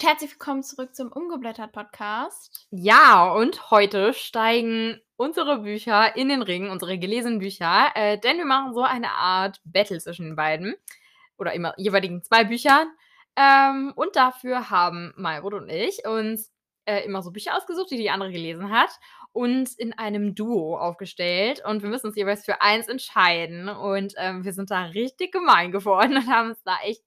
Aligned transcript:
Und 0.00 0.06
herzlich 0.06 0.30
willkommen 0.30 0.62
zurück 0.62 0.94
zum 0.94 1.12
Umgeblättert 1.12 1.72
Podcast. 1.72 2.66
Ja, 2.70 3.30
und 3.34 3.70
heute 3.70 4.14
steigen 4.14 4.98
unsere 5.16 5.58
Bücher 5.58 6.16
in 6.16 6.30
den 6.30 6.40
Ring, 6.40 6.70
unsere 6.70 6.98
gelesenen 6.98 7.38
Bücher, 7.38 7.88
äh, 7.94 8.16
denn 8.16 8.38
wir 8.38 8.46
machen 8.46 8.72
so 8.72 8.80
eine 8.80 9.10
Art 9.10 9.60
Battle 9.62 9.98
zwischen 9.98 10.24
den 10.24 10.36
beiden. 10.36 10.74
Oder 11.36 11.52
immer 11.52 11.74
jeweiligen 11.76 12.22
zwei 12.22 12.44
Büchern. 12.44 12.88
Ähm, 13.36 13.92
und 13.94 14.16
dafür 14.16 14.70
haben 14.70 15.12
Mayrod 15.18 15.52
und 15.52 15.68
ich 15.68 16.06
uns 16.06 16.50
äh, 16.86 17.04
immer 17.04 17.20
so 17.20 17.30
Bücher 17.30 17.54
ausgesucht, 17.54 17.90
die 17.90 17.98
die 17.98 18.08
andere 18.08 18.32
gelesen 18.32 18.70
hat 18.70 18.88
und 19.32 19.78
in 19.78 19.92
einem 19.92 20.34
Duo 20.34 20.76
aufgestellt. 20.76 21.62
Und 21.64 21.82
wir 21.82 21.88
müssen 21.88 22.08
uns 22.08 22.16
jeweils 22.16 22.44
für 22.44 22.60
eins 22.60 22.88
entscheiden. 22.88 23.68
Und 23.68 24.14
ähm, 24.16 24.44
wir 24.44 24.52
sind 24.52 24.70
da 24.70 24.86
richtig 24.86 25.32
gemein 25.32 25.70
geworden 25.70 26.16
und 26.16 26.26
haben 26.26 26.50
uns 26.50 26.62
da 26.64 26.76
echt 26.82 27.04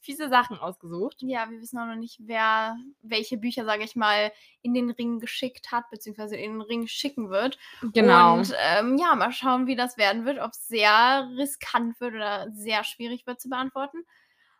fiese 0.00 0.28
Sachen 0.28 0.58
ausgesucht. 0.58 1.16
Ja, 1.20 1.50
wir 1.50 1.60
wissen 1.60 1.78
auch 1.78 1.86
noch 1.86 1.96
nicht, 1.96 2.18
wer 2.22 2.76
welche 3.02 3.36
Bücher, 3.36 3.64
sage 3.64 3.84
ich 3.84 3.94
mal, 3.94 4.32
in 4.62 4.72
den 4.72 4.90
Ring 4.90 5.20
geschickt 5.20 5.70
hat, 5.70 5.90
beziehungsweise 5.90 6.36
in 6.36 6.52
den 6.52 6.62
Ring 6.62 6.86
schicken 6.86 7.28
wird. 7.28 7.58
Genau. 7.92 8.34
Und 8.34 8.54
ähm, 8.58 8.96
ja, 8.96 9.14
mal 9.14 9.32
schauen, 9.32 9.66
wie 9.66 9.76
das 9.76 9.98
werden 9.98 10.24
wird, 10.24 10.38
ob 10.38 10.52
es 10.52 10.66
sehr 10.68 11.28
riskant 11.36 12.00
wird 12.00 12.14
oder 12.14 12.48
sehr 12.52 12.84
schwierig 12.84 13.26
wird 13.26 13.40
zu 13.40 13.50
beantworten. 13.50 13.98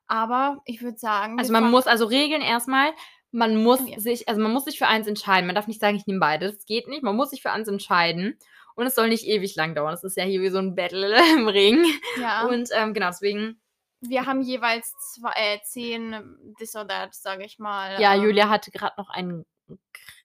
Aber 0.09 0.61
ich 0.67 0.83
würde 0.83 0.99
sagen. 0.99 1.39
Also 1.39 1.53
man 1.53 1.71
muss, 1.71 1.87
also 1.87 2.07
Regeln 2.07 2.43
erstmal, 2.43 2.93
man 3.37 3.63
muss 3.63 3.81
Ja. 3.89 4.01
sich, 4.01 4.29
also 4.29 4.41
man 4.41 4.53
muss 4.53 4.65
sich 4.65 4.79
für 4.79 4.87
eins 4.89 5.07
entscheiden. 5.07 5.47
Man 5.47 5.55
darf 5.55 5.67
nicht 5.67 5.81
sagen, 5.81 5.97
ich 5.97 6.07
nehme 6.07 6.21
beide. 6.21 6.51
Das 6.53 6.65
geht 6.67 6.89
nicht. 6.89 7.03
Man 7.03 7.15
muss 7.17 7.31
sich 7.31 7.43
für 7.43 7.51
eins 7.53 7.69
entscheiden. 7.69 8.39
Und 8.75 8.87
es 8.87 8.95
soll 8.95 9.09
nicht 9.09 9.25
ewig 9.27 9.55
lang 9.57 9.75
dauern. 9.75 9.93
Das 9.93 10.05
ist 10.05 10.17
ja 10.17 10.25
hier 10.25 10.41
wie 10.43 10.49
so 10.51 10.59
ein 10.59 10.75
Battle 10.75 11.17
im 11.37 11.49
Ring. 11.49 11.85
Ja, 12.21 12.47
Und 12.47 12.69
ähm, 12.75 12.93
genau, 12.95 13.07
deswegen, 13.09 13.61
wir 14.01 14.27
haben 14.27 14.43
jeweils 14.43 14.93
zwei, 15.15 15.33
äh, 15.35 15.59
zehn 15.65 16.55
This 16.59 16.75
or 16.77 16.87
That, 16.87 17.15
sage 17.15 17.45
ich 17.45 17.59
mal. 17.59 18.01
ja, 18.01 18.15
ähm, 18.15 18.23
Julia 18.25 18.49
hatte 18.49 18.71
gerade 18.71 18.95
noch 18.99 19.09
einen 19.11 19.45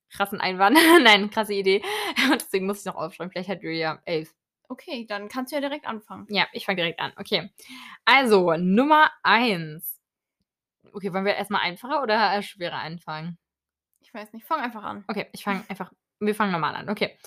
krassen 0.09 0.41
Einwand. 0.41 0.77
Nein, 1.03 1.29
krasse 1.29 1.53
Idee. 1.53 1.81
Und 2.31 2.41
deswegen 2.41 2.65
muss 2.65 2.79
ich 2.79 2.85
noch 2.85 2.95
aufschreiben. 2.95 3.31
Vielleicht 3.31 3.49
hat 3.49 3.63
Julia 3.63 4.01
elf. 4.05 4.33
Okay, 4.67 5.05
dann 5.07 5.27
kannst 5.29 5.51
du 5.51 5.55
ja 5.55 5.61
direkt 5.61 5.85
anfangen. 5.85 6.27
Ja, 6.29 6.47
ich 6.53 6.65
fange 6.65 6.77
direkt 6.77 6.99
an. 7.01 7.11
Okay. 7.17 7.49
Also, 8.05 8.53
Nummer 8.57 9.11
eins. 9.23 10.00
Okay, 10.93 11.13
wollen 11.13 11.25
wir 11.25 11.35
erstmal 11.35 11.61
einfacher 11.61 12.01
oder 12.01 12.35
äh, 12.35 12.43
schwerer 12.43 12.77
anfangen? 12.77 13.37
Ich 13.99 14.13
weiß 14.13 14.33
nicht, 14.33 14.45
fang 14.45 14.61
einfach 14.61 14.83
an. 14.83 15.03
Okay, 15.07 15.27
ich 15.31 15.43
fange 15.43 15.63
einfach. 15.67 15.91
Wir 16.19 16.35
fangen 16.35 16.51
normal 16.51 16.75
an. 16.75 16.89
Okay. 16.89 17.17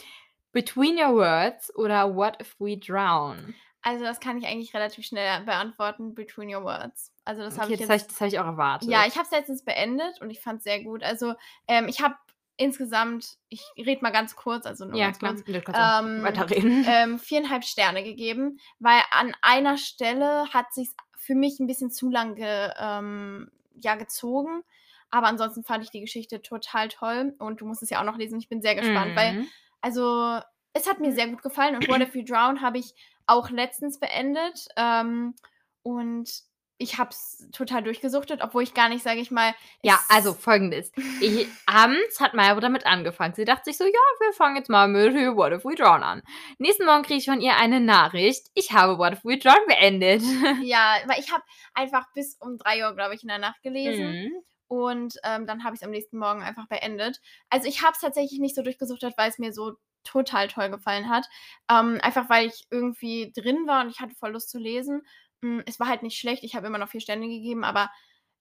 Between 0.53 0.97
Your 0.99 1.15
Words 1.15 1.75
oder 1.75 2.15
What 2.15 2.41
If 2.41 2.57
We 2.59 2.79
Drown? 2.79 3.55
Also, 3.83 4.05
das 4.05 4.21
kann 4.21 4.39
ich 4.39 4.47
eigentlich 4.47 4.73
relativ 4.73 5.05
schnell 5.05 5.43
beantworten. 5.45 6.15
Between 6.15 6.55
Your 6.55 6.65
Words. 6.65 7.13
Also, 7.25 7.43
das 7.43 7.59
habe 7.59 7.67
okay, 7.67 7.75
ich 7.75 7.81
das 7.81 7.89
jetzt. 7.89 7.91
habe 7.91 7.97
ich, 7.97 8.07
das 8.07 8.21
hab 8.21 8.29
ich 8.29 8.39
auch 8.39 8.47
erwartet. 8.47 8.89
Ja, 8.89 9.07
ich 9.07 9.15
habe 9.15 9.25
es 9.25 9.31
letztens 9.31 9.65
beendet 9.65 10.21
und 10.21 10.31
ich 10.31 10.41
fand 10.41 10.59
es 10.59 10.65
sehr 10.65 10.83
gut. 10.83 11.03
Also, 11.03 11.35
ähm, 11.69 11.89
ich 11.89 12.01
habe 12.01 12.17
insgesamt, 12.57 13.37
ich 13.49 13.63
rede 13.77 14.03
mal 14.03 14.11
ganz 14.11 14.37
kurz, 14.37 14.67
also 14.67 14.85
nur 14.85 14.99
ja, 14.99 15.11
ganz 15.11 15.45
kurz, 15.45 15.49
ähm, 15.49 16.23
weiterreden. 16.23 16.85
ähm, 16.89 17.19
viereinhalb 17.19 17.65
Sterne 17.65 18.05
gegeben, 18.05 18.59
weil 18.79 19.01
an 19.11 19.35
einer 19.43 19.77
Stelle 19.77 20.49
hat 20.53 20.73
sich 20.73 20.91
für 21.25 21.35
mich 21.35 21.61
ein 21.61 21.67
bisschen 21.67 21.91
zu 21.91 22.11
lang 22.11 22.35
ge, 22.37 22.71
ähm, 22.79 23.51
ja, 23.81 23.95
gezogen. 23.97 24.63
Aber 25.11 25.29
ansonsten 25.29 25.65
fand 25.65 25.85
ich 25.85 25.91
die 25.91 26.01
Geschichte 26.01 26.43
total 26.43 26.89
toll 26.89 27.35
und 27.39 27.61
du 27.61 27.67
musst 27.67 27.83
es 27.83 27.91
ja 27.91 28.01
auch 28.01 28.05
noch 28.05 28.17
lesen. 28.19 28.39
Ich 28.39 28.49
bin 28.49 28.63
sehr 28.63 28.75
gespannt, 28.75 29.15
weil 29.17 29.35
Mhm. 29.35 29.53
also, 29.81 30.41
es 30.73 30.89
hat 30.89 31.01
mir 31.01 31.13
sehr 31.13 31.29
gut 31.29 31.43
gefallen 31.43 31.77
und 31.77 31.87
What 31.89 32.01
If 32.03 32.15
We 32.15 32.25
Drown 32.25 32.61
habe 32.63 32.79
ich 32.79 32.95
auch 33.27 33.51
letztens 33.51 34.01
beendet. 34.01 34.67
Ähm, 34.77 35.35
und 35.83 36.31
ich 36.77 36.99
habe 36.99 37.11
es 37.11 37.49
total 37.53 37.83
durchgesuchtet, 37.83 38.41
obwohl 38.43 38.65
ich 38.65 38.75
gar 38.75 38.89
nicht, 38.89 39.03
sage 39.03 39.21
ich 39.21 39.31
mal. 39.31 39.55
Ja, 39.83 40.01
also 40.09 40.35
folgendes. 40.35 40.91
Ich, 41.21 41.47
abends 41.67 42.21
hat 42.21 42.35
Maya 42.35 42.59
damit 42.59 42.85
angefangen. 42.85 43.35
Sie 43.35 43.45
dachte 43.45 43.65
sich 43.65 43.79
so, 43.79 43.85
ja, 43.85 43.93
wir 43.93 44.33
fangen 44.33 44.57
jetzt 44.57 44.69
mal 44.69 44.89
mit 44.89 45.15
What 45.15 45.53
If 45.53 45.65
We 45.65 45.77
Drown 45.77 46.03
an. 46.03 46.23
Nächsten 46.59 46.85
Morgen 46.85 47.03
kriege 47.03 47.19
ich 47.19 47.27
von 47.27 47.41
ihr 47.41 47.57
eine 47.57 47.81
Nachricht. 47.81 48.49
Ich 48.55 48.73
habe 48.73 48.99
What 48.99 49.15
If 49.15 49.25
We 49.25 49.39
Drown 49.39 49.67
beendet. 49.67 50.23
Ja, 50.65 50.97
weil 51.07 51.21
ich 51.21 51.33
habe 51.33 51.43
einfach 51.75 52.07
bis 52.15 52.37
um 52.41 52.59
3 52.59 52.87
Uhr, 52.87 52.95
glaube 52.95 53.15
ich, 53.15 53.23
in 53.23 53.29
der 53.29 53.39
Nacht 53.39 53.63
gelesen. 53.63 54.13
Mhm. 54.13 54.33
Und 54.67 55.17
ähm, 55.25 55.47
dann 55.47 55.63
habe 55.63 55.75
ich 55.75 55.83
es 55.83 55.85
am 55.85 55.91
nächsten 55.91 56.19
Morgen 56.19 56.43
einfach 56.43 56.67
beendet. 56.69 57.21
Also 57.51 57.69
ich 57.69 57.83
habe 57.83 57.93
es 57.93 58.01
tatsächlich 58.01 58.41
nicht 58.41 58.57
so 58.57 58.63
durchgesuchtet, 58.63 59.15
weil 59.17 59.31
es 59.31 59.39
mir 59.39 59.53
so 59.53 59.75
total 60.05 60.49
toll 60.49 60.71
gefallen 60.71 61.09
hat. 61.09 61.27
Ähm, 61.71 61.99
einfach 62.03 62.29
weil 62.29 62.47
ich 62.47 62.67
irgendwie 62.71 63.33
drin 63.35 63.67
war 63.67 63.85
und 63.85 63.91
ich 63.91 64.01
hatte 64.01 64.15
voll 64.15 64.33
Lust 64.33 64.51
zu 64.51 64.59
lesen. 64.59 65.03
Mm, 65.43 65.61
Es 65.67 65.81
war 65.81 65.89
halt 65.89 66.03
nicht 66.03 66.19
schlecht, 66.19 66.45
ich 66.45 66.55
habe 66.55 66.67
immer 66.67 66.79
noch 66.79 66.89
vier 66.89 67.01
Sterne 67.01 67.29
gegeben, 67.29 67.65
aber 67.65 67.91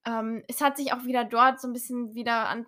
ähm, 0.06 0.44
es 0.48 0.62
hat 0.62 0.78
sich 0.78 0.94
auch 0.94 1.06
wieder 1.06 1.24
dort 1.26 1.62
so 1.62 1.68
ein 1.68 1.74
bisschen 1.74 2.14
wieder 2.14 2.50
an, 2.50 2.66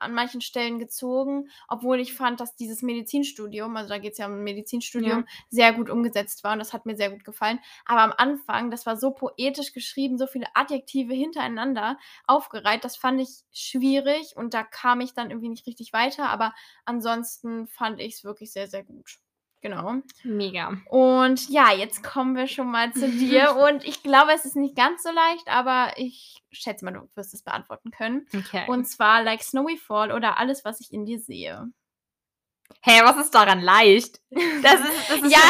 an 0.00 0.14
manchen 0.14 0.40
Stellen 0.40 0.78
gezogen, 0.78 1.48
obwohl 1.68 2.00
ich 2.00 2.14
fand, 2.14 2.40
dass 2.40 2.56
dieses 2.56 2.80
Medizinstudium, 2.82 3.76
also 3.76 3.90
da 3.90 3.98
geht 3.98 4.12
es 4.12 4.18
ja 4.18 4.26
um 4.26 4.34
ein 4.34 4.44
Medizinstudium, 4.44 5.26
sehr 5.50 5.72
gut 5.74 5.90
umgesetzt 5.90 6.44
war 6.44 6.52
und 6.54 6.60
das 6.60 6.72
hat 6.72 6.86
mir 6.86 6.96
sehr 6.96 7.10
gut 7.10 7.24
gefallen. 7.24 7.58
Aber 7.84 8.00
am 8.02 8.12
Anfang, 8.16 8.70
das 8.70 8.86
war 8.86 8.96
so 8.96 9.10
poetisch 9.10 9.72
geschrieben, 9.74 10.16
so 10.18 10.26
viele 10.26 10.46
Adjektive 10.54 11.12
hintereinander 11.14 11.98
aufgereiht, 12.26 12.84
das 12.84 12.96
fand 12.96 13.20
ich 13.20 13.42
schwierig 13.52 14.34
und 14.36 14.54
da 14.54 14.62
kam 14.62 15.00
ich 15.02 15.12
dann 15.12 15.30
irgendwie 15.30 15.50
nicht 15.50 15.66
richtig 15.66 15.92
weiter, 15.92 16.28
aber 16.30 16.54
ansonsten 16.86 17.66
fand 17.66 18.00
ich 18.00 18.14
es 18.14 18.24
wirklich 18.24 18.52
sehr, 18.52 18.68
sehr 18.68 18.84
gut. 18.84 19.18
Genau. 19.62 19.94
Mega. 20.22 20.76
Und 20.90 21.48
ja, 21.48 21.72
jetzt 21.72 22.04
kommen 22.04 22.36
wir 22.36 22.46
schon 22.46 22.70
mal 22.70 22.92
zu 22.92 23.08
dir 23.08 23.56
und 23.68 23.84
ich 23.84 24.02
glaube, 24.02 24.32
es 24.32 24.44
ist 24.44 24.56
nicht 24.56 24.76
ganz 24.76 25.02
so 25.02 25.10
leicht, 25.10 25.48
aber 25.48 25.92
ich 25.96 26.42
schätze 26.52 26.84
mal, 26.84 26.92
du 26.92 27.08
wirst 27.14 27.34
es 27.34 27.42
beantworten 27.42 27.90
können. 27.90 28.26
Okay. 28.34 28.64
Und 28.68 28.86
zwar 28.86 29.22
Like 29.22 29.42
Snowy 29.42 29.76
Fall 29.76 30.12
oder 30.12 30.38
alles, 30.38 30.64
was 30.64 30.80
ich 30.80 30.92
in 30.92 31.04
dir 31.04 31.18
sehe. 31.18 31.70
Hä, 32.82 33.00
was 33.02 33.16
ist 33.16 33.34
daran 33.34 33.60
leicht? 33.60 34.20
Das 34.30 34.80
ist, 34.80 35.10
das 35.10 35.22
ist 35.22 35.30
Ja. 35.32 35.40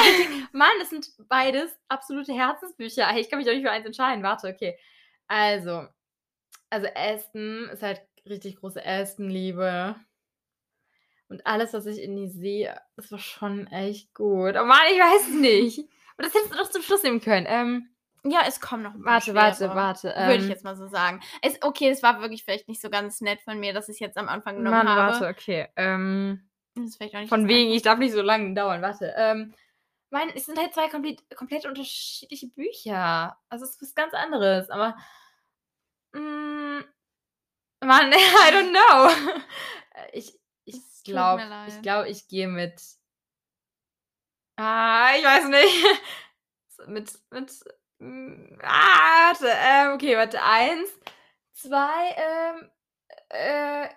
Mann, 0.52 0.68
das 0.78 0.90
sind 0.90 1.08
beides 1.28 1.70
absolute 1.88 2.32
Herzensbücher. 2.32 3.06
Hey, 3.06 3.20
ich 3.20 3.30
kann 3.30 3.38
mich 3.38 3.46
doch 3.46 3.54
nicht 3.54 3.64
für 3.64 3.70
eins 3.70 3.86
entscheiden. 3.86 4.22
Warte, 4.22 4.48
okay. 4.48 4.78
Also, 5.26 5.86
also 6.70 6.86
Aston 6.94 7.68
ist 7.72 7.82
halt 7.82 8.02
richtig 8.26 8.56
große 8.56 8.84
Aston-Liebe. 8.84 9.96
Und 11.28 11.44
alles, 11.46 11.72
was 11.72 11.86
ich 11.86 12.00
in 12.00 12.16
die 12.16 12.28
sehe, 12.28 12.80
das 12.96 13.10
war 13.10 13.18
schon 13.18 13.66
echt 13.68 14.14
gut. 14.14 14.54
Oh 14.56 14.64
Mann, 14.64 14.80
ich 14.92 15.00
weiß 15.00 15.28
es 15.28 15.34
nicht. 15.34 15.78
Aber 16.16 16.22
das 16.24 16.34
hättest 16.34 16.52
du 16.52 16.56
doch 16.58 16.70
zum 16.70 16.82
Schluss 16.82 17.02
nehmen 17.02 17.20
können. 17.20 17.46
Ähm, 17.48 17.88
Ja, 18.24 18.42
es 18.46 18.60
kommen 18.60 18.82
noch 18.84 18.94
ein 18.94 19.02
paar 19.02 19.14
warte, 19.14 19.34
warte, 19.34 19.68
warte. 19.74 20.08
Würde 20.08 20.36
ich 20.36 20.42
ähm, 20.44 20.48
jetzt 20.50 20.64
mal 20.64 20.76
so 20.76 20.86
sagen. 20.86 21.20
Es, 21.42 21.60
okay, 21.62 21.88
es 21.90 22.02
war 22.02 22.20
wirklich 22.20 22.44
vielleicht 22.44 22.68
nicht 22.68 22.80
so 22.80 22.90
ganz 22.90 23.20
nett 23.20 23.40
von 23.42 23.58
mir, 23.58 23.72
dass 23.72 23.88
ich 23.88 23.94
es 23.94 24.00
jetzt 24.00 24.16
am 24.18 24.28
Anfang 24.28 24.56
genommen 24.56 24.76
Mann, 24.76 24.88
habe. 24.88 25.12
warte, 25.12 25.26
okay. 25.28 25.68
Ähm, 25.76 26.48
Von 27.28 27.48
wegen, 27.48 27.70
ich 27.72 27.82
darf 27.82 27.98
nicht 27.98 28.12
so 28.12 28.22
lange 28.22 28.54
dauern. 28.54 28.82
Warte. 28.82 29.12
Ähm, 29.16 29.52
mein, 30.10 30.30
es 30.30 30.46
sind 30.46 30.58
halt 30.58 30.72
zwei 30.74 30.88
komplett, 30.88 31.18
komplett 31.36 31.66
unterschiedliche 31.66 32.46
Bücher. 32.48 33.36
Also 33.48 33.64
es 33.64 33.72
ist 33.72 33.82
was 33.82 33.94
ganz 33.94 34.14
anderes, 34.14 34.70
aber. 34.70 34.96
Mm, 36.12 36.80
Mann, 37.84 38.12
I 38.12 38.52
don't 38.52 38.70
know. 38.70 39.32
Äh, 39.94 40.18
Ich, 40.18 40.38
glaube, 41.06 41.42
ich 41.68 41.82
glaube, 41.82 42.08
ich 42.08 42.28
gehe 42.28 42.48
mit. 42.48 42.80
Ah, 44.56 45.10
ich 45.18 45.24
weiß 45.24 45.48
nicht. 45.48 45.84
Mit, 46.88 47.10
mit. 47.30 47.50
mm, 47.98 48.58
Ah, 48.62 49.28
warte. 49.32 49.48
Ähm, 49.48 49.92
okay, 49.94 50.14
warte. 50.16 50.42
Eins, 50.42 50.90
zwei, 51.52 52.14
ähm, 52.16 52.70
äh, 53.30 53.88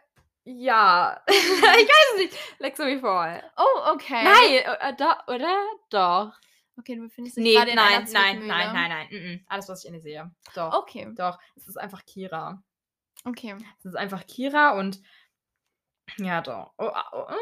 ja. 0.45 1.21
ich 1.27 1.35
weiß 1.35 2.13
es 2.13 2.17
nicht. 2.17 2.37
Lex 2.59 2.79
Me 2.79 2.99
Fall. 3.01 3.43
Oh, 3.57 3.91
okay. 3.93 4.23
Nein, 4.23 4.77
äh, 4.79 4.95
da, 4.95 5.23
oder? 5.27 5.61
Doch. 5.89 6.31
Okay, 6.79 6.95
du 6.95 7.01
befindest 7.03 7.35
dich 7.35 7.43
Nee, 7.43 7.55
gerade 7.55 7.75
nein, 7.75 8.05
in 8.07 8.13
nein, 8.13 8.15
einer 8.15 8.37
nein, 8.37 8.37
Zwickmühle. 8.37 8.73
nein, 8.73 8.89
nein, 8.89 9.07
mm, 9.11 9.33
mm. 9.33 9.45
Alles, 9.49 9.67
was 9.69 9.83
ich 9.83 9.89
in 9.89 9.95
ihr 9.95 10.01
sehe. 10.01 10.31
Doch. 10.55 10.73
Okay, 10.73 11.11
Doch. 11.15 11.37
Es 11.57 11.67
ist 11.67 11.77
einfach 11.77 12.05
Kira. 12.05 12.63
okay. 13.25 13.55
Es 13.79 13.85
ist 13.85 13.95
einfach 13.97 14.25
Kira 14.25 14.71
und. 14.79 15.01
Ja, 16.17 16.41
doch. 16.41 16.73
Oh, 16.77 16.85
ah, 16.93 17.09
oh, 17.13 17.31
mm, 17.31 17.35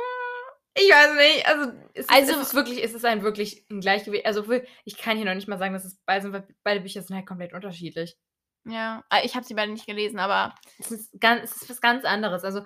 ich 0.76 0.90
weiß 0.92 1.16
nicht. 1.16 1.48
Also, 1.48 1.72
es 1.94 2.06
ist, 2.06 2.12
Also- 2.12 2.32
es 2.34 2.48
ist 2.48 2.54
wirklich, 2.54 2.84
es 2.84 2.94
ist 2.94 3.06
ein 3.06 3.24
wirklich 3.24 3.66
ein 3.70 3.82
Gleichgewicht. 3.82 4.26
Also, 4.26 4.46
ich 4.86 4.98
kann 4.98 5.18
hier 5.18 5.26
noch 5.26 5.34
nicht 5.34 5.48
mal 5.48 5.58
sagen, 5.58 5.74
dass 5.74 5.86
es 5.86 6.00
beide 6.06 6.22
sind, 6.24 6.34
weil 6.34 6.48
beide 6.64 6.82
Bücher 6.82 7.02
sind 7.02 7.16
halt 7.16 7.26
komplett 7.26 7.54
unterschiedlich. 7.54 8.18
Ja, 8.66 9.04
äh, 9.12 9.26
ich 9.26 9.36
habe 9.36 9.46
sie 9.46 9.54
beide 9.54 9.72
nicht 9.72 9.86
gelesen, 9.88 10.20
aber 10.20 10.54
Es 10.78 10.92
ist, 10.92 11.20
ganz, 11.20 11.52
es 11.52 11.62
ist 11.64 11.70
was 11.70 11.82
ganz 11.82 12.06
anderes. 12.06 12.44
Also, 12.44 12.66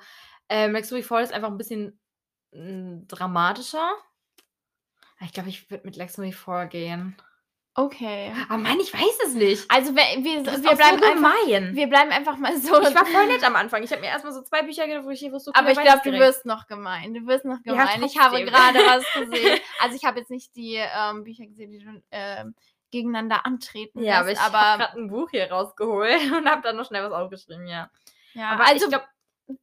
ähm, 0.49 0.71
Max 0.73 0.89
Fall 0.89 1.23
ist 1.23 1.33
einfach 1.33 1.49
ein 1.49 1.57
bisschen 1.57 1.99
mm, 2.51 3.07
dramatischer. 3.07 3.91
Ich 5.21 5.33
glaube, 5.33 5.49
ich 5.49 5.69
würde 5.69 5.85
mit 5.85 5.95
Lex 5.95 6.19
Fall 6.33 6.67
gehen. 6.67 7.15
Okay. 7.75 8.33
Aber 8.47 8.57
Mann, 8.57 8.79
ich 8.79 8.93
weiß 8.93 9.19
es 9.27 9.33
nicht. 9.33 9.65
Also 9.69 9.95
wir, 9.95 10.03
wir, 10.23 10.43
Das 10.43 10.63
wir, 10.63 10.75
bleiben 10.75 10.99
so 10.99 11.05
einfach, 11.05 11.35
gemein. 11.45 11.75
wir 11.75 11.87
bleiben 11.87 12.11
einfach 12.11 12.37
mal 12.37 12.57
so. 12.57 12.81
ich 12.81 12.95
war 12.95 13.05
voll 13.05 13.27
nett 13.27 13.43
am 13.43 13.55
Anfang. 13.57 13.83
Ich 13.83 13.91
habe 13.91 14.01
mir 14.01 14.07
erstmal 14.07 14.33
so 14.33 14.41
zwei 14.41 14.63
Bücher 14.63 14.87
gedacht, 14.87 15.05
wo 15.05 15.09
ich 15.09 15.21
wusste, 15.31 15.51
okay, 15.51 15.59
aber 15.59 15.71
ich 15.71 15.79
glaube, 15.79 16.01
du 16.03 16.11
wirst 16.19 16.45
noch 16.45 16.67
gemein. 16.67 17.13
Du 17.13 17.25
wirst 17.27 17.45
noch 17.45 17.61
gemein. 17.63 18.03
ich 18.03 18.17
habe 18.19 18.43
gerade 18.43 18.79
was 18.79 19.05
gesehen. 19.19 19.59
Also 19.79 19.95
ich 19.95 20.05
habe 20.05 20.19
jetzt 20.19 20.31
nicht 20.31 20.55
die 20.55 20.75
ähm, 20.75 21.23
Bücher 21.23 21.45
gesehen, 21.45 21.71
die 21.71 21.79
du 21.79 22.01
ähm, 22.11 22.55
gegeneinander 22.91 23.45
antreten 23.45 24.03
Ja, 24.03 24.19
aber 24.19 24.29
lässt, 24.29 24.41
ich 24.41 24.45
habe 24.45 24.57
aber 24.57 24.83
gerade 24.83 24.99
ein 24.99 25.07
Buch 25.07 25.29
hier 25.31 25.49
rausgeholt 25.49 26.31
und 26.37 26.49
habe 26.49 26.61
dann 26.61 26.75
noch 26.75 26.85
schnell 26.85 27.03
was 27.03 27.13
aufgeschrieben, 27.13 27.67
ja. 27.67 27.89
ja, 28.33 28.49
Aber 28.51 28.65
also 28.67 28.85
ich 28.85 28.91
glaube, 28.91 29.05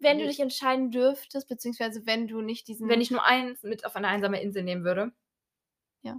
wenn 0.01 0.19
du 0.19 0.27
dich 0.27 0.41
entscheiden 0.41 0.91
dürftest, 0.91 1.49
beziehungsweise 1.49 2.05
wenn 2.07 2.27
du 2.27 2.41
nicht 2.41 2.69
diesen 2.69 2.89
wenn 2.89 3.01
ich 3.01 3.11
nur 3.11 3.25
eins 3.25 3.63
mit 3.63 3.85
auf 3.85 3.97
eine 3.97 4.09
einsame 4.09 4.41
Insel 4.43 4.63
nehmen 4.63 4.85
würde, 4.85 5.13
Ja. 6.03 6.17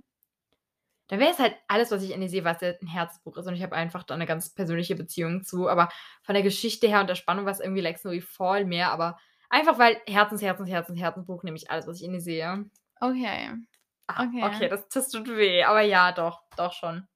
Dann 1.10 1.20
wäre 1.20 1.32
es 1.32 1.40
halt 1.40 1.56
alles, 1.68 1.92
was 1.92 2.04
ich 2.04 2.12
in 2.12 2.22
ihr 2.22 2.30
sehe, 2.30 2.44
was 2.46 2.62
ein 2.62 2.88
Herzbuch 2.88 3.36
ist. 3.38 3.48
Und 3.48 3.56
ich 3.56 3.64
habe 3.64 3.76
einfach 3.76 4.04
da 4.04 4.14
eine 4.14 4.26
ganz 4.26 4.54
persönliche 4.54 4.96
Beziehung 4.96 5.44
zu. 5.44 5.68
Aber 5.68 5.90
von 6.24 6.36
der 6.36 6.44
Geschichte 6.44 6.88
her 6.88 7.02
und 7.02 7.08
der 7.08 7.16
Spannung 7.16 7.46
war 7.46 7.52
es 7.52 7.60
irgendwie 7.60 7.82
Lex 7.82 8.04
No 8.04 8.12
Fall 8.22 8.64
mehr. 8.66 8.92
Aber 8.92 9.18
einfach 9.50 9.78
weil 9.80 10.00
Herzens, 10.08 10.42
Herzens, 10.42 10.70
Herzens, 10.70 11.00
Herzensbuch 11.00 11.44
nehme 11.44 11.58
ich 11.58 11.70
alles, 11.70 11.88
was 11.88 11.98
ich 11.98 12.04
in 12.04 12.14
ihr 12.14 12.22
sehe. 12.22 12.66
Okay. 13.02 13.50
Ah, 14.08 14.24
Okay. 14.24 14.44
okay, 14.44 14.70
das, 14.70 14.88
das 14.90 15.10
tut 15.10 15.28
weh. 15.28 15.64
Aber 15.64 15.82
ja, 15.82 16.12
doch, 16.12 16.42
doch 16.56 16.74
schon. 16.74 17.08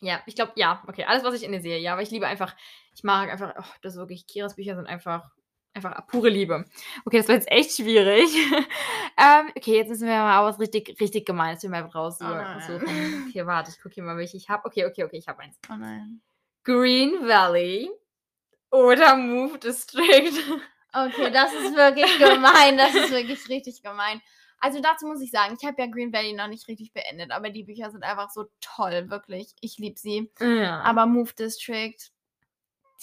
Ja, 0.00 0.22
ich 0.26 0.34
glaube, 0.34 0.52
ja, 0.56 0.82
okay, 0.86 1.04
alles, 1.04 1.24
was 1.24 1.34
ich 1.34 1.42
in 1.42 1.52
ihr 1.52 1.60
sehe, 1.60 1.78
ja, 1.78 1.92
aber 1.92 2.02
ich 2.02 2.10
liebe 2.10 2.26
einfach, 2.26 2.54
ich 2.94 3.02
mag 3.02 3.30
einfach, 3.30 3.54
oh, 3.58 3.74
das 3.82 3.94
ist 3.94 3.98
wirklich, 3.98 4.26
Kiras 4.26 4.54
Bücher 4.54 4.76
sind 4.76 4.86
einfach, 4.86 5.30
einfach 5.86 6.06
pure 6.06 6.28
Liebe. 6.28 6.64
Okay, 7.04 7.18
das 7.18 7.28
war 7.28 7.34
jetzt 7.34 7.50
echt 7.50 7.72
schwierig. 7.72 8.24
ähm, 9.16 9.50
okay, 9.56 9.76
jetzt 9.76 9.88
müssen 9.88 10.06
wir 10.06 10.14
mal 10.14 10.44
was 10.44 10.58
richtig, 10.58 11.00
richtig 11.00 11.26
Gemeines 11.26 11.60
für 11.60 11.68
mal 11.68 11.82
raussuchen. 11.82 12.28
Oh 12.28 13.28
okay, 13.28 13.46
warte, 13.46 13.70
ich 13.70 13.80
gucke 13.80 13.94
hier 13.94 14.04
mal, 14.04 14.16
welche 14.16 14.36
ich 14.36 14.48
habe. 14.48 14.66
Okay, 14.66 14.84
okay, 14.86 15.04
okay, 15.04 15.16
ich 15.16 15.28
habe 15.28 15.40
eins. 15.40 15.56
Oh 15.70 15.76
nein. 15.76 16.20
Green 16.64 17.26
Valley 17.26 17.90
oder 18.70 19.16
Move 19.16 19.58
District. 19.58 20.32
Okay, 20.92 21.30
das 21.32 21.52
ist 21.52 21.76
wirklich 21.76 22.18
gemein. 22.18 22.76
Das 22.76 22.94
ist 22.94 23.10
wirklich 23.10 23.48
richtig 23.48 23.82
gemein. 23.82 24.20
Also 24.60 24.80
dazu 24.80 25.06
muss 25.06 25.20
ich 25.20 25.30
sagen, 25.30 25.56
ich 25.58 25.66
habe 25.66 25.80
ja 25.80 25.86
Green 25.86 26.12
Valley 26.12 26.32
noch 26.32 26.48
nicht 26.48 26.66
richtig 26.66 26.92
beendet, 26.92 27.30
aber 27.30 27.50
die 27.50 27.62
Bücher 27.62 27.90
sind 27.90 28.02
einfach 28.02 28.30
so 28.30 28.46
toll, 28.60 29.08
wirklich. 29.08 29.54
Ich 29.60 29.78
liebe 29.78 29.98
sie. 29.98 30.32
ja. 30.40 30.80
Aber 30.80 31.06
Move 31.06 31.32
District, 31.34 31.96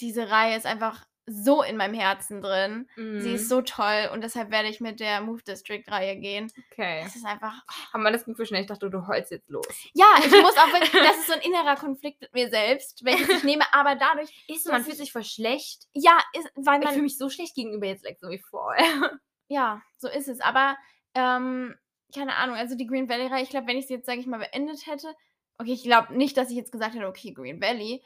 diese 0.00 0.28
Reihe 0.30 0.56
ist 0.56 0.66
einfach 0.66 1.06
so 1.26 1.62
in 1.62 1.76
meinem 1.76 1.94
Herzen 1.94 2.40
drin. 2.40 2.88
Sie 2.96 3.32
ist 3.32 3.44
Mhm. 3.44 3.48
so 3.48 3.60
toll 3.62 4.10
und 4.12 4.22
deshalb 4.22 4.50
werde 4.50 4.68
ich 4.68 4.80
mit 4.80 5.00
der 5.00 5.20
Move 5.20 5.42
District 5.42 5.82
Reihe 5.88 6.16
gehen. 6.16 6.52
Okay. 6.72 7.02
Es 7.04 7.16
ist 7.16 7.24
einfach. 7.26 7.52
Haben 7.92 8.02
wir 8.04 8.12
das 8.12 8.24
für 8.24 8.46
schnell? 8.46 8.60
Ich 8.62 8.68
dachte, 8.68 8.88
du 8.90 9.06
heulst 9.08 9.30
jetzt 9.32 9.48
los. 9.50 9.66
Ja, 9.94 10.06
ich 10.18 10.30
muss 10.30 10.56
auch. 10.56 10.70
Das 10.92 11.16
ist 11.18 11.26
so 11.26 11.32
ein 11.32 11.40
innerer 11.40 11.74
Konflikt 11.76 12.20
mit 12.20 12.32
mir 12.32 12.48
selbst, 12.48 13.04
welches 13.04 13.28
ich 13.28 13.42
nehme, 13.44 13.64
aber 13.72 13.96
dadurch 13.96 14.30
Ist 14.48 14.64
so, 14.64 14.70
man 14.72 14.82
fühlt 14.82 14.94
ich- 14.94 15.00
sich 15.00 15.12
voll 15.12 15.24
schlecht. 15.24 15.84
Ja, 15.92 16.18
ist, 16.32 16.48
weil 16.54 16.78
Ich 16.78 16.84
man. 16.84 16.92
fühle 16.92 17.02
mich 17.04 17.18
so 17.18 17.28
schlecht 17.28 17.54
gegenüber 17.56 17.86
jetzt 17.86 18.04
Lex 18.04 18.22
No 18.22 18.30
Fall. 18.50 19.18
Ja, 19.48 19.82
so 19.98 20.08
ist 20.08 20.28
es. 20.28 20.40
Aber, 20.40 20.76
ähm, 21.14 21.74
keine 22.14 22.34
Ahnung, 22.36 22.56
also 22.56 22.76
die 22.76 22.86
Green 22.86 23.08
Valley-Reihe, 23.08 23.42
ich 23.42 23.50
glaube, 23.50 23.66
wenn 23.66 23.76
ich 23.78 23.86
sie 23.88 23.94
jetzt, 23.94 24.06
sage 24.06 24.20
ich 24.20 24.26
mal, 24.26 24.38
beendet 24.38 24.86
hätte, 24.86 25.12
okay, 25.58 25.72
ich 25.72 25.82
glaube 25.82 26.16
nicht, 26.16 26.36
dass 26.36 26.50
ich 26.50 26.56
jetzt 26.56 26.70
gesagt 26.72 26.94
hätte, 26.94 27.06
okay, 27.08 27.32
Green 27.32 27.60
Valley, 27.60 28.02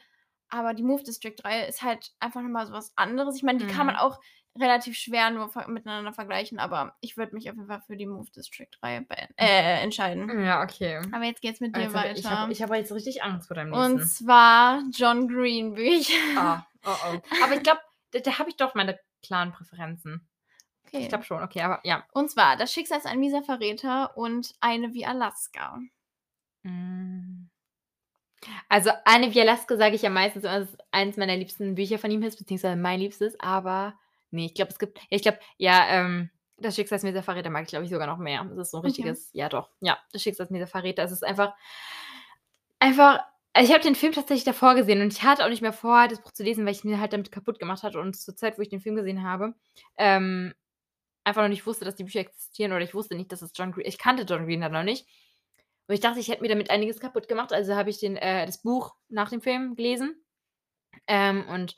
aber 0.51 0.73
die 0.75 0.83
Move 0.83 1.03
District-Reihe 1.03 1.65
ist 1.65 1.81
halt 1.81 2.11
einfach 2.19 2.41
nochmal 2.41 2.67
so 2.67 2.73
was 2.73 2.91
anderes. 2.97 3.35
Ich 3.37 3.43
meine, 3.43 3.57
die 3.59 3.67
kann 3.67 3.85
man 3.87 3.95
Mhm. 3.95 4.01
auch 4.01 4.19
relativ 4.59 4.97
schwer 4.97 5.31
nur 5.31 5.47
ver 5.49 5.67
miteinander 5.69 6.11
vergleichen, 6.11 6.59
aber 6.59 6.97
ich 6.99 7.15
würde 7.15 7.33
mich 7.33 7.49
auf 7.49 7.55
jeden 7.55 7.67
Fall 7.67 7.81
für 7.87 7.95
die 7.95 8.05
Move 8.05 8.29
District-Reihe 8.35 9.01
been- 9.01 9.29
äh, 9.37 9.81
entscheiden. 9.81 10.43
Ja, 10.43 10.61
okay. 10.61 11.01
Aber 11.13 11.23
jetzt 11.23 11.41
geht's 11.41 11.61
mit 11.61 11.73
dir 11.75 11.83
Also, 11.83 11.97
ich 11.99 12.25
weiter. 12.25 12.37
habe 12.37 12.51
ich 12.51 12.61
hab 12.61 12.73
jetzt 12.75 12.91
richtig 12.91 13.23
Angst 13.23 13.47
vor 13.47 13.55
deinem 13.55 13.71
Und 13.73 13.95
nächsten. 13.95 14.25
zwar 14.25 14.83
John 14.93 15.27
Green 15.29 15.73
Bücher. 15.73 16.13
Ah, 16.37 16.65
oh, 16.85 16.89
oh. 17.13 17.21
Aber 17.43 17.55
ich 17.55 17.63
glaube, 17.63 17.79
da, 18.11 18.19
da 18.19 18.39
habe 18.39 18.49
ich 18.49 18.57
doch 18.57 18.75
meine 18.75 18.99
klaren 19.23 19.53
Präferenzen. 19.53 20.27
Okay. 20.85 21.03
Ich 21.03 21.07
glaube 21.09 21.23
schon, 21.23 21.41
okay, 21.41 21.61
aber 21.61 21.79
ja. 21.85 22.03
Und 22.11 22.29
zwar, 22.29 22.57
das 22.57 22.73
Schicksal 22.73 22.97
ist 22.97 23.05
ein 23.07 23.21
mieser 23.21 23.43
Verräter 23.43 24.17
und 24.17 24.53
eine 24.59 24.93
wie 24.93 25.05
Alaska. 25.05 25.79
Mm. 26.63 27.40
Also, 28.69 28.91
eine 29.05 29.33
wie 29.33 29.41
Alaska 29.41 29.77
sage 29.77 29.95
ich 29.95 30.01
ja 30.01 30.09
meistens, 30.09 30.43
immer, 30.43 30.59
dass 30.59 30.69
es 30.69 30.77
eines 30.91 31.17
meiner 31.17 31.35
liebsten 31.35 31.75
Bücher 31.75 31.99
von 31.99 32.11
ihm 32.11 32.23
ist, 32.23 32.37
beziehungsweise 32.37 32.75
mein 32.75 32.99
liebstes, 32.99 33.39
aber 33.39 33.93
nee, 34.31 34.45
ich 34.47 34.53
glaube, 34.55 34.71
es 34.71 34.79
gibt, 34.79 34.97
ja, 34.99 35.03
ich 35.09 35.21
glaube, 35.21 35.39
ja, 35.57 35.85
ähm, 35.89 36.29
das 36.57 36.75
Schicksalsmeter 36.75 37.23
Verräter 37.23 37.49
mag 37.49 37.63
ich, 37.63 37.69
glaube 37.69 37.85
ich, 37.85 37.91
sogar 37.91 38.07
noch 38.07 38.17
mehr. 38.17 38.43
Das 38.45 38.67
ist 38.67 38.71
so 38.71 38.77
ein 38.77 38.83
Okay. 38.83 38.87
richtiges, 38.87 39.29
ja 39.33 39.49
doch, 39.49 39.69
ja, 39.79 39.97
das 40.11 40.21
Schicksalsmeter 40.23 40.67
Verräter. 40.67 41.03
Es 41.03 41.11
ist 41.11 41.23
einfach, 41.23 41.53
einfach, 42.79 43.19
also 43.53 43.67
ich 43.69 43.73
habe 43.73 43.83
den 43.83 43.95
Film 43.95 44.13
tatsächlich 44.13 44.43
davor 44.45 44.75
gesehen 44.75 45.01
und 45.01 45.13
ich 45.13 45.23
hatte 45.23 45.43
auch 45.45 45.49
nicht 45.49 45.61
mehr 45.61 45.73
vor, 45.73 46.07
das 46.07 46.21
Buch 46.21 46.31
zu 46.31 46.43
lesen, 46.43 46.65
weil 46.65 46.73
ich 46.73 46.83
mir 46.83 46.99
halt 46.99 47.13
damit 47.13 47.31
kaputt 47.31 47.59
gemacht 47.59 47.83
hatte 47.83 47.99
und 47.99 48.15
zur 48.15 48.35
Zeit, 48.35 48.57
wo 48.57 48.61
ich 48.61 48.69
den 48.69 48.79
Film 48.81 48.95
gesehen 48.95 49.23
habe, 49.23 49.53
ähm, 49.97 50.53
einfach 51.23 51.41
noch 51.43 51.49
nicht 51.49 51.65
wusste, 51.65 51.85
dass 51.85 51.95
die 51.95 52.03
Bücher 52.05 52.21
existieren 52.21 52.71
oder 52.73 52.83
ich 52.83 52.93
wusste 52.93 53.15
nicht, 53.15 53.31
dass 53.31 53.41
es 53.41 53.51
John 53.55 53.71
Green, 53.71 53.87
ich 53.87 53.97
kannte 53.97 54.23
John 54.23 54.45
Green 54.45 54.61
dann 54.61 54.71
noch 54.73 54.83
nicht. 54.83 55.07
Und 55.91 55.95
ich 55.95 55.99
dachte, 55.99 56.21
ich 56.21 56.29
hätte 56.29 56.41
mir 56.41 56.47
damit 56.47 56.69
einiges 56.69 57.01
kaputt 57.01 57.27
gemacht. 57.27 57.51
Also 57.51 57.75
habe 57.75 57.89
ich 57.89 57.99
den, 57.99 58.15
äh, 58.15 58.45
das 58.45 58.61
Buch 58.61 58.95
nach 59.09 59.29
dem 59.29 59.41
Film 59.41 59.75
gelesen. 59.75 60.15
Ähm, 61.05 61.45
und 61.49 61.75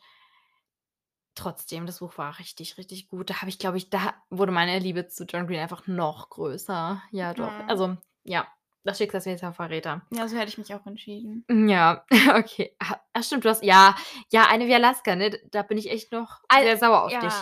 trotzdem, 1.34 1.88
das 1.88 1.98
Buch 1.98 2.16
war 2.20 2.38
richtig, 2.38 2.78
richtig 2.78 3.08
gut. 3.08 3.32
Da 3.32 3.42
habe 3.42 3.50
ich, 3.50 3.58
glaube 3.58 3.78
ich, 3.78 3.90
da 3.90 4.14
wurde 4.30 4.52
meine 4.52 4.78
Liebe 4.78 5.08
zu 5.08 5.24
John 5.24 5.48
Green 5.48 5.60
einfach 5.60 5.88
noch 5.88 6.30
größer. 6.30 7.02
Ja, 7.10 7.34
doch. 7.34 7.58
Mhm. 7.58 7.66
Also, 7.68 7.98
ja, 8.24 8.48
das 8.84 9.00
Schicksalsmeter 9.00 9.52
Verräter. 9.52 10.06
Ja, 10.12 10.28
so 10.28 10.38
hätte 10.38 10.50
ich 10.50 10.60
mich 10.60 10.76
auch 10.76 10.86
entschieden. 10.86 11.44
Ja, 11.50 12.06
okay. 12.36 12.76
Ah, 12.78 13.00
Ach, 13.14 13.24
stimmt, 13.24 13.46
du 13.46 13.50
hast, 13.50 13.64
ja, 13.64 13.96
ja, 14.32 14.46
eine 14.48 14.68
wie 14.68 14.76
Alaska, 14.76 15.16
ne? 15.16 15.32
Da 15.50 15.64
bin 15.64 15.80
ich 15.80 15.90
echt 15.90 16.12
noch 16.12 16.42
Al- 16.50 16.66
sehr 16.66 16.78
sauer 16.78 17.06
auf 17.06 17.12
ja. 17.12 17.20
dich. 17.20 17.34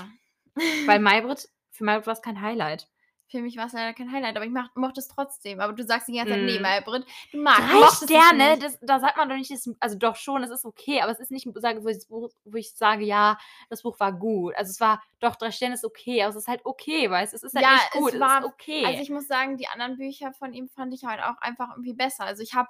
Weil 0.87 0.99
Maybrit, 0.99 1.49
für 1.71 1.83
Maybrit 1.83 2.07
war 2.07 2.13
es 2.13 2.21
kein 2.21 2.39
Highlight. 2.39 2.87
Für 3.31 3.41
mich 3.41 3.55
war 3.55 3.65
es 3.67 3.71
leider 3.73 3.93
kein 3.93 4.11
Highlight, 4.11 4.35
aber 4.35 4.45
ich 4.45 4.51
mach, 4.51 4.69
mochte 4.75 4.99
es 4.99 5.07
trotzdem. 5.07 5.61
Aber 5.61 5.71
du 5.73 5.83
sagst 5.83 6.07
die 6.09 6.13
ganze 6.13 6.33
Zeit, 6.33 6.41
nee, 6.43 6.59
Mm. 6.59 6.61
Malbrit, 6.61 7.05
du 7.31 7.37
magst 7.41 7.61
Drei 7.61 7.79
es 7.87 8.03
Sterne, 8.03 8.59
das, 8.59 8.77
da 8.81 8.99
sagt 8.99 9.15
man 9.17 9.29
doch 9.29 9.35
nicht, 9.37 9.49
das, 9.49 9.69
also 9.79 9.97
doch 9.97 10.17
schon, 10.17 10.43
es 10.43 10.49
ist 10.49 10.65
okay, 10.65 10.99
aber 11.01 11.11
es 11.13 11.19
ist 11.19 11.31
nicht, 11.31 11.45
wo, 11.47 11.87
ich, 11.87 12.05
wo, 12.09 12.55
ich 12.57 12.73
sage, 12.73 13.05
ja, 13.05 13.37
das 13.69 13.83
Buch 13.83 13.99
war 14.01 14.11
gut. 14.11 14.53
Also 14.57 14.69
es 14.71 14.79
war, 14.81 15.01
doch, 15.19 15.35
drei 15.37 15.51
Sterne 15.51 15.75
ist 15.75 15.85
okay, 15.85 16.21
aber 16.21 16.31
es 16.31 16.35
ist 16.35 16.47
halt 16.47 16.61
okay, 16.65 17.09
weißt 17.09 17.31
du, 17.33 17.37
es 17.37 17.43
ist 17.43 17.53
halt 17.55 17.63
Ja, 17.63 17.71
nicht 17.73 17.87
es 17.93 17.99
gut, 17.99 18.13
es, 18.13 18.19
war- 18.19 18.39
ist 18.39 18.45
okay. 18.45 18.85
Also 18.85 19.01
ich 19.01 19.09
muss 19.09 19.27
sagen, 19.27 19.55
die 19.57 19.67
anderen 19.67 19.97
Bücher 19.97 20.33
von 20.33 20.53
ihm 20.53 20.67
fand 20.67 20.93
ich 20.93 21.05
halt 21.05 21.21
auch 21.21 21.37
einfach 21.41 21.69
irgendwie 21.71 21.93
besser. 21.93 22.25
Also 22.25 22.43
ich 22.43 22.53
habe, 22.53 22.67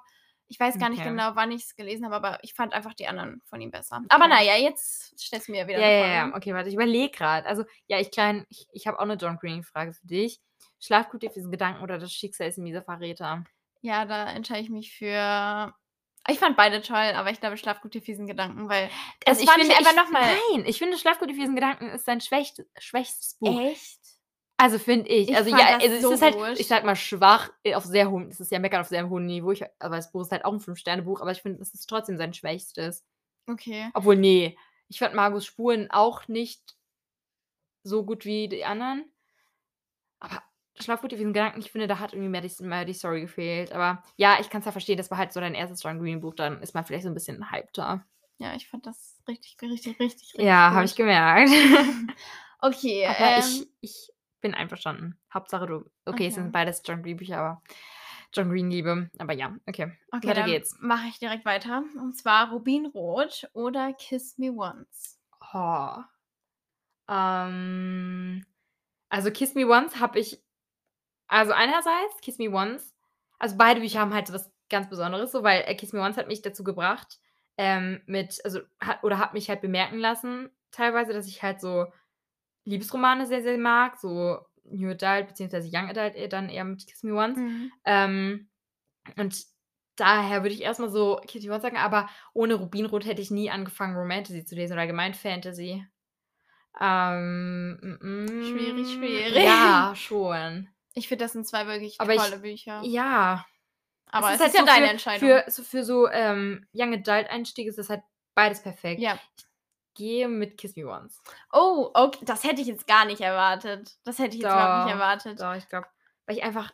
ich 0.48 0.60
weiß 0.60 0.78
gar 0.78 0.90
nicht 0.90 1.00
Okay. 1.00 1.08
genau, 1.10 1.30
wann 1.34 1.50
ich 1.50 1.62
es 1.64 1.74
gelesen 1.76 2.04
habe, 2.04 2.14
aber 2.16 2.38
ich 2.42 2.52
fand 2.54 2.72
einfach 2.74 2.92
die 2.94 3.06
anderen 3.08 3.40
von 3.46 3.60
ihm 3.60 3.70
besser. 3.70 4.02
Aber 4.10 4.24
Okay. 4.26 4.34
naja, 4.34 4.56
jetzt 4.56 5.18
stellst 5.18 5.48
du 5.48 5.52
mir 5.52 5.66
wieder 5.66 5.78
ja, 5.80 5.86
eine 5.86 5.96
ja, 5.96 6.02
Frage. 6.18 6.30
ja, 6.30 6.36
okay, 6.36 6.54
warte, 6.54 6.68
ich 6.68 6.74
überlege 6.74 7.10
gerade. 7.10 7.46
Also, 7.48 7.64
ja, 7.86 7.98
ich 7.98 8.10
klein, 8.10 8.44
ich, 8.50 8.66
ich 8.72 8.86
habe 8.86 8.98
auch 8.98 9.02
eine 9.04 9.14
John 9.14 9.38
Green-Frage 9.38 9.94
für 9.94 10.06
dich. 10.06 10.40
Schlaf 10.82 11.08
gut 11.10 11.24
auf 11.24 11.32
diesen 11.32 11.50
Gedanken 11.52 11.82
oder 11.82 11.98
das 11.98 12.12
Schicksal 12.12 12.48
ist 12.48 12.58
ein 12.58 12.64
mieser 12.64 12.82
Verräter. 12.82 13.44
Ja, 13.82 14.04
da 14.04 14.30
entscheide 14.32 14.62
ich 14.62 14.70
mich 14.70 14.92
für. 14.92 15.72
Ich 16.28 16.38
fand 16.38 16.56
beide 16.56 16.82
toll, 16.82 17.12
aber 17.14 17.30
ich 17.30 17.40
glaube, 17.40 17.56
Schlaf 17.56 17.80
gut 17.80 17.94
die 17.94 18.00
fiesen 18.00 18.26
Gedanken, 18.26 18.68
weil. 18.68 18.90
Also, 19.26 19.42
ich 19.42 19.48
einfach 19.50 19.94
noch 19.96 20.10
mal- 20.10 20.36
Nein, 20.52 20.64
ich 20.66 20.78
finde, 20.78 20.98
Schlaf 20.98 21.18
gut 21.18 21.30
auf 21.30 21.36
diesen 21.36 21.54
Gedanken 21.54 21.88
ist 21.90 22.04
sein 22.04 22.20
schwächst, 22.20 22.64
schwächstes 22.78 23.34
Buch. 23.38 23.60
Echt? 23.60 24.00
Also 24.56 24.78
finde 24.78 25.08
ich. 25.10 25.30
Ich 25.30 25.36
Also 25.36 25.50
ja, 25.50 25.78
also 25.78 25.86
es 25.88 26.02
so 26.02 26.12
ist 26.12 26.22
halt, 26.22 26.36
ich 26.60 26.68
sag 26.68 26.84
mal, 26.84 26.94
schwach 26.94 27.50
äh, 27.64 27.74
auf 27.74 27.84
sehr 27.84 28.08
hohem, 28.10 28.28
es 28.28 28.38
ist 28.38 28.52
ja 28.52 28.60
meckern 28.60 28.80
auf 28.82 28.86
sehr 28.88 29.08
hohem 29.08 29.26
Niveau, 29.26 29.50
ich, 29.50 29.64
aber 29.80 29.96
das 29.96 30.12
Buch 30.12 30.22
ist 30.22 30.30
halt 30.30 30.44
auch 30.44 30.52
ein 30.52 30.60
Fünf-Sterne-Buch, 30.60 31.20
aber 31.20 31.32
ich 31.32 31.42
finde, 31.42 31.60
es 31.62 31.74
ist 31.74 31.86
trotzdem 31.86 32.16
sein 32.16 32.32
schwächstes. 32.32 33.04
Okay. 33.48 33.90
Obwohl, 33.94 34.14
nee, 34.16 34.56
ich 34.88 35.00
fand 35.00 35.14
Margus 35.14 35.46
Spuren 35.46 35.90
auch 35.90 36.28
nicht 36.28 36.76
so 37.82 38.04
gut 38.04 38.24
wie 38.24 38.48
die 38.48 38.64
anderen. 38.64 39.10
Aber 40.20 40.40
Schlaf 40.82 41.00
gut 41.00 41.12
auf 41.12 41.18
diesen 41.18 41.32
Gedanken, 41.32 41.60
ich 41.60 41.70
finde, 41.70 41.86
da 41.86 41.98
hat 41.98 42.12
irgendwie 42.12 42.28
mehr 42.28 42.40
die, 42.42 42.52
mehr 42.64 42.84
die 42.84 42.92
Story 42.94 43.22
gefehlt. 43.22 43.72
Aber 43.72 44.02
ja, 44.16 44.38
ich 44.40 44.50
kann 44.50 44.60
es 44.60 44.66
ja 44.66 44.72
verstehen, 44.72 44.96
das 44.98 45.10
war 45.10 45.18
halt 45.18 45.32
so 45.32 45.40
dein 45.40 45.54
erstes 45.54 45.82
John 45.82 45.98
Green-Buch, 45.98 46.34
dann 46.34 46.60
ist 46.62 46.74
man 46.74 46.84
vielleicht 46.84 47.04
so 47.04 47.10
ein 47.10 47.14
bisschen 47.14 47.50
hypter. 47.50 48.04
Ja, 48.38 48.54
ich 48.54 48.68
fand 48.68 48.86
das 48.86 49.20
richtig, 49.28 49.56
richtig, 49.62 49.98
richtig, 50.00 50.34
richtig. 50.34 50.40
Ja, 50.44 50.72
habe 50.72 50.84
ich 50.84 50.96
gemerkt. 50.96 51.50
Okay, 52.64 53.06
aber 53.08 53.18
ähm, 53.18 53.38
ich, 53.40 53.68
ich 53.80 54.10
bin 54.40 54.54
einverstanden. 54.54 55.18
Hauptsache 55.34 55.66
du. 55.66 55.76
Okay, 55.78 55.88
es 56.04 56.08
Okay. 56.08 56.30
sind 56.30 56.52
beides 56.52 56.82
John 56.84 57.02
Green-Bücher, 57.02 57.38
aber 57.38 57.62
John 58.32 58.50
Green-Liebe. 58.50 59.10
Aber 59.18 59.32
ja, 59.32 59.56
okay. 59.66 59.92
okay, 60.12 60.28
weiter 60.28 60.34
dann 60.34 60.46
geht's. 60.46 60.76
mache 60.80 61.08
ich 61.08 61.18
direkt 61.18 61.44
weiter. 61.44 61.82
Und 62.00 62.16
zwar 62.16 62.50
Rubinrot 62.50 63.48
oder 63.52 63.92
Kiss 63.94 64.38
Me 64.38 64.52
Once. 64.52 65.18
Oh. 65.52 65.96
Ähm, 67.08 68.46
also 69.08 69.30
Kiss 69.30 69.54
Me 69.54 69.66
Once 69.66 69.98
habe 70.00 70.18
ich, 70.20 70.40
also 71.32 71.52
einerseits 71.52 72.20
Kiss 72.20 72.38
Me 72.38 72.50
Once, 72.50 72.94
also 73.38 73.56
beide 73.56 73.80
Bücher 73.80 74.00
haben 74.00 74.12
halt 74.12 74.26
so 74.26 74.34
was 74.34 74.52
ganz 74.68 74.88
Besonderes, 74.88 75.32
so, 75.32 75.42
weil 75.42 75.62
äh, 75.66 75.74
Kiss 75.74 75.92
Me 75.92 76.00
Once 76.00 76.16
hat 76.16 76.28
mich 76.28 76.42
dazu 76.42 76.62
gebracht, 76.62 77.18
ähm, 77.56 78.02
mit, 78.06 78.38
also, 78.44 78.60
hat, 78.80 79.02
oder 79.02 79.18
hat 79.18 79.32
mich 79.34 79.48
halt 79.48 79.62
bemerken 79.62 79.98
lassen, 79.98 80.50
teilweise, 80.70 81.12
dass 81.12 81.26
ich 81.26 81.42
halt 81.42 81.60
so 81.60 81.86
Liebesromane 82.64 83.26
sehr, 83.26 83.42
sehr 83.42 83.56
mag, 83.58 83.98
so 83.98 84.38
New 84.64 84.90
Adult, 84.90 85.28
beziehungsweise 85.28 85.68
Young 85.72 85.88
Adult 85.88 86.14
eher 86.14 86.28
dann 86.28 86.48
eher 86.48 86.64
mit 86.64 86.86
Kiss 86.86 87.02
Me 87.02 87.14
Once. 87.14 87.38
Mhm. 87.38 87.72
Ähm, 87.84 88.48
und 89.16 89.44
daher 89.96 90.42
würde 90.42 90.54
ich 90.54 90.62
erstmal 90.62 90.90
so 90.90 91.18
Kitty 91.26 91.50
Once 91.50 91.62
sagen, 91.62 91.78
aber 91.78 92.08
ohne 92.34 92.54
Rubinrot 92.54 93.06
hätte 93.06 93.22
ich 93.22 93.30
nie 93.30 93.50
angefangen, 93.50 93.96
Romantasy 93.96 94.44
zu 94.44 94.54
lesen 94.54 94.74
oder 94.74 94.82
allgemein 94.82 95.14
Fantasy. 95.14 95.84
Ähm, 96.80 97.78
mm, 97.80 98.26
Schwierig, 98.26 98.86
mm, 98.86 98.98
schwierig. 98.98 99.44
Ja, 99.44 99.92
schon. 99.96 100.68
Ich 100.94 101.08
finde, 101.08 101.24
das 101.24 101.32
sind 101.32 101.46
zwei 101.46 101.66
wirklich 101.66 102.00
Aber 102.00 102.14
ich- 102.14 102.20
tolle 102.20 102.38
Bücher. 102.38 102.82
Ja. 102.84 103.44
Aber 104.06 104.32
es, 104.34 104.40
ist 104.40 104.48
ist 104.48 104.54
ja 104.54 104.60
so 104.60 104.66
deine 104.66 104.86
für, 104.86 104.90
Entscheidung. 104.92 105.28
Für 105.28 105.44
so, 105.50 105.62
für 105.62 105.84
so 105.84 106.08
ähm, 106.08 106.66
Young 106.74 106.92
Adult 106.92 107.30
Einstieg 107.30 107.66
ist 107.66 107.78
das 107.78 107.88
halt 107.88 108.02
beides 108.34 108.62
perfekt. 108.62 109.00
ja. 109.00 109.18
Gehe 109.94 110.26
mit 110.26 110.56
Kiss 110.56 110.74
Me 110.74 110.86
Once. 110.86 111.20
Oh, 111.52 111.90
okay. 111.92 112.24
Das 112.24 112.44
hätte 112.44 112.62
ich 112.62 112.66
jetzt 112.66 112.86
gar 112.86 113.04
nicht 113.04 113.20
erwartet. 113.20 113.94
Das 114.04 114.18
hätte 114.18 114.36
ich 114.36 114.42
jetzt 114.42 114.50
überhaupt 114.50 114.86
nicht 114.86 114.94
erwartet. 114.94 115.38
Doch, 115.40 115.54
ich 115.54 115.68
glaube, 115.68 115.86
weil 116.24 116.38
ich 116.38 116.42
einfach, 116.42 116.72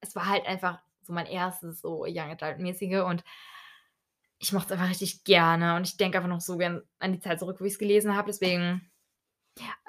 es 0.00 0.16
war 0.16 0.26
halt 0.26 0.44
einfach 0.46 0.80
so 1.02 1.12
mein 1.12 1.26
erstes 1.26 1.80
so 1.80 2.04
Young 2.08 2.32
Adult 2.32 2.58
mäßige 2.58 3.02
und 3.04 3.22
ich 4.38 4.52
mochte 4.52 4.66
es 4.66 4.80
einfach 4.80 4.90
richtig 4.90 5.22
gerne 5.22 5.76
und 5.76 5.86
ich 5.86 5.96
denke 5.96 6.18
einfach 6.18 6.28
noch 6.28 6.40
so 6.40 6.56
gern 6.56 6.82
an 6.98 7.12
die 7.12 7.20
Zeit 7.20 7.38
zurück, 7.38 7.58
wo 7.60 7.64
ich 7.64 7.74
es 7.74 7.78
gelesen 7.78 8.16
habe, 8.16 8.26
deswegen 8.26 8.90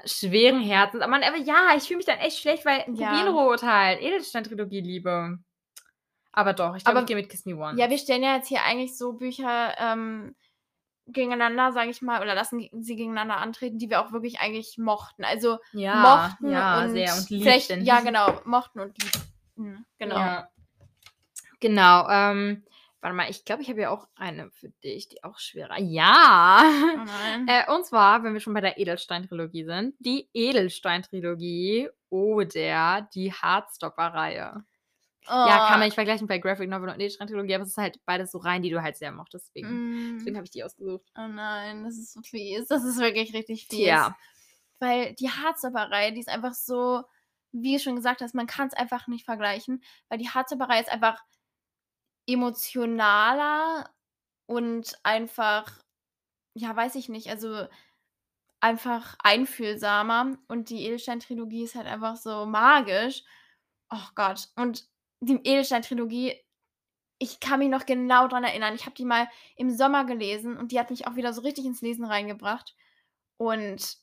schweren 0.06 0.62
Herzens. 0.62 1.02
Aber, 1.02 1.12
man, 1.12 1.24
aber 1.24 1.38
ja, 1.38 1.70
ich 1.76 1.84
fühle 1.84 1.98
mich 1.98 2.06
dann 2.06 2.20
echt 2.20 2.40
schlecht, 2.40 2.66
weil 2.66 2.86
Ja. 2.94 3.12
Rubinrot 3.12 3.64
halt, 3.64 4.02
Edelstein-Trilogie 4.02 4.82
liebe. 4.82 5.40
Aber 6.32 6.54
doch, 6.54 6.76
ich 6.76 6.84
glaube, 6.84 7.00
Aber- 7.00 7.04
ich 7.04 7.08
gehe 7.08 7.16
mit 7.16 7.30
Kiss 7.30 7.46
Me 7.46 7.56
Once. 7.56 7.80
Ja, 7.80 7.90
wir 7.90 7.98
stellen 7.98 8.24
ja 8.24 8.36
jetzt 8.36 8.48
hier 8.48 8.64
eigentlich 8.64 8.98
so 8.98 9.14
Bücher 9.14 9.74
ähm, 9.80 10.36
gegeneinander, 11.08 11.72
sage 11.72 11.90
ich 11.90 12.02
mal, 12.02 12.22
oder 12.22 12.36
lassen 12.36 12.70
sie 12.82 12.96
gegeneinander 12.96 13.38
antreten, 13.38 13.80
die 13.80 13.90
wir 13.90 14.02
auch 14.02 14.12
wirklich 14.12 14.40
eigentlich 14.40 14.78
mochten. 14.78 15.24
Also 15.24 15.58
ja, 15.74 15.96
mochten 16.30 16.52
ja, 16.52 16.82
und 16.84 16.92
sehr 16.92 17.14
und 17.16 17.30
liebten. 17.30 17.84
ja 17.86 18.02
genau, 18.02 18.40
mochten 18.46 18.80
und 18.82 18.96
liebten. 19.02 19.86
Genau. 19.98 20.16
Ja. 20.18 20.50
Genau. 21.60 22.08
Ähm, 22.10 22.64
warte 23.02 23.16
mal, 23.16 23.30
ich 23.30 23.46
glaube, 23.46 23.62
ich 23.62 23.70
habe 23.70 23.82
ja 23.82 23.90
auch 23.90 24.08
eine 24.16 24.50
für 24.52 24.70
dich, 24.84 25.08
die 25.10 25.24
auch 25.24 25.40
schwerer. 25.40 25.80
Ja. 25.80 26.62
Oh 26.64 27.04
nein. 27.06 27.48
Äh, 27.48 27.72
und 27.72 27.86
zwar, 27.86 28.24
wenn 28.24 28.34
wir 28.34 28.40
schon 28.40 28.54
bei 28.54 28.62
der 28.62 28.78
Edelstein-Trilogie 28.78 29.66
sind, 29.66 29.96
die 30.00 30.30
Edelstein-Trilogie 30.34 31.90
oder 32.10 33.08
die 33.14 33.32
Hardstopper-Reihe. 33.34 34.66
Ja, 35.30 35.58
kann 35.68 35.72
man 35.72 35.82
Oh, 35.82 35.86
nicht 35.86 35.96
vergleichen 35.96 36.28
bei 36.28 36.38
Graphic 36.38 36.70
Novel 36.70 36.88
und 36.90 36.96
Edelstein-Trilogie, 36.96 37.56
aber 37.56 37.64
es 37.66 37.72
ist 37.72 37.78
halt 37.78 38.00
beides 38.06 38.32
so 38.32 38.38
rein, 38.38 38.62
die 38.62 38.70
du 38.70 38.82
halt 38.82 38.96
sehr 38.96 39.12
mochtest. 39.12 39.50
Deswegen, 39.50 40.14
mm, 40.14 40.18
deswegen 40.18 40.38
habe 40.38 40.46
ich 40.46 40.52
die 40.52 40.64
ausgesucht. 40.64 41.06
Oh 41.18 41.28
nein, 41.28 41.84
das 41.84 41.98
ist 41.98 42.14
so 42.14 42.22
fies. 42.22 42.68
Das 42.68 42.84
ist 42.86 42.98
wirklich 43.00 43.34
richtig 43.34 43.68
fies. 43.68 43.78
Tja. 43.80 44.18
Weil 44.80 45.16
die 45.16 45.30
Harzopperei, 45.30 46.12
die 46.12 46.22
ist 46.22 46.30
einfach 46.30 46.54
so, 46.54 47.04
wie 47.52 47.74
du 47.74 47.80
schon 47.80 47.96
gesagt 47.98 48.22
hast, 48.22 48.36
man 48.36 48.48
kann 48.48 48.68
es 48.68 48.74
einfach 48.74 49.08
nicht 49.08 49.26
vergleichen, 49.26 49.84
weil 50.08 50.18
die 50.18 50.30
Harzopperei 50.30 50.80
ist 50.80 50.92
einfach 50.92 51.22
emotionaler 52.28 53.90
und 54.46 54.98
einfach, 55.04 55.84
ja, 56.56 56.76
weiß 56.76 56.96
ich 56.96 57.10
nicht, 57.10 57.30
also 57.30 57.68
einfach 58.60 59.16
einfühlsamer. 59.24 60.38
Und 60.48 60.70
die 60.70 60.86
Edelstein-Trilogie 60.86 61.64
ist 61.64 61.76
halt 61.76 61.88
einfach 61.88 62.18
so 62.18 62.46
magisch. 62.46 63.24
Oh 63.90 64.08
Gott. 64.16 64.50
Und 64.56 64.88
die 65.22 65.36
Edelstein-Trilogie, 65.36 66.36
ich 67.20 67.40
kann 67.40 67.60
mich 67.60 67.70
noch 67.70 67.86
genau 67.86 68.28
dran 68.28 68.44
erinnern. 68.44 68.76
Ich 68.76 68.86
habe 68.86 68.96
die 68.96 69.06
mal 69.06 69.30
im 69.56 69.72
Sommer 69.72 70.06
gelesen 70.06 70.58
und 70.58 70.72
die 70.72 70.80
hat 70.80 70.90
mich 70.90 71.08
auch 71.08 71.16
wieder 71.16 71.34
so 71.34 71.42
richtig 71.42 71.66
ins 71.66 71.82
Lesen 71.82 72.06
reingebracht. 72.06 72.76
Und 73.38 73.98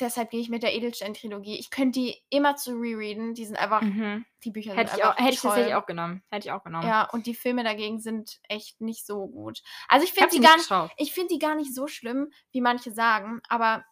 deshalb 0.00 0.30
gehe 0.30 0.40
ich 0.40 0.48
mit 0.48 0.62
der 0.62 0.74
Edelstein-Trilogie. 0.74 1.58
Ich 1.58 1.70
könnte 1.70 2.00
die 2.00 2.16
immer 2.30 2.56
zu 2.56 2.72
rereaden. 2.72 3.34
Die 3.34 3.44
sind 3.44 3.56
einfach, 3.56 3.82
Mhm. 3.82 4.24
die 4.44 4.50
Bücher 4.50 4.74
Hätte 4.74 4.90
sind 4.90 4.98
ich, 4.98 5.04
auch, 5.04 5.10
einfach 5.10 5.24
hätte 5.24 5.34
ich 5.34 5.40
tatsächlich 5.40 5.74
auch 5.74 5.86
genommen. 5.86 6.22
Hätte 6.30 6.48
ich 6.48 6.52
auch 6.52 6.64
genommen. 6.64 6.86
Ja, 6.86 7.08
und 7.10 7.26
die 7.26 7.34
Filme 7.34 7.64
dagegen 7.64 8.00
sind 8.00 8.38
echt 8.48 8.80
nicht 8.80 9.06
so 9.06 9.26
gut. 9.26 9.62
Also 9.88 10.04
ich 10.04 10.12
finde 10.12 10.30
sie 10.30 10.40
gar 10.40 10.56
nicht 10.56 10.70
ich 10.96 11.12
finde 11.12 11.34
die 11.34 11.38
gar 11.38 11.54
nicht 11.54 11.74
so 11.74 11.86
schlimm, 11.86 12.30
wie 12.52 12.60
manche 12.60 12.92
sagen, 12.92 13.40
aber 13.48 13.84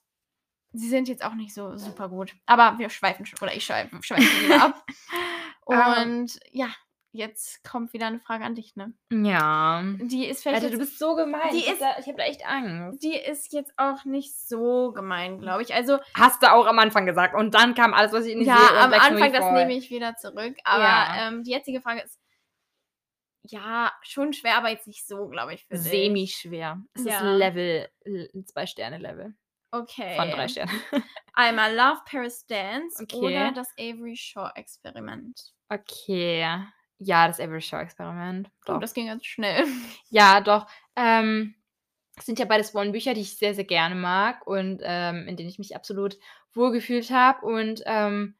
sie 0.73 0.89
sind 0.89 1.09
jetzt 1.09 1.25
auch 1.25 1.35
nicht 1.35 1.55
so 1.55 1.77
super 1.77 2.09
gut. 2.09 2.35
Aber 2.47 2.79
wir 2.79 2.91
schweifen 2.91 3.27
schon, 3.27 3.39
oder 3.41 3.55
ich 3.55 3.65
schweife, 3.65 3.97
schweife 4.03 4.45
wieder 4.45 4.63
ab. 4.63 4.87
Ähm. 4.89 4.93
Und 6.23 6.41
ja, 6.53 6.69
jetzt 7.17 7.65
kommt 7.65 7.93
wieder 7.93 8.07
eine 8.07 8.21
Frage 8.21 8.45
an 8.45 8.55
dich, 8.55 8.77
ne? 8.77 8.93
Ja. 9.11 9.83
Die 10.01 10.27
ist 10.27 10.43
vielleicht 10.43 10.63
Alter, 10.63 10.75
du 10.77 10.81
jetzt, 10.81 10.91
bist 10.91 10.99
so 10.99 11.15
gemein. 11.17 11.51
die 11.53 11.59
ich 11.59 11.69
ist- 11.73 11.81
da, 11.81 11.97
ich 11.99 12.07
habe 12.07 12.17
da 12.19 12.25
echt 12.25 12.47
Angst. 12.47 13.03
die 13.03 13.17
ist 13.17 13.53
jetzt 13.53 13.73
auch 13.77 14.05
nicht 14.05 14.39
so 14.39 14.93
gemein, 14.93 15.39
glaube 15.39 15.63
ich. 15.63 15.75
Also 15.75 15.99
Hast 16.15 16.43
du 16.43 16.53
auch 16.53 16.67
am 16.67 16.79
Anfang 16.79 17.07
gesagt. 17.07 17.35
Und 17.35 17.55
dann 17.55 17.75
kam 17.75 17.95
alles, 17.95 18.13
was 18.13 18.27
ich 18.27 18.37
nicht 18.37 18.47
ja, 18.49 18.57
sehe. 18.57 18.69
und 18.71 18.77
am 18.77 18.93
Anfang, 18.93 19.33
das 19.33 19.53
nehme 19.53 19.73
ich 19.75 19.91
wieder 19.91 20.15
zurück. 20.17 20.57
Aber 20.65 20.83
Ja. 20.85 21.29
ähm, 21.29 21.43
die 21.43 21.51
jetzige 21.51 21.81
Frage 21.81 22.03
ist 22.03 22.19
ja 23.49 23.93
schon 24.03 24.33
schwer, 24.33 24.57
aber 24.57 24.71
jetzt 24.71 24.87
nicht 24.87 25.07
so, 25.07 25.29
glaube 25.29 25.55
ich, 25.55 25.65
für 25.67 25.75
dich. 25.75 25.83
Semi-schwer. 25.85 26.83
Es 26.95 27.03
ist 27.03 27.09
Ja. 27.09 27.21
Level, 27.37 27.89
ein 28.07 28.45
Zwei-Sterne-Level. 28.47 29.35
Okay. 29.73 30.17
Von 30.17 30.31
drei 30.31 30.49
Sternen. 30.49 30.73
Einmal 31.35 31.75
Love 31.75 32.01
Paris 32.11 32.47
Dance 32.47 33.03
Okay. 33.03 33.17
oder 33.17 33.53
das 33.53 33.69
Avery 33.79 34.17
Shaw 34.17 34.51
Experiment. 34.55 35.53
Okay. 35.69 36.47
Ja, 36.99 37.27
das 37.27 37.39
Every 37.39 37.61
Show 37.61 37.77
Experiment. 37.77 38.49
Oh, 38.49 38.73
Doch. 38.73 38.81
das 38.81 38.95
ging 38.95 39.07
ganz 39.07 39.25
schnell. 39.27 39.65
Ja, 40.11 40.41
doch. 40.41 40.67
Ähm, 40.95 41.55
es 42.17 42.25
sind 42.27 42.39
ja 42.39 42.47
beides 42.47 42.75
One-Bücher, 42.75 43.13
die 43.13 43.21
ich 43.21 43.37
sehr, 43.37 43.55
sehr 43.55 43.65
gerne 43.65 43.95
mag 43.95 44.47
und 44.47 44.81
ähm, 44.83 45.29
in 45.29 45.37
denen 45.37 45.49
ich 45.51 45.59
mich 45.59 45.77
absolut 45.77 46.17
wohlgefühlt 46.55 47.11
habe. 47.11 47.45
Und 47.45 47.83
ähm, 47.85 48.37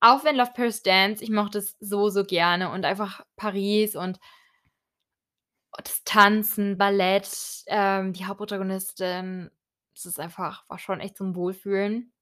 auch 0.00 0.24
wenn 0.24 0.36
Love 0.36 0.52
Paris 0.54 0.82
Dance, 0.82 1.22
ich 1.22 1.30
mochte 1.30 1.58
es 1.58 1.76
so, 1.80 2.08
so 2.08 2.24
gerne 2.24 2.70
und 2.70 2.84
einfach 2.84 3.24
Paris 3.36 3.96
und 3.96 4.18
das 5.76 6.02
Tanzen, 6.04 6.78
Ballett, 6.78 7.28
ähm, 7.66 8.12
die 8.12 8.24
Hauptprotagonistin, 8.24 9.50
das 9.94 10.06
ist 10.06 10.20
einfach, 10.20 10.68
war 10.68 10.78
schon 10.78 11.00
echt 11.00 11.16
zum 11.16 11.34
Wohlfühlen. 11.34 12.12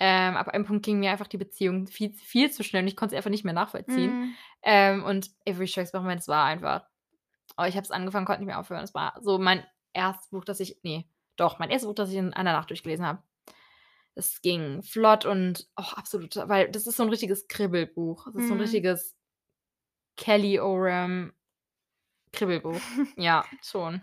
Ähm, 0.00 0.36
ab 0.36 0.48
einem 0.48 0.64
Punkt 0.64 0.84
ging 0.84 1.00
mir 1.00 1.10
einfach 1.10 1.26
die 1.26 1.38
Beziehung 1.38 1.86
viel, 1.88 2.12
viel 2.12 2.50
zu 2.50 2.62
schnell 2.62 2.82
und 2.82 2.88
ich 2.88 2.96
konnte 2.96 3.12
sie 3.12 3.16
einfach 3.16 3.30
nicht 3.30 3.44
mehr 3.44 3.54
nachvollziehen. 3.54 4.20
Mhm. 4.20 4.34
Ähm, 4.62 5.04
und 5.04 5.30
Shaw 5.46 5.80
Experiment, 5.80 6.20
es 6.20 6.28
war 6.28 6.44
einfach. 6.44 6.86
Oh, 7.56 7.64
ich 7.64 7.74
habe 7.74 7.82
es 7.84 7.90
angefangen, 7.90 8.24
konnte 8.26 8.40
nicht 8.40 8.46
mehr 8.46 8.60
aufhören. 8.60 8.84
Es 8.84 8.94
war 8.94 9.14
so 9.20 9.38
mein 9.38 9.64
erstes 9.92 10.30
Buch, 10.30 10.44
das 10.44 10.60
ich. 10.60 10.78
Nee, 10.82 11.08
doch, 11.36 11.58
mein 11.58 11.70
erstes 11.70 11.88
Buch, 11.88 11.94
das 11.94 12.10
ich 12.10 12.16
in 12.16 12.32
einer 12.32 12.52
Nacht 12.52 12.70
durchgelesen 12.70 13.04
habe. 13.06 13.22
Es 14.14 14.42
ging 14.42 14.82
flott 14.82 15.24
und 15.24 15.68
auch 15.76 15.94
absolut, 15.94 16.36
weil 16.48 16.70
das 16.70 16.86
ist 16.86 16.96
so 16.96 17.02
ein 17.04 17.08
richtiges 17.08 17.48
Kribbelbuch. 17.48 18.26
Das 18.26 18.42
ist 18.42 18.48
so 18.48 18.54
ein 18.54 18.58
Mhm. 18.58 18.62
richtiges 18.62 19.16
Kelly 20.16 20.58
Oram 20.60 21.32
Kribbelbuch. 22.32 22.80
ja, 23.16 23.44
schon. 23.62 24.02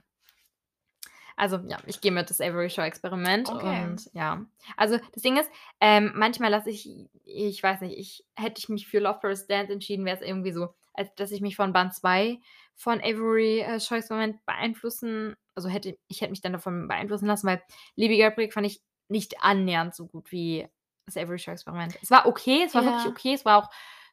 Also, 1.37 1.57
ja, 1.67 1.77
ich 1.85 1.99
gehe 2.01 2.11
mit 2.11 2.29
das 2.29 2.39
Avery 2.39 2.69
Shaw 2.69 2.83
Experiment 2.85 3.49
Okay. 3.49 3.83
und 3.83 4.09
ja. 4.13 4.45
Also, 4.77 4.97
das 5.13 5.21
Ding 5.23 5.37
ist, 5.37 5.49
ähm, 5.81 6.11
manchmal 6.15 6.49
lasse 6.51 6.69
ich, 6.69 6.89
ich 7.25 7.61
weiß 7.61 7.81
nicht, 7.81 7.97
ich 7.97 8.25
hätte 8.35 8.59
ich 8.59 8.69
mich 8.69 8.87
für 8.87 8.99
Love 8.99 9.19
Paris 9.21 9.45
Dance 9.47 9.73
entschieden, 9.73 10.05
wäre 10.05 10.15
es 10.17 10.21
irgendwie 10.21 10.53
so, 10.53 10.73
als 10.93 11.13
dass 11.15 11.31
ich 11.31 11.41
mich 11.41 11.55
von 11.57 11.73
Band 11.73 11.93
2 11.93 12.39
von 12.75 12.99
Avery 13.01 13.59
äh, 13.59 13.79
Shaw 13.79 13.95
Experiment 13.97 14.45
beeinflussen, 14.45 15.35
also 15.55 15.69
hätte 15.69 15.97
ich 16.07 16.21
hätte 16.21 16.31
mich 16.31 16.41
dann 16.41 16.53
davon 16.53 16.87
beeinflussen 16.87 17.25
lassen, 17.27 17.47
weil 17.47 17.61
Liebiger 17.95 18.31
Brick 18.31 18.53
fand 18.53 18.67
ich 18.67 18.81
nicht 19.07 19.41
annähernd 19.41 19.93
so 19.95 20.07
gut 20.07 20.31
wie 20.31 20.67
das 21.05 21.17
Avery 21.17 21.37
Shaw 21.39 21.51
Experiment. 21.51 21.97
Es 22.01 22.11
war 22.11 22.25
okay, 22.27 22.63
es 22.65 22.73
war 22.75 22.83
Ja. 22.83 22.91
wirklich 22.91 23.07
okay, 23.07 23.33
es 23.33 23.45
war 23.45 23.63
auch 23.63 23.69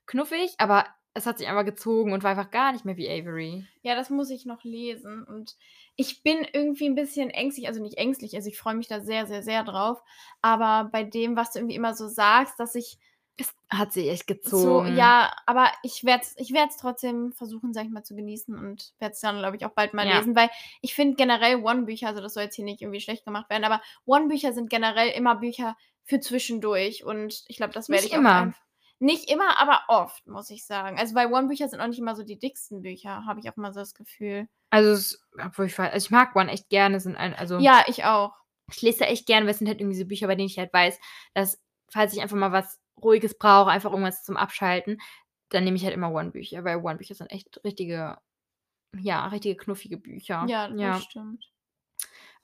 knuffig, 0.07 0.55
aber 0.59 0.87
es 1.15 1.27
hat 1.27 1.39
sich 1.39 1.47
einfach 1.49 1.65
gezogen 1.65 2.13
und 2.13 2.23
war 2.23 2.31
einfach 2.31 2.51
gar 2.51 2.73
nicht 2.73 2.85
mehr 2.85 2.97
wie 2.97 3.09
Avery. 3.09 3.67
Ja, 3.83 3.95
das 3.95 4.09
muss 4.11 4.31
ich 4.31 4.47
noch 4.47 4.63
lesen. 4.65 5.25
Und 5.25 5.57
ich 5.97 6.23
bin 6.23 6.47
irgendwie 6.53 6.87
ein 6.89 6.95
bisschen 6.95 7.31
ängstlich, 7.31 7.69
also 7.69 7.81
nicht 7.83 7.99
ängstlich, 7.99 8.35
also 8.35 8.49
ich 8.49 8.59
freue 8.59 8.75
mich 8.75 8.89
da 8.89 9.01
sehr, 9.01 9.27
sehr, 9.27 9.43
sehr 9.43 9.63
drauf. 9.65 10.03
Aber 10.41 10.89
bei 10.91 11.05
dem, 11.05 11.37
was 11.37 11.53
du 11.53 11.59
irgendwie 11.59 11.77
immer 11.77 11.95
so 11.95 12.09
sagst, 12.09 12.59
dass 12.59 12.75
ich 12.75 12.99
Es 13.39 13.55
hat 13.71 13.93
sich 13.93 14.09
echt 14.09 14.27
so, 14.29 14.35
gezogen. 14.35 14.97
ja, 14.97 15.33
aber 15.47 15.71
ich 15.83 16.05
werde 16.05 16.23
es 16.23 16.35
ich 16.37 16.53
werd's 16.53 16.77
trotzdem 16.77 17.33
versuchen, 17.33 17.73
sag 17.73 17.85
ich 17.85 17.91
mal, 17.91 18.03
zu 18.03 18.15
genießen 18.15 18.57
und 18.59 18.93
werde 18.99 19.13
es 19.15 19.21
dann, 19.21 19.39
glaube 19.39 19.57
ich, 19.57 19.65
auch 19.65 19.71
bald 19.73 19.95
mal 19.95 20.07
Ja. 20.07 20.19
lesen, 20.19 20.37
weil 20.37 20.51
ich 20.83 20.95
finde 20.95 21.17
generell 21.17 21.57
One-Bücher, 21.63 22.09
also 22.09 22.21
das 22.21 22.35
soll 22.35 22.45
jetzt 22.45 22.57
hier 22.57 22.65
nicht 22.65 22.83
irgendwie 22.83 23.01
schlecht 23.01 23.25
gemacht 23.25 23.49
werden, 23.51 23.65
aber 23.65 23.81
One-Bücher 24.07 24.53
sind 24.53 24.69
generell 24.71 25.09
immer 25.11 25.37
Bücher 25.37 25.77
für 26.05 26.21
zwischendurch 26.21 27.05
und 27.05 27.45
ich 27.49 27.57
glaube, 27.57 27.73
das 27.73 27.89
werde 27.89 28.05
ich 28.07 28.13
auch 28.13 28.19
immer. 28.19 28.35
einfach- 28.35 28.61
Nicht 29.03 29.29
immer, 29.29 29.61
aber 29.61 29.81
oft, 29.89 30.25
muss 30.29 30.49
ich 30.51 30.65
sagen. 30.65 30.97
Also 30.97 31.17
weil 31.17 31.27
One-Bücher 31.27 31.67
sind 31.67 31.81
auch 31.81 31.89
nicht 31.89 31.99
immer 31.99 32.15
so 32.15 32.23
die 32.23 32.39
dicksten 32.39 32.83
Bücher, 32.83 33.27
habe 33.27 33.41
ich 33.41 33.51
auch 33.51 33.57
mal 33.57 33.73
so 33.73 33.81
das 33.81 33.95
Gefühl. 33.95 34.47
Also, 34.71 34.93
es, 34.93 35.21
obwohl 35.45 35.67
ich, 35.67 35.77
also 35.77 36.07
ich 36.07 36.13
mag 36.13 36.37
One 36.37 36.49
echt 36.49 36.69
gerne. 36.69 37.01
Sind 37.01 37.17
ein, 37.17 37.35
also 37.35 37.59
Ja, 37.59 37.83
ich 37.89 38.05
auch. 38.05 38.33
ich 38.71 38.81
lese 38.81 39.05
echt 39.05 39.27
gerne, 39.27 39.45
weil 39.45 39.51
es 39.51 39.59
sind 39.59 39.67
halt 39.67 39.81
irgendwie 39.81 39.99
so 39.99 40.07
Bücher, 40.07 40.29
bei 40.29 40.37
denen 40.37 40.47
ich 40.47 40.57
halt 40.57 40.73
weiß, 40.73 41.01
dass, 41.35 41.61
falls 41.91 42.15
ich 42.15 42.23
einfach 42.23 42.37
mal 42.37 42.53
was 42.53 42.81
Ruhiges 43.03 43.37
brauche, 43.37 43.73
einfach 43.73 43.91
irgendwas 43.91 44.23
zum 44.23 44.37
Abschalten, 44.37 45.01
dann 45.49 45.65
nehme 45.65 45.77
ich 45.77 45.83
halt 45.85 45.95
immer 45.95 46.13
One-Bücher, 46.13 46.63
weil 46.63 46.77
One-Bücher 46.77 47.17
sind 47.17 47.33
echt 47.33 47.61
richtige, 47.65 48.19
ja, 48.97 49.27
richtige 49.27 49.57
knuffige 49.57 49.97
Bücher. 49.97 50.47
Ja, 50.47 50.69
das 50.69 50.81
ja. 50.81 51.01
stimmt. 51.01 51.45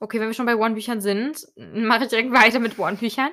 Okay, 0.01 0.19
wenn 0.19 0.27
wir 0.27 0.33
schon 0.33 0.45
bei 0.45 0.57
One-Büchern 0.57 0.99
sind, 0.99 1.47
mache 1.55 2.03
ich 2.03 2.09
direkt 2.09 2.31
weiter 2.33 2.59
mit 2.59 2.77
One-Büchern. 2.77 3.31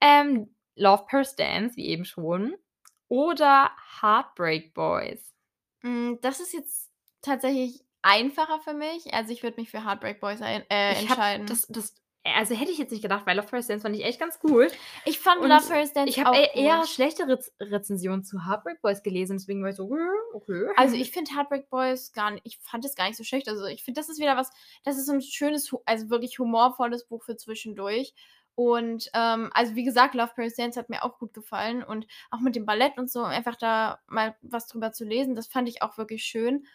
Ähm, 0.00 0.52
Love 0.74 1.04
Purse 1.08 1.36
Dance, 1.36 1.76
wie 1.76 1.86
eben 1.86 2.04
schon. 2.04 2.56
Oder 3.08 3.70
Heartbreak 4.00 4.74
Boys. 4.74 5.34
Mm, 5.82 6.14
Das 6.20 6.40
ist 6.40 6.52
jetzt 6.52 6.90
tatsächlich 7.22 7.84
einfacher 8.02 8.60
für 8.60 8.74
mich. 8.74 9.12
Also 9.14 9.32
ich 9.32 9.42
würde 9.42 9.60
mich 9.60 9.70
für 9.70 9.84
Heartbreak 9.84 10.20
Boys 10.20 10.42
ein, 10.42 10.62
äh, 10.70 10.94
entscheiden. 11.00 11.46
Das, 11.46 11.66
das, 11.68 11.94
Also 12.26 12.54
hätte 12.54 12.70
ich 12.72 12.78
jetzt 12.78 12.90
nicht 12.90 13.02
gedacht, 13.02 13.26
weil 13.26 13.36
Love 13.36 13.48
First 13.48 13.68
Dance 13.70 13.82
fand 13.82 13.94
ich 13.96 14.04
echt 14.04 14.18
ganz 14.18 14.38
cool. 14.42 14.70
Ich 15.04 15.18
fand 15.18 15.40
Und 15.42 15.48
Love 15.50 15.62
First 15.62 15.94
Dance 15.96 16.08
Ich 16.08 16.24
habe 16.24 16.36
eher 16.54 16.78
gut. 16.78 16.88
schlechte 16.88 17.26
Rez 17.28 17.52
Rezensionen 17.60 18.24
zu 18.24 18.46
Heartbreak 18.46 18.80
Boys 18.82 19.02
gelesen, 19.02 19.36
deswegen 19.38 19.62
war 19.62 19.70
ich 19.70 19.76
so, 19.76 19.88
hm, 19.88 20.08
okay. 20.34 20.66
Also 20.76 20.96
ich 20.96 21.10
finde 21.10 21.34
Heartbreak 21.34 21.68
Boys 21.70 22.12
gar 22.12 22.30
nicht, 22.30 22.46
ich 22.46 22.58
fand 22.58 22.84
es 22.84 22.94
gar 22.94 23.06
nicht 23.08 23.16
so 23.16 23.24
schlecht. 23.24 23.48
Also 23.48 23.64
ich 23.66 23.84
finde, 23.84 24.00
das 24.00 24.08
ist 24.08 24.18
wieder 24.20 24.36
was, 24.36 24.50
das 24.84 24.96
ist 24.96 25.06
so 25.06 25.12
ein 25.12 25.20
schönes, 25.22 25.74
also 25.86 26.08
wirklich 26.10 26.38
humorvolles 26.38 27.06
Buch 27.06 27.22
für 27.24 27.36
zwischendurch. 27.36 28.14
Und 28.56 29.10
ähm, 29.14 29.50
also 29.52 29.74
wie 29.74 29.84
gesagt, 29.84 30.14
Love 30.14 30.32
Paris 30.36 30.54
Dance 30.54 30.78
hat 30.78 30.88
mir 30.88 31.02
auch 31.02 31.18
gut 31.18 31.34
gefallen 31.34 31.82
und 31.82 32.06
auch 32.30 32.40
mit 32.40 32.54
dem 32.54 32.66
Ballett 32.66 32.96
und 32.98 33.10
so, 33.10 33.22
einfach 33.24 33.56
da 33.56 34.00
mal 34.06 34.36
was 34.42 34.68
drüber 34.68 34.92
zu 34.92 35.04
lesen, 35.04 35.34
das 35.34 35.48
fand 35.48 35.68
ich 35.68 35.82
auch 35.82 35.98
wirklich 35.98 36.24
schön. 36.24 36.66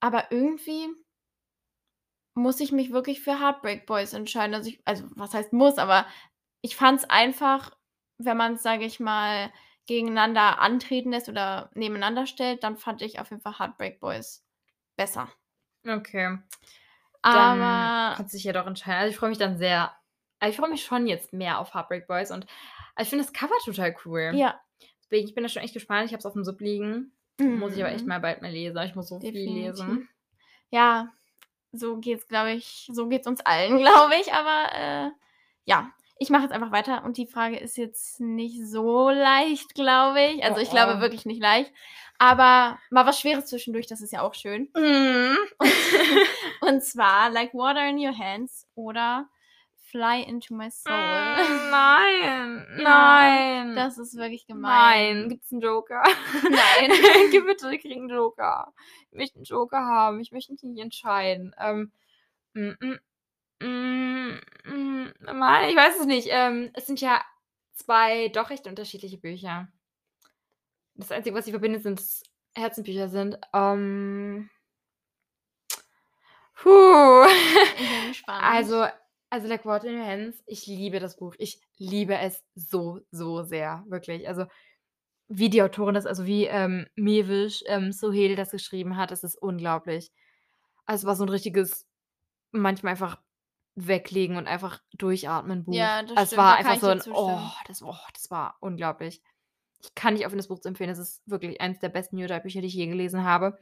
Aber 0.00 0.30
irgendwie 0.32 0.88
muss 2.34 2.60
ich 2.60 2.72
mich 2.72 2.92
wirklich 2.92 3.20
für 3.20 3.40
Heartbreak 3.40 3.84
Boys 3.86 4.12
entscheiden. 4.14 4.54
Also, 4.54 4.70
ich, 4.70 4.80
also 4.84 5.04
was 5.16 5.34
heißt 5.34 5.52
muss, 5.52 5.76
aber 5.78 6.06
ich 6.62 6.76
fand 6.76 7.00
es 7.00 7.10
einfach, 7.10 7.76
wenn 8.18 8.36
man 8.36 8.54
es, 8.54 8.62
sage 8.62 8.84
ich 8.84 9.00
mal, 9.00 9.52
gegeneinander 9.86 10.60
antreten 10.60 11.10
lässt 11.10 11.28
oder 11.28 11.70
nebeneinander 11.74 12.26
stellt, 12.26 12.62
dann 12.62 12.76
fand 12.76 13.02
ich 13.02 13.18
auf 13.20 13.30
jeden 13.30 13.42
Fall 13.42 13.58
Heartbreak 13.58 14.00
Boys 14.00 14.44
besser. 14.96 15.28
Okay. 15.86 16.38
Dann 17.22 17.60
Aber 17.62 18.16
kannst 18.16 18.34
du 18.34 18.36
dich 18.36 18.44
ja 18.44 18.52
doch 18.52 18.66
entscheiden. 18.66 19.00
Also 19.00 19.10
ich 19.10 19.16
freue 19.16 19.30
mich 19.30 19.38
dann 19.38 19.58
sehr. 19.58 19.92
Also 20.40 20.50
ich 20.52 20.56
freue 20.56 20.70
mich 20.70 20.84
schon 20.84 21.06
jetzt 21.06 21.32
mehr 21.32 21.58
auf 21.58 21.74
Heartbreak 21.74 22.06
Boys 22.06 22.30
und 22.30 22.46
also 22.94 23.06
ich 23.06 23.08
finde 23.10 23.24
das 23.24 23.32
Cover 23.32 23.54
total 23.64 23.94
cool. 24.04 24.32
ja. 24.34 24.60
Deswegen, 25.10 25.26
ich 25.26 25.34
bin 25.34 25.42
da 25.42 25.48
schon 25.48 25.62
echt 25.62 25.72
gespannt. 25.72 26.04
Ich 26.04 26.12
habe 26.12 26.18
es 26.18 26.26
auf 26.26 26.34
dem 26.34 26.44
Sub 26.44 26.60
liegen. 26.60 27.12
Muss 27.40 27.74
ich 27.74 27.80
aber 27.82 27.92
echt 27.92 28.02
mhm, 28.02 28.08
mal 28.08 28.20
bald 28.20 28.42
mal 28.42 28.50
lesen. 28.50 28.76
Ich 28.82 28.94
muss 28.94 29.08
so 29.08 29.18
viel 29.20 29.30
lesen. 29.32 29.86
definitiv. 29.86 30.08
Ja, 30.70 31.08
so 31.72 31.96
geht's, 31.96 32.28
glaube 32.28 32.52
ich, 32.52 32.90
so 32.92 33.08
geht's 33.08 33.26
uns 33.26 33.40
allen, 33.40 33.78
glaube 33.78 34.16
ich. 34.20 34.34
Aber 34.34 34.72
äh, 34.74 35.10
ja, 35.64 35.90
ich 36.18 36.28
mache 36.28 36.42
jetzt 36.42 36.52
einfach 36.52 36.72
weiter 36.72 37.04
und 37.04 37.16
die 37.16 37.26
Frage 37.26 37.56
ist 37.56 37.78
jetzt 37.78 38.20
nicht 38.20 38.60
so 38.66 39.08
leicht, 39.08 39.74
glaube 39.74 40.20
ich. 40.20 40.44
Also 40.44 40.60
ich 40.60 40.68
Oh, 40.68 40.72
glaube 40.72 40.96
oh. 40.98 41.00
wirklich 41.00 41.24
nicht 41.24 41.40
leicht. 41.40 41.72
Aber 42.18 42.78
mal 42.90 43.06
was 43.06 43.18
Schweres 43.20 43.46
zwischendurch, 43.46 43.86
das 43.86 44.02
ist 44.02 44.12
ja 44.12 44.20
auch 44.20 44.34
schön. 44.34 44.68
Mhm. 44.76 45.38
Und 46.60 46.82
zwar 46.84 47.30
Like 47.30 47.54
Water 47.54 47.88
in 47.88 47.98
Your 47.98 48.18
Hands 48.18 48.68
oder 48.74 49.26
Fly 49.90 50.22
into 50.22 50.54
My 50.54 50.70
Soul. 50.70 50.92
Mm, 50.92 51.70
Nein, 51.70 52.66
Ja, 52.78 52.82
nein. 52.82 53.76
Das 53.76 53.96
ist 53.98 54.16
wirklich 54.16 54.44
Nein, 54.48 54.56
gemein. 54.56 55.28
gibt's 55.28 55.50
einen 55.52 55.60
Joker? 55.62 56.02
Nein. 56.50 56.90
Gib 57.30 57.46
bitte, 57.46 57.72
ich 57.74 57.80
krieg 57.80 57.96
einen 57.96 58.08
Joker. 58.10 58.72
Ich 59.10 59.16
möchte 59.16 59.36
einen 59.36 59.44
Joker 59.44 59.78
haben. 59.84 60.20
Ich 60.20 60.30
möchte 60.32 60.52
mich 60.52 60.62
nicht 60.62 60.80
entscheiden. 60.82 61.54
Ähm, 61.58 61.92
mm, 62.54 62.72
mm, 62.80 63.66
mm, 63.66 64.40
mm, 64.66 65.12
Mann, 65.38 65.68
ich 65.68 65.76
weiß 65.76 66.00
es 66.00 66.06
nicht. 66.06 66.28
Ähm, 66.30 66.70
es 66.74 66.86
sind 66.86 67.00
ja 67.00 67.22
zwei 67.74 68.28
doch 68.28 68.50
recht 68.50 68.66
unterschiedliche 68.66 69.18
Bücher. 69.18 69.68
Das 70.96 71.12
Einzige, 71.12 71.34
was 71.36 71.44
sie 71.44 71.52
verbindet, 71.52 71.82
sind 71.82 72.02
Herzenbücher 72.54 73.08
sind. 73.08 73.38
Ähm, 73.54 74.50
puh. 76.56 77.24
Ich 77.78 77.88
bin 77.88 78.08
gespannt. 78.08 78.42
Also, 78.42 78.86
also 79.30 79.48
Like 79.48 79.64
Water 79.64 79.88
in 79.88 79.98
Your 79.98 80.06
Hands, 80.06 80.42
ich 80.46 80.66
liebe 80.66 81.00
das 81.00 81.16
Buch. 81.16 81.34
Ich 81.38 81.60
liebe 81.76 82.16
es 82.16 82.42
so, 82.54 83.00
so 83.10 83.42
sehr. 83.42 83.84
Wirklich. 83.88 84.28
Also, 84.28 84.46
wie 85.28 85.50
die 85.50 85.62
Autorin 85.62 85.94
das, 85.94 86.06
also 86.06 86.24
wie 86.24 86.44
ähm, 86.46 86.86
Mewish 86.96 87.62
ähm, 87.66 87.92
Sohel 87.92 88.36
das 88.36 88.50
geschrieben 88.50 88.96
hat, 88.96 89.10
das 89.10 89.24
ist 89.24 89.36
unglaublich. 89.36 90.10
Also, 90.86 91.02
es 91.02 91.06
war 91.06 91.16
so 91.16 91.24
ein 91.24 91.28
richtiges, 91.28 91.86
manchmal 92.50 92.92
einfach 92.92 93.20
weglegen 93.74 94.36
und 94.36 94.46
einfach 94.46 94.80
durchatmen 94.92 95.64
Buch. 95.64 95.74
Ja, 95.74 96.02
das 96.02 96.16
also, 96.16 96.32
es 96.32 96.38
war 96.38 96.56
einfach 96.56 96.76
so 96.76 96.88
ein, 96.88 97.02
oh 97.12 97.40
das, 97.66 97.82
oh, 97.82 97.94
das 98.14 98.30
war 98.30 98.56
unglaublich. 98.60 99.22
Ich 99.80 99.94
kann 99.94 100.14
nicht 100.14 100.26
aufhören, 100.26 100.38
das 100.38 100.48
Buch 100.48 100.58
zu 100.58 100.68
empfehlen. 100.68 100.90
Das 100.90 100.98
ist 100.98 101.22
wirklich 101.26 101.60
eines 101.60 101.78
der 101.78 101.88
besten 101.88 102.16
New 102.16 102.26
Bücher, 102.26 102.60
die 102.60 102.66
ich 102.66 102.74
je 102.74 102.86
gelesen 102.86 103.22
habe. 103.22 103.56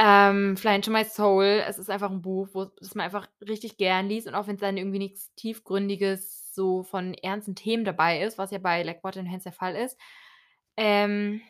Ähm, 0.00 0.56
Fly 0.56 0.76
into 0.76 0.92
My 0.92 1.04
Soul. 1.04 1.64
Es 1.66 1.76
ist 1.76 1.90
einfach 1.90 2.12
ein 2.12 2.22
Buch, 2.22 2.48
wo 2.52 2.66
das 2.66 2.94
man 2.94 3.06
einfach 3.06 3.26
richtig 3.40 3.78
gern 3.78 4.08
liest 4.08 4.28
und 4.28 4.36
auch 4.36 4.46
wenn 4.46 4.54
es 4.54 4.60
dann 4.60 4.76
irgendwie 4.76 5.00
nichts 5.00 5.34
tiefgründiges 5.34 6.54
so 6.54 6.84
von 6.84 7.14
ernsten 7.14 7.56
Themen 7.56 7.84
dabei 7.84 8.22
ist, 8.22 8.38
was 8.38 8.52
ja 8.52 8.58
bei 8.58 8.84
Like 8.84 9.02
Water 9.02 9.18
in 9.18 9.28
Hands 9.30 9.42
der 9.42 9.52
Fall 9.52 9.74
ist. 9.74 9.98
Ähm, 10.76 11.40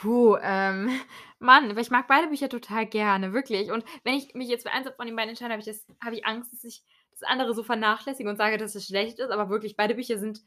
puh, 0.00 0.36
ähm, 0.40 0.88
Mann, 1.38 1.70
aber 1.70 1.82
ich 1.82 1.90
mag 1.90 2.08
beide 2.08 2.28
Bücher 2.28 2.48
total 2.48 2.86
gerne, 2.86 3.34
wirklich. 3.34 3.70
Und 3.72 3.84
wenn 4.04 4.14
ich 4.14 4.32
mich 4.34 4.48
jetzt 4.48 4.66
für 4.66 4.72
eins 4.72 4.88
von 4.96 5.06
den 5.06 5.14
beiden 5.14 5.28
entscheide, 5.28 5.52
habe 5.52 5.60
ich, 5.60 5.66
das, 5.66 5.86
habe 6.02 6.16
ich 6.16 6.24
Angst, 6.24 6.54
dass 6.54 6.64
ich 6.64 6.82
das 7.10 7.22
andere 7.24 7.52
so 7.52 7.62
vernachlässige 7.62 8.30
und 8.30 8.36
sage, 8.36 8.56
dass 8.56 8.74
es 8.74 8.86
schlecht 8.86 9.18
ist. 9.18 9.30
Aber 9.30 9.50
wirklich, 9.50 9.76
beide 9.76 9.96
Bücher 9.96 10.16
sind 10.18 10.40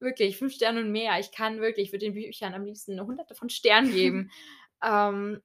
wirklich 0.00 0.38
fünf 0.38 0.54
Sterne 0.54 0.80
und 0.80 0.92
mehr. 0.92 1.18
Ich 1.20 1.30
kann 1.30 1.60
wirklich, 1.60 1.88
ich 1.88 1.92
würde 1.92 2.06
den 2.06 2.14
Büchern 2.14 2.54
am 2.54 2.64
liebsten 2.64 2.98
hunderte 2.98 3.34
von 3.34 3.50
Sternen 3.50 3.92
geben. 3.92 4.30
ähm, 4.82 5.42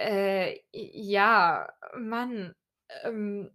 äh, 0.00 0.60
ja, 0.72 1.68
Mann. 1.96 2.54
Ähm, 3.04 3.50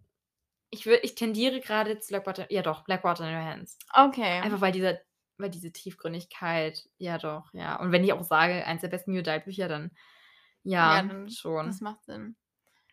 ich, 0.70 0.84
wür- 0.84 1.00
ich 1.02 1.14
tendiere 1.14 1.60
gerade 1.60 1.98
zu 1.98 2.08
Blackwater. 2.08 2.50
Ja, 2.52 2.62
doch, 2.62 2.84
Blackwater 2.84 3.28
in 3.28 3.34
Your 3.34 3.44
Hands. 3.44 3.78
Okay. 3.94 4.40
Einfach 4.40 4.60
weil 4.60 4.72
dieser, 4.72 4.98
weil 5.38 5.50
diese 5.50 5.72
Tiefgründigkeit, 5.72 6.82
ja 6.98 7.18
doch, 7.18 7.48
ja. 7.52 7.76
Und 7.76 7.92
wenn 7.92 8.04
ich 8.04 8.12
auch 8.12 8.24
sage, 8.24 8.64
eins 8.64 8.80
der 8.80 8.88
besten 8.88 9.12
New 9.12 9.20
Adult 9.20 9.44
Bücher, 9.44 9.68
dann 9.68 9.90
ja, 10.62 10.96
Ja, 10.96 11.02
dann- 11.02 11.28
schon. 11.30 11.66
Das 11.66 11.80
macht 11.80 12.04
Sinn. 12.04 12.36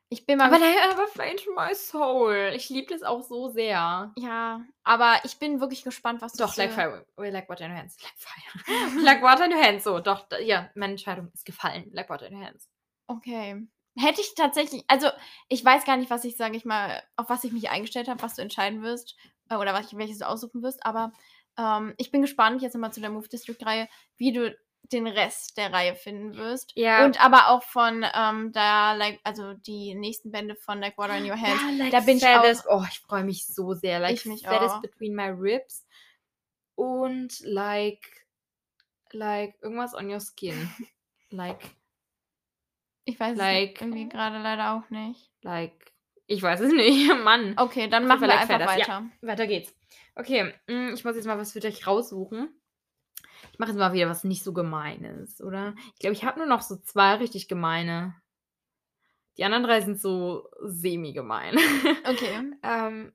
Ich 0.10 0.28
bin 0.28 0.38
mal. 0.38 0.46
Aber, 0.46 0.60
nein, 0.60 0.76
aber 0.92 1.26
into 1.26 1.52
My 1.56 1.74
Soul. 1.74 2.52
Ich 2.56 2.70
liebe 2.70 2.94
das 2.94 3.02
auch 3.02 3.24
so 3.24 3.50
sehr. 3.50 4.12
ja, 4.16 4.62
aber 4.84 5.16
ich 5.24 5.40
bin 5.40 5.60
wirklich 5.60 5.84
gespannt, 5.84 6.22
was 6.22 6.34
du 6.34 6.44
Doch, 6.44 6.56
Like 6.56 6.72
Fire. 6.72 7.04
oh, 7.18 7.24
Like 7.24 7.50
Water 7.50 7.66
in 7.66 7.72
Your 7.72 7.78
Hands. 7.80 7.98
Like 8.00 8.14
Fire. 8.18 9.02
like 9.04 9.24
Water 9.24 9.46
in 9.46 9.54
Your 9.54 9.64
Hands. 9.64 9.84
So, 9.84 10.00
doch, 10.00 10.28
ja, 10.42 10.70
meine 10.76 10.92
Entscheidung 10.94 11.32
ist 11.34 11.46
gefallen. 11.46 11.90
Like 11.94 12.10
Water 12.12 12.28
in 12.28 12.36
Your 12.36 12.46
Hands. 12.46 12.70
Okay. 13.18 13.68
Hätte 13.96 14.22
ich 14.22 14.34
tatsächlich, 14.36 14.84
also 14.88 15.08
ich 15.50 15.64
weiß 15.64 15.86
gar 15.86 15.98
nicht, 15.98 16.10
was 16.10 16.26
ich, 16.26 16.36
sage 16.36 16.58
ich 16.58 16.66
mal, 16.66 17.04
auf 17.16 17.30
was 17.30 17.44
ich 17.44 17.52
mich 17.52 17.70
eingestellt 17.70 18.08
habe, 18.08 18.22
was 18.24 18.36
du 18.36 18.42
entscheiden 18.42 18.82
wirst 18.82 19.16
äh, 19.50 19.56
oder 19.56 19.74
was 19.74 19.96
welches 19.96 20.20
du 20.20 20.28
aussuchen 20.28 20.64
wirst, 20.64 20.84
aber 20.86 21.12
ähm, 21.58 21.94
ich 21.98 22.12
bin 22.12 22.22
gespannt 22.22 22.62
jetzt 22.62 22.74
nochmal 22.74 22.94
zu 22.94 23.02
der 23.02 23.12
Move 23.12 23.28
District 23.28 23.64
Reihe, 23.64 23.88
wie 24.18 24.34
du 24.34 24.56
den 24.92 25.08
Rest 25.08 25.58
der 25.58 25.72
Reihe 25.72 25.96
finden 25.96 26.36
wirst. 26.36 26.72
Ja. 26.76 27.06
Und 27.06 27.24
aber 27.24 27.50
auch 27.50 27.64
von 27.64 28.06
ähm, 28.14 28.52
da, 28.52 28.94
like, 28.94 29.20
also 29.24 29.54
die 29.54 29.96
nächsten 29.96 30.32
Bände 30.32 30.56
von 30.56 30.80
Like 30.80 30.98
Water 30.98 31.18
in 31.18 31.30
Your 31.30 31.40
Hands. 31.40 31.62
Ja, 31.62 31.84
like 31.84 31.92
da 31.92 32.00
bin 32.02 32.18
ich 32.18 32.26
auch. 32.26 32.44
Oh, 32.70 32.84
ich 32.90 33.00
freue 33.00 33.24
mich 33.24 33.46
so 33.46 33.74
sehr. 33.74 34.00
Like 34.00 34.14
Ich 34.14 34.26
mich 34.26 34.42
Saddest 34.42 34.76
auch. 34.76 34.82
Between 34.82 35.16
My 35.16 35.30
Ribs 35.30 35.86
und 36.76 37.40
like 37.42 38.28
like 39.12 39.56
irgendwas 39.62 39.94
on 39.94 40.10
your 40.10 40.20
skin. 40.20 40.70
like 41.30 41.76
Ich 43.06 43.20
weiß 43.20 43.38
like- 43.38 43.76
es 43.76 43.82
irgendwie 43.82 44.08
gerade 44.10 44.38
leider 44.40 44.74
auch 44.74 44.90
nicht. 44.90 45.30
like 45.42 45.92
ich 46.26 46.42
weiß 46.42 46.62
es 46.62 46.72
nicht, 46.74 47.10
Mann. 47.24 47.54
Okay, 47.58 47.88
dann 47.90 48.08
machen 48.08 48.22
wir 48.22 48.30
einfach 48.40 48.60
Like 48.60 48.70
Feathers, 48.70 48.88
weiter. 48.88 49.10
Weiter 49.22 49.48
geht's. 49.48 49.76
Okay, 50.16 50.54
mm, 50.68 50.94
ich 50.94 51.04
muss 51.04 51.16
jetzt 51.16 51.26
mal 51.26 51.38
was 51.38 51.52
für 51.52 51.60
dich 51.60 51.86
raussuchen. 51.86 52.50
Ich 53.52 53.60
mache 53.60 53.72
jetzt 53.72 53.78
mal 53.78 53.94
wieder 53.94 54.10
was 54.10 54.24
nicht 54.24 54.44
so 54.44 54.54
gemeines, 54.54 55.42
oder? 55.42 55.76
Ich 55.94 56.00
glaube, 56.00 56.14
ich 56.14 56.24
habe 56.24 56.40
nur 56.40 56.48
noch 56.48 56.62
so 56.62 56.78
zwei 56.78 57.16
richtig 57.16 57.48
gemeine. 57.50 58.16
Die 59.38 59.44
anderen 59.44 59.64
drei 59.64 59.82
sind 59.82 60.00
so 60.00 60.48
semi-gemein. 60.62 61.58
Okay. 62.08 62.52
ähm, 62.64 63.12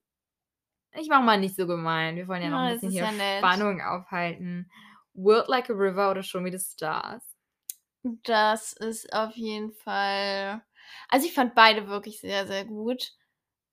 ich 0.92 1.08
mache 1.08 1.22
mal 1.22 1.38
nicht 1.40 1.56
so 1.56 1.66
gemein. 1.66 2.16
Wir 2.16 2.26
wollen 2.28 2.42
ja 2.42 2.48
noch 2.50 2.58
Ja, 2.58 2.64
ein 2.66 2.74
bisschen 2.74 2.90
hier 2.90 3.02
ja. 3.04 3.38
Spannung 3.38 3.80
aufhalten. 3.80 4.70
World 5.14 5.48
Like 5.48 5.70
a 5.70 5.74
River 5.74 6.10
oder 6.10 6.22
Show 6.22 6.40
Me 6.40 6.50
the 6.50 6.58
Stars? 6.58 7.22
Das 8.02 8.72
ist 8.72 9.12
auf 9.12 9.34
jeden 9.36 9.72
Fall. 9.72 10.62
Also 11.08 11.26
ich 11.26 11.34
fand 11.34 11.54
beide 11.54 11.88
wirklich 11.88 12.20
sehr, 12.20 12.46
sehr 12.46 12.64
gut. 12.64 13.12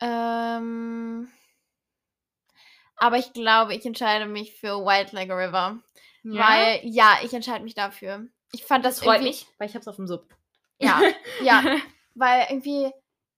Ähm, 0.01 1.31
aber 2.97 3.17
ich 3.17 3.33
glaube, 3.33 3.75
ich 3.75 3.85
entscheide 3.85 4.25
mich 4.25 4.59
für 4.59 4.85
Wild 4.85 5.11
Like 5.11 5.29
a 5.29 5.35
River. 5.35 5.79
Weil, 6.23 6.79
ja, 6.83 7.19
ich 7.23 7.33
entscheide 7.33 7.63
mich 7.63 7.75
dafür. 7.75 8.27
Ich 8.51 8.65
fand 8.65 8.83
das, 8.83 8.95
das 8.95 9.03
freut 9.03 9.17
irgendwie, 9.17 9.29
mich, 9.29 9.47
weil 9.57 9.69
ich 9.69 9.75
hab's 9.75 9.87
auf 9.87 9.97
dem 9.97 10.07
Sub. 10.07 10.27
Ja, 10.79 11.01
ja. 11.43 11.63
Weil 12.17 12.45
irgendwie, 12.49 12.89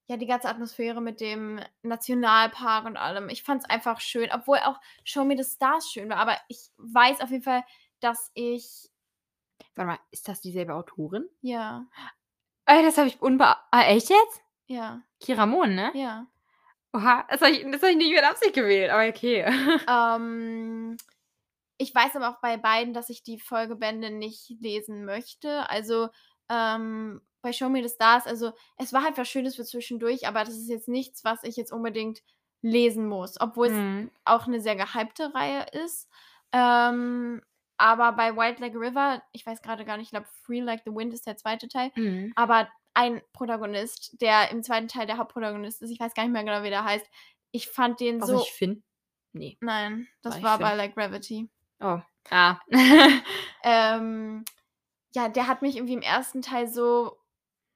ja, 0.06 0.16
die 0.16 0.26
ganze 0.26 0.48
Atmosphäre 0.48 1.00
mit 1.00 1.20
dem 1.20 1.60
Nationalpark 1.82 2.86
und 2.86 2.96
allem. 2.96 3.28
Ich 3.28 3.42
fand 3.42 3.64
es 3.64 3.68
einfach 3.68 4.00
schön, 4.00 4.30
obwohl 4.32 4.58
auch 4.58 4.78
Show 5.02 5.24
Me 5.24 5.36
the 5.36 5.42
Stars 5.42 5.90
schön 5.90 6.08
war. 6.08 6.18
Aber 6.18 6.38
ich 6.46 6.70
weiß 6.76 7.20
auf 7.20 7.30
jeden 7.30 7.42
Fall, 7.42 7.64
dass 7.98 8.30
ich, 8.34 8.88
Warte 9.78 9.86
mal, 9.92 9.98
ist 10.10 10.26
das 10.28 10.40
dieselbe 10.40 10.74
Autorin? 10.74 11.28
ja, 11.40 11.86
Ey, 12.66 12.82
das 12.82 12.98
habe 12.98 13.08
ich 13.08 13.22
unbe... 13.22 13.46
Ah, 13.46 13.82
echt 13.84 14.10
jetzt? 14.10 14.42
ja, 14.66 15.00
Kira 15.20 15.46
Mohn, 15.46 15.74
ne? 15.74 15.90
ja. 15.94 16.26
Oha, 16.92 17.26
das 17.30 17.40
habe 17.40 17.52
ich, 17.52 17.62
das 17.70 17.82
hab 17.82 17.90
ich 17.90 17.96
nicht 17.96 18.12
mit 18.14 18.24
Absicht 18.24 18.54
gewählt, 18.54 18.90
aber 18.90 19.06
okay. 19.08 19.44
Ähm, 19.88 20.96
ich 21.78 21.94
weiß 21.94 22.16
aber 22.16 22.30
auch 22.30 22.40
bei 22.40 22.56
beiden, 22.56 22.92
dass 22.94 23.08
ich 23.08 23.22
die 23.22 23.38
Folgebände 23.38 24.10
nicht 24.10 24.50
lesen 24.60 25.04
möchte. 25.04 25.68
Also 25.70 26.08
ähm, 26.50 27.20
bei 27.40 27.52
Show 27.52 27.68
Me 27.68 27.82
the 27.86 27.94
Stars, 27.94 28.26
also 28.26 28.52
es 28.78 28.92
war 28.92 29.04
halt 29.04 29.16
was 29.16 29.28
Schönes 29.28 29.56
für 29.56 29.64
zwischendurch, 29.64 30.26
aber 30.26 30.40
das 30.44 30.54
ist 30.54 30.68
jetzt 30.68 30.88
nichts, 30.88 31.24
was 31.24 31.44
ich 31.44 31.56
jetzt 31.56 31.72
unbedingt 31.72 32.20
lesen 32.62 33.06
muss, 33.06 33.40
obwohl 33.40 33.66
es 33.68 33.72
Mhm. 33.72 34.10
auch 34.24 34.46
eine 34.46 34.60
sehr 34.60 34.76
gehypte 34.76 35.32
Reihe 35.34 35.66
ist. 35.84 36.08
Ähm, 36.52 37.42
aber 37.78 38.12
bei 38.12 38.36
Wild 38.36 38.58
Like 38.60 38.74
River, 38.74 39.22
ich 39.32 39.46
weiß 39.46 39.62
gerade 39.62 39.84
gar 39.84 39.96
nicht, 39.96 40.06
ich 40.06 40.10
glaube 40.10 40.26
Free 40.44 40.60
Like 40.60 40.82
the 40.84 40.92
Wind 40.92 41.14
ist 41.14 41.26
der 41.26 41.36
zweite 41.36 41.68
Teil, 41.68 41.90
Mhm. 41.96 42.32
aber 42.36 42.68
ein 42.94 43.22
Protagonist, 43.32 44.16
der 44.20 44.50
im 44.50 44.62
zweiten 44.62 44.88
Teil 44.88 45.06
der 45.06 45.18
Hauptprotagonist 45.18 45.80
ist, 45.82 45.90
ich 45.90 46.00
weiß 46.00 46.14
gar 46.14 46.24
nicht 46.24 46.32
mehr 46.32 46.44
genau, 46.44 46.62
wie 46.64 46.70
der 46.70 46.84
heißt. 46.84 47.06
Ich 47.52 47.68
fand 47.68 48.00
den 48.00 48.20
Also 48.20 48.38
so 48.38 48.42
ich 48.44 48.52
Finn? 48.52 48.82
Nee. 49.32 49.56
Nein, 49.60 50.08
War 50.22 50.32
das 50.32 50.42
war 50.42 50.56
Finn. 50.58 50.66
bei 50.66 50.74
Like 50.74 50.94
Gravity. 50.94 51.48
Oh. 51.80 52.00
Ah. 52.30 52.58
Ähm, 53.64 54.44
ja, 55.14 55.28
der 55.28 55.46
hat 55.46 55.62
mich 55.62 55.76
irgendwie 55.76 55.94
im 55.94 56.02
ersten 56.02 56.42
Teil 56.42 56.68
so 56.68 57.18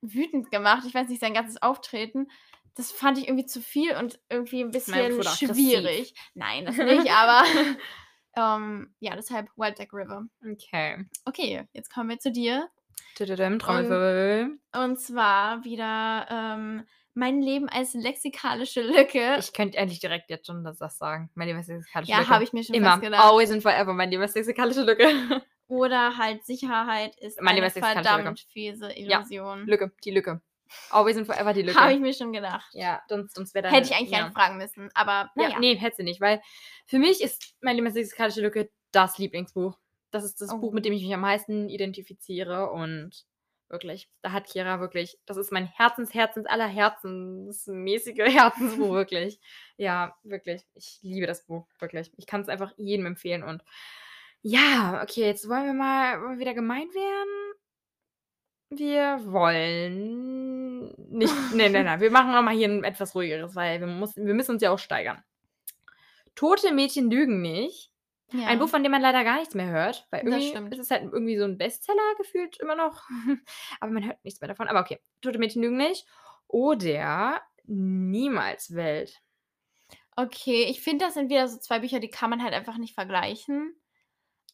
wütend 0.01 0.51
gemacht. 0.51 0.85
Ich 0.87 0.95
weiß 0.95 1.09
nicht, 1.09 1.21
sein 1.21 1.35
ganzes 1.35 1.61
Auftreten. 1.63 2.29
Das 2.75 2.91
fand 2.91 3.19
ich 3.19 3.29
irgendwie 3.29 3.47
zu 3.47 3.61
viel 3.61 3.95
und 3.97 4.19
irgendwie 4.31 4.63
ein 4.63 4.71
bisschen 4.71 5.23
schwierig. 5.23 6.15
Nein, 6.35 6.65
das 6.65 6.77
nicht, 6.77 7.11
aber 7.13 7.43
ähm, 8.37 8.95
ja, 9.01 9.15
deshalb 9.17 9.49
Wild 9.57 9.79
Duck 9.79 9.93
River. 9.93 10.25
okay. 10.45 11.05
Okay, 11.25 11.69
jetzt 11.73 11.93
kommen 11.93 12.11
wir 12.11 12.19
zu 12.19 12.33
dir. 12.33 12.69
Trommelwirbel. 13.59 14.59
Und 14.75 14.99
zwar 14.99 15.65
wieder 15.65 16.27
ähm, 16.31 16.85
mein 17.15 17.43
Leben 17.43 17.69
als 17.69 17.95
lexikalische 17.95 18.83
Lücke. 18.83 19.37
Ich 19.39 19.53
könnte 19.53 19.79
eigentlich 19.79 20.01
direkt 20.01 20.31
jetzt 20.31 20.47
schon 20.47 20.65
das 20.65 20.79
das 20.79 20.99
sagen. 20.99 21.31
Mein 21.35 21.49
lieber 21.49 21.59
lexikalische 21.61 22.11
ja, 22.11 22.19
Lücke. 22.19 22.31
habe 22.31 22.45
ich 22.45 22.53
mir 22.53 22.65
schon 22.65 22.75
Immer. 22.75 22.91
fast 22.93 23.03
gedacht. 23.03 23.23
Always 23.23 23.51
and 23.51 23.63
forever. 23.63 23.93
Mein 23.93 24.11
lieber 24.11 24.27
lexikalische 24.27 24.83
Lücke. 24.83 25.43
Oder 25.69 26.17
halt 26.19 26.45
Sicherheit 26.45 27.17
ist 27.17 27.41
Meine 27.41 27.63
eine 27.63 27.71
verdammt 27.71 28.41
fiese 28.53 28.93
Illusion. 28.93 29.67
Lücke. 29.67 29.93
Die 30.05 30.11
Lücke. 30.11 30.43
Always 30.91 31.17
and 31.17 31.27
forever 31.27 31.53
die 31.53 31.63
Lücke. 31.63 31.79
Habe 31.81 31.93
ich 31.95 32.01
mir 32.01 32.13
schon 32.15 32.33
gedacht. 32.33 32.69
ja, 32.73 33.03
sonst, 33.09 33.35
sonst 33.35 33.55
wäre 33.55 33.69
Hätte 33.71 33.89
ich 33.89 33.95
eigentlich 33.95 34.11
ja. 34.11 34.31
fragen 34.31 34.57
müssen. 34.59 34.91
Aber 34.95 35.31
Ja, 35.37 35.49
naja. 35.49 35.59
nee, 35.59 35.75
hätte 35.77 35.97
sie 35.97 36.03
nicht, 36.05 36.21
weil 36.21 36.41
für 36.87 36.99
mich 36.99 37.21
ist 37.23 37.55
meine 37.61 37.81
lexikalische 37.81 38.41
Lücke 38.41 38.71
das 38.93 39.19
Lieblingsbuch. 39.19 39.79
Das 40.11 40.25
ist 40.25 40.41
das 40.41 40.51
Oh. 40.53 40.59
Buch, 40.59 40.73
mit 40.73 40.85
dem 40.85 40.93
ich 40.93 41.03
mich 41.03 41.15
am 41.15 41.21
meisten 41.23 41.69
identifiziere 41.71 42.71
und 42.71 43.25
wirklich, 43.71 44.11
da 44.21 44.33
hat 44.33 44.47
Kira 44.47 44.81
wirklich, 44.81 45.19
das 45.25 45.39
ist 45.39 45.51
mein 45.51 45.65
Herzens, 45.65 46.13
Herzens, 46.13 46.47
aller 46.47 46.67
Herzensmäßige 46.67 48.19
Herzensbuch, 48.27 48.93
wirklich. 48.93 49.41
Ja, 49.79 50.15
wirklich. 50.23 50.63
Ich 50.75 50.99
liebe 51.01 51.27
das 51.27 51.47
Buch, 51.47 51.67
wirklich. 51.79 52.13
Ich 52.19 52.27
kann 52.27 52.43
es 52.43 52.49
einfach 52.49 52.75
jedem 52.77 53.07
empfehlen 53.07 53.43
und 53.43 53.63
ja, 54.43 55.01
okay, 55.03 55.25
jetzt 55.25 55.49
wollen 55.49 55.67
wir 55.67 55.73
mal 55.73 56.39
wieder 56.39 56.53
gemein 56.53 56.89
werden. 56.93 57.55
Wir 58.75 59.21
wollen 59.33 60.52
nicht. 60.97 61.33
Nein, 61.55 61.73
nein, 61.73 61.85
nein. 61.85 62.01
Wir 62.01 62.11
machen 62.11 62.33
nochmal 62.33 62.55
hier 62.55 62.69
ein 62.69 62.85
etwas 62.85 63.15
ruhigeres, 63.15 63.55
weil 63.55 63.81
wir, 63.81 63.87
muss, 63.87 64.17
wir 64.17 64.35
müssen 64.35 64.53
uns 64.53 64.63
ja 64.63 64.71
auch 64.71 64.79
steigern. 64.79 65.23
Tote 66.35 66.73
Mädchen 66.73 67.11
lügen 67.11 67.43
nicht. 67.43 67.91
Ja. 68.33 68.47
Ein 68.47 68.59
Buch, 68.59 68.69
von 68.69 68.83
dem 68.83 68.93
man 68.93 69.03
leider 69.03 69.25
gar 69.25 69.39
nichts 69.39 69.55
mehr 69.55 69.69
hört. 69.69 70.07
Weil 70.11 70.27
irgendwie 70.27 70.75
ist 70.75 70.81
es 70.81 70.91
halt 70.91 71.03
irgendwie 71.03 71.37
so 71.37 71.45
ein 71.45 71.59
Bestseller 71.59 72.15
gefühlt 72.17 72.57
immer 72.59 72.75
noch. 72.75 73.03
Aber 73.81 73.93
man 73.93 74.07
hört 74.07 74.25
nichts 74.25 74.41
mehr 74.41 74.49
davon. 74.49 74.69
Aber 74.69 74.81
okay. 74.81 75.01
Tote 75.21 75.39
Mädchen 75.39 75.63
lügen 75.63 75.77
nicht. 75.77 76.07
Oder 76.49 77.43
Niemals 77.65 78.75
Welt. 78.75 79.21
Okay, 80.17 80.65
ich 80.65 80.81
finde, 80.81 81.07
das 81.07 81.15
sind 81.15 81.31
wieder 81.31 81.49
so 81.49 81.59
zwei 81.59 81.79
Bücher, 81.79 82.01
die 82.01 82.11
kann 82.11 82.31
man 82.31 82.43
halt 82.43 82.55
einfach 82.55 82.77
nicht 82.77 82.95
vergleichen. 82.95 83.75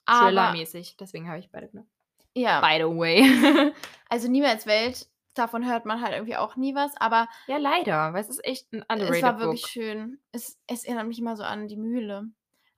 Thriller-mäßig. 0.07 0.97
Deswegen 0.97 1.29
habe 1.29 1.39
ich 1.39 1.51
beide 1.51 1.69
genommen. 1.69 1.91
ja, 2.35 2.61
By 2.61 2.79
the 2.79 2.85
way. 2.85 3.73
also 4.09 4.29
Niemals 4.29 4.67
Welt, 4.67 5.09
davon 5.39 5.67
hört 5.67 5.85
man 5.87 6.01
halt 6.03 6.15
irgendwie 6.15 6.37
auch 6.37 6.57
nie 6.57 6.75
was, 6.75 6.97
aber 6.97 7.29
ja, 7.47 7.57
leider. 7.57 8.13
Weil 8.13 8.23
es 8.23 8.29
ist 8.29 8.45
echt 8.45 8.73
ein 8.73 8.83
underrated 8.89 9.17
es 9.17 9.23
war 9.23 9.39
wirklich 9.41 9.63
Book. 9.63 9.71
schön. 9.71 10.21
Es, 10.33 10.59
es 10.67 10.85
erinnert 10.85 11.07
mich 11.07 11.19
immer 11.19 11.37
so 11.37 11.43
an 11.45 11.69
die 11.69 11.77
Mühle. 11.77 12.25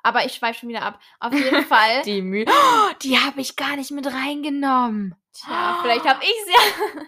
Aber 0.02 0.24
ich 0.24 0.34
schweife 0.34 0.60
schon 0.60 0.68
wieder 0.68 0.82
ab. 0.82 1.00
Auf 1.18 1.32
jeden 1.32 1.64
Fall. 1.64 2.02
Die 2.04 2.22
Mühe. 2.22 2.46
Oh, 2.48 2.92
die 3.02 3.18
habe 3.18 3.40
ich 3.40 3.56
gar 3.56 3.76
nicht 3.76 3.90
mit 3.90 4.06
reingenommen. 4.06 5.14
Tja, 5.32 5.78
vielleicht 5.82 6.08
habe 6.08 6.20
ich 6.22 6.34
sie 6.46 6.52
ja. 6.52 7.02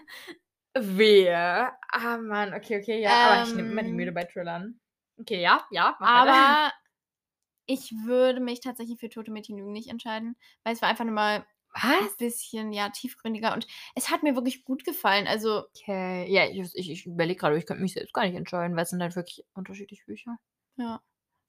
Wer? 0.75 1.77
Ah, 1.91 2.17
Mann, 2.17 2.53
okay, 2.53 2.79
okay, 2.81 2.99
ja. 2.99 3.11
aber 3.11 3.43
ich 3.47 3.55
nehme 3.55 3.69
immer 3.71 3.83
die 3.83 3.89
Ähm. 3.89 3.95
Müde 3.95 4.11
bei 4.11 4.23
Thrillern. 4.23 4.79
Okay, 5.19 5.41
ja, 5.41 5.63
ja. 5.69 5.95
mach 5.99 6.25
weiter. 6.25 6.33
Aber 6.33 6.73
ich 7.67 7.91
würde 8.05 8.39
mich 8.39 8.59
tatsächlich 8.59 8.99
für 8.99 9.09
Tote 9.09 9.31
Mädchen 9.31 9.57
lügen 9.57 9.71
nicht 9.71 9.89
entscheiden, 9.89 10.35
weil 10.63 10.73
es 10.73 10.81
war 10.81 10.89
einfach 10.89 11.05
nur 11.05 11.13
mal 11.13 11.45
ein 11.73 12.05
Was? 12.05 12.17
bisschen 12.17 12.71
ja 12.71 12.89
tiefgründiger 12.89 13.53
und 13.53 13.67
es 13.95 14.09
hat 14.09 14.23
mir 14.23 14.35
wirklich 14.35 14.63
gut 14.63 14.85
gefallen. 14.85 15.27
Also 15.27 15.63
Okay, 15.75 16.31
ja, 16.31 16.45
ich, 16.45 16.75
ich, 16.75 16.91
ich 16.91 17.05
überlege 17.05 17.39
gerade, 17.39 17.57
ich 17.57 17.65
könnte 17.65 17.81
mich 17.81 17.93
selbst 17.93 18.13
gar 18.13 18.25
nicht 18.25 18.35
entscheiden, 18.35 18.75
weil 18.75 18.83
es 18.83 18.89
sind 18.89 19.01
halt 19.01 19.15
wirklich 19.15 19.45
unterschiedliche 19.53 20.05
Bücher. 20.05 20.37
ja, 20.77 21.01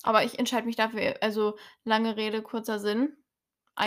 aber 0.03 0.25
ich 0.25 0.39
entscheide 0.39 0.67
mich 0.67 0.77
dafür. 0.77 1.17
Also 1.23 1.57
lange 1.85 2.17
Rede 2.17 2.43
kurzer 2.43 2.79
Sinn. 2.79 3.17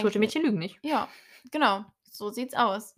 Tote 0.02 0.20
Mädchen 0.20 0.44
lügen 0.44 0.58
nicht. 0.58 0.80
Ja, 0.82 1.08
genau. 1.52 1.86
So 2.12 2.30
sieht's 2.30 2.56
aus. 2.56 2.96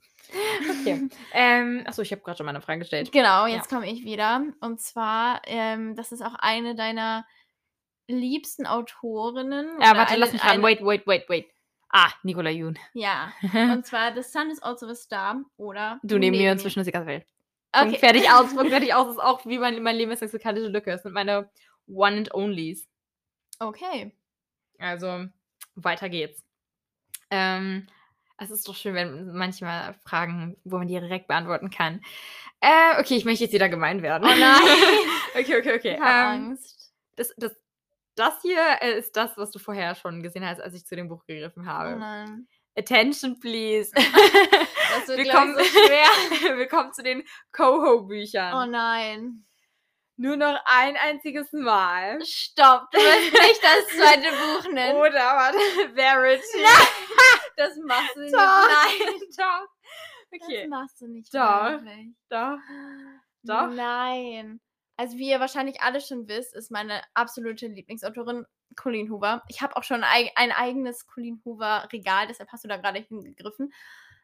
Okay. 0.82 1.10
ähm, 1.34 1.84
achso, 1.86 2.02
ich 2.02 2.12
habe 2.12 2.21
gerade 2.21 2.38
schon 2.38 2.45
mal 2.45 2.52
eine 2.52 2.62
Frage 2.62 2.80
gestellt. 2.80 3.12
Genau, 3.12 3.45
jetzt 3.45 3.69
komme 3.69 3.89
ich 3.91 4.06
wieder. 4.06 4.43
Und 4.62 4.80
zwar, 4.80 5.41
ähm, 5.45 5.95
das 5.95 6.12
ist 6.12 6.21
auch 6.21 6.36
eine 6.36 6.75
deiner 6.75 7.25
liebsten 8.08 8.65
Autorinnen. 8.65 9.67
Ja, 9.82 9.91
oder 9.91 9.99
warte, 9.99 10.13
eine, 10.13 10.19
lass 10.19 10.34
mich 10.34 10.43
ran. 10.43 10.63
Wait, 10.63 10.84
wait, 10.84 11.06
wait, 11.06 11.30
wait. 11.30 11.49
Ah, 11.91 12.12
Nicola 12.23 12.49
Jun. 12.52 12.78
Ja, 12.93 13.32
und 13.54 13.86
zwar 13.86 14.13
The 14.13 14.21
Sun 14.21 14.49
is 14.52 14.62
also 14.62 14.88
a 14.88 14.95
Star 14.95 15.41
oder 15.58 15.99
du 16.04 16.17
neben 16.19 16.38
mir 16.38 16.52
inzwischen 16.52 16.80
ist 16.80 16.86
die 16.86 16.91
ganze 16.91 17.08
Welt. 17.08 17.25
Punkt, 17.71 17.89
Okay. 17.95 17.99
fertig 17.99 18.30
aus, 18.32 18.54
Punkt, 18.54 18.69
fertig 18.71 18.93
aus. 18.93 19.10
Ist 19.12 19.19
auch 19.21 19.45
wie 19.45 19.58
mein, 19.60 19.82
mein 19.84 19.95
Leben 19.95 20.12
ist 20.12 20.21
mexikanische 20.21 20.67
Lücke. 20.67 20.91
Das 20.91 21.04
sind 21.04 21.13
meine 21.13 21.49
One 21.88 22.17
and 22.17 22.34
Onlys. 22.34 22.88
Okay. 23.60 24.15
Also, 24.80 25.25
weiter 25.75 26.10
geht's. 26.10 26.43
Ähm, 27.32 27.88
es 28.38 28.49
ist 28.52 28.67
doch 28.67 28.75
schön, 28.75 28.93
wenn 28.95 29.34
manchmal 29.34 29.93
Fragen, 30.06 30.56
wo 30.63 30.78
man 30.78 30.88
die 30.88 30.93
direkt 30.99 31.28
beantworten 31.28 31.69
kann. 31.69 32.02
Äh, 32.62 32.99
okay, 32.99 33.15
ich 33.17 33.25
möchte 33.25 33.43
jetzt 33.43 33.54
wieder 33.54 33.69
gemein 33.69 34.02
werden. 34.02 34.23
Oh 34.28 34.36
nein. 34.36 34.60
okay, 35.39 35.60
okay, 35.60 35.75
okay. 35.75 35.93
Ich 35.95 35.99
habe 36.02 36.36
Ähm, 36.38 36.45
Angst. 36.49 36.91
das, 37.17 37.34
das, 37.38 37.56
das 38.19 38.41
hier 38.41 38.62
äh, 38.82 38.97
ist 38.99 39.15
das, 39.15 39.38
was 39.38 39.51
du 39.51 39.60
vorher 39.60 39.95
schon 39.95 40.21
gesehen 40.21 40.45
hast, 40.45 40.60
als 40.62 40.73
ich 40.75 40.86
zu 40.86 40.95
dem 40.95 41.08
Buch 41.08 41.25
gegriffen 41.25 41.63
Oh 41.65 41.69
habe. 41.69 41.95
nein. 41.95 42.47
Attention, 42.77 43.39
please. 43.39 43.91
Das 44.91 45.08
wird, 45.08 45.19
Willkommen, 45.19 45.55
ich, 45.60 45.71
so 45.71 45.79
schwer. 45.86 46.58
Willkommen 46.58 46.91
zu 46.93 47.03
den 47.03 47.23
Coho-Büchern. 47.51 48.53
Oh 48.55 48.65
nein. 48.71 49.45
Nur 50.17 50.36
noch 50.36 50.60
ein 50.65 50.97
einziges 50.97 51.53
Mal. 51.53 52.19
Stopp, 52.25 52.89
du 52.91 52.97
wirst 52.97 53.32
nicht 53.34 53.63
das 53.63 53.88
zweite 53.95 54.29
Buch 54.32 54.71
nennen. 54.73 54.97
Oder, 54.97 55.13
warte, 55.19 55.58
Verity. 55.93 56.65
Das 57.55 57.77
machst 57.86 58.15
du 58.15 58.21
nicht. 58.21 58.34
Doch. 58.34 58.39
Nein. 58.39 59.19
Doch. 59.38 59.67
Das 60.32 60.41
Okay, 60.41 60.67
machst 60.67 61.01
du 61.01 61.08
nicht. 61.08 61.34
Doch. 61.34 61.71
wirklich. 61.71 62.10
doch. 62.29 62.58
Doch. 63.43 63.69
Nein. 63.69 64.60
Also 64.99 65.17
wie 65.17 65.29
ihr 65.29 65.39
wahrscheinlich 65.39 65.79
alle 65.79 66.01
schon 66.01 66.27
wisst, 66.27 66.53
ist 66.53 66.71
meine 66.71 67.01
absolute 67.13 67.67
Lieblingsautorin 67.67 68.45
Colleen 68.75 69.09
Hoover. 69.09 69.43
Ich 69.47 69.62
habe 69.62 69.77
auch 69.77 69.83
schon 69.85 70.03
ein, 70.03 70.27
ein 70.35 70.51
eigenes 70.51 71.07
Colleen 71.07 71.41
Hoover 71.45 71.88
Regal, 71.93 72.27
deshalb 72.27 72.51
hast 72.51 72.65
du 72.65 72.67
da 72.67 72.75
gerade 72.75 72.99
hingegriffen. 72.99 73.71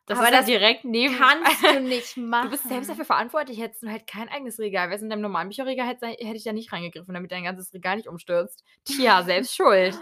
Das 0.06 0.18
Aber 0.20 0.28
ist 0.28 0.34
das 0.34 0.46
direkt 0.48 0.84
neben. 0.84 1.16
Kannst 1.16 1.64
du 1.64 1.80
nicht 1.80 2.18
machen. 2.18 2.44
Du 2.50 2.52
bist 2.52 2.68
selbst 2.68 2.90
dafür 2.90 3.06
verantwortlich, 3.06 3.58
hättest 3.58 3.84
du 3.84 3.90
halt 3.90 4.06
kein 4.06 4.28
eigenes 4.28 4.60
Regal. 4.60 4.90
Wärst 4.90 5.02
du 5.02 5.06
in 5.06 5.12
deinem 5.12 5.22
normalen 5.22 5.48
Bücherregal, 5.48 5.88
hätte, 5.88 6.08
hätte 6.08 6.36
ich 6.36 6.44
da 6.44 6.52
nicht 6.52 6.74
reingegriffen, 6.74 7.14
damit 7.14 7.32
dein 7.32 7.46
ganzes 7.46 7.74
Regal 7.74 7.96
nicht 7.96 8.10
umstürzt. 8.10 8.62
Tja, 8.84 9.24
selbst 9.24 9.56
schuld. 9.56 9.98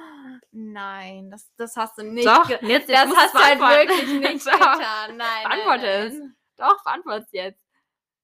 Nein, 0.52 1.30
das, 1.30 1.52
das 1.56 1.76
hast 1.76 2.00
du 2.00 2.04
nicht. 2.04 2.26
Doch, 2.26 2.50
jetzt, 2.50 2.64
jetzt 2.64 2.90
das 2.90 3.16
hast 3.16 3.36
du 3.36 3.40
halt 3.40 3.60
wirklich 3.60 4.20
nicht 4.20 4.44
getan. 4.44 5.18
Nein. 5.18 5.62
Es. 5.86 6.14
nein. 6.14 6.36
Doch, 6.58 6.84
beantworte 6.84 7.26
es 7.26 7.32
jetzt. 7.32 7.63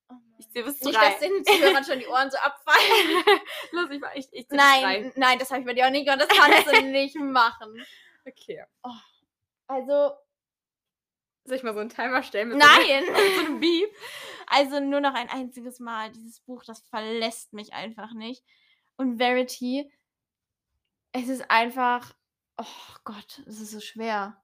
Oh. 0.09 0.15
Ich 0.37 0.49
zähle 0.49 0.65
bis 0.65 0.81
Nicht, 0.81 0.97
drei. 0.97 1.09
dass 1.09 1.19
den 1.19 1.45
Zuhörern 1.45 1.83
schon 1.83 1.99
die 1.99 2.07
Ohren 2.07 2.31
so 2.31 2.37
abfallen. 2.37 3.23
Los, 3.71 3.89
ich, 3.91 4.01
ich, 4.15 4.33
ich 4.33 4.47
zähle 4.47 4.61
bis 4.61 4.81
drei. 4.81 4.81
Nein, 4.81 5.13
nein, 5.15 5.39
das 5.39 5.49
habe 5.51 5.61
ich 5.61 5.65
bei 5.65 5.73
dir 5.73 5.87
auch 5.87 5.91
nicht 5.91 6.05
gemacht. 6.05 6.21
Das 6.21 6.37
kannst 6.37 6.67
du 6.67 6.81
nicht 6.91 7.15
machen. 7.15 7.85
Okay. 8.25 8.63
Also, 9.67 10.13
Soll 11.49 11.57
ich 11.57 11.63
mal 11.63 11.73
so 11.73 11.79
einen 11.79 11.89
Timer 11.89 12.21
stellen? 12.21 12.49
Nein. 12.49 13.05
so 13.35 13.39
einem 13.39 13.59
Beep? 13.59 13.89
Also 14.45 14.79
nur 14.79 15.01
noch 15.01 15.15
ein 15.15 15.29
einziges 15.29 15.79
Mal. 15.79 16.11
Dieses 16.11 16.39
Buch, 16.41 16.63
das 16.63 16.81
verlässt 16.89 17.53
mich 17.53 17.73
einfach 17.73 18.13
nicht. 18.13 18.43
Und 18.97 19.17
Verity, 19.17 19.91
es 21.11 21.27
ist 21.27 21.49
einfach, 21.49 22.13
oh 22.57 22.95
Gott, 23.03 23.41
es 23.47 23.61
ist 23.61 23.71
so 23.71 23.79
schwer. 23.79 24.43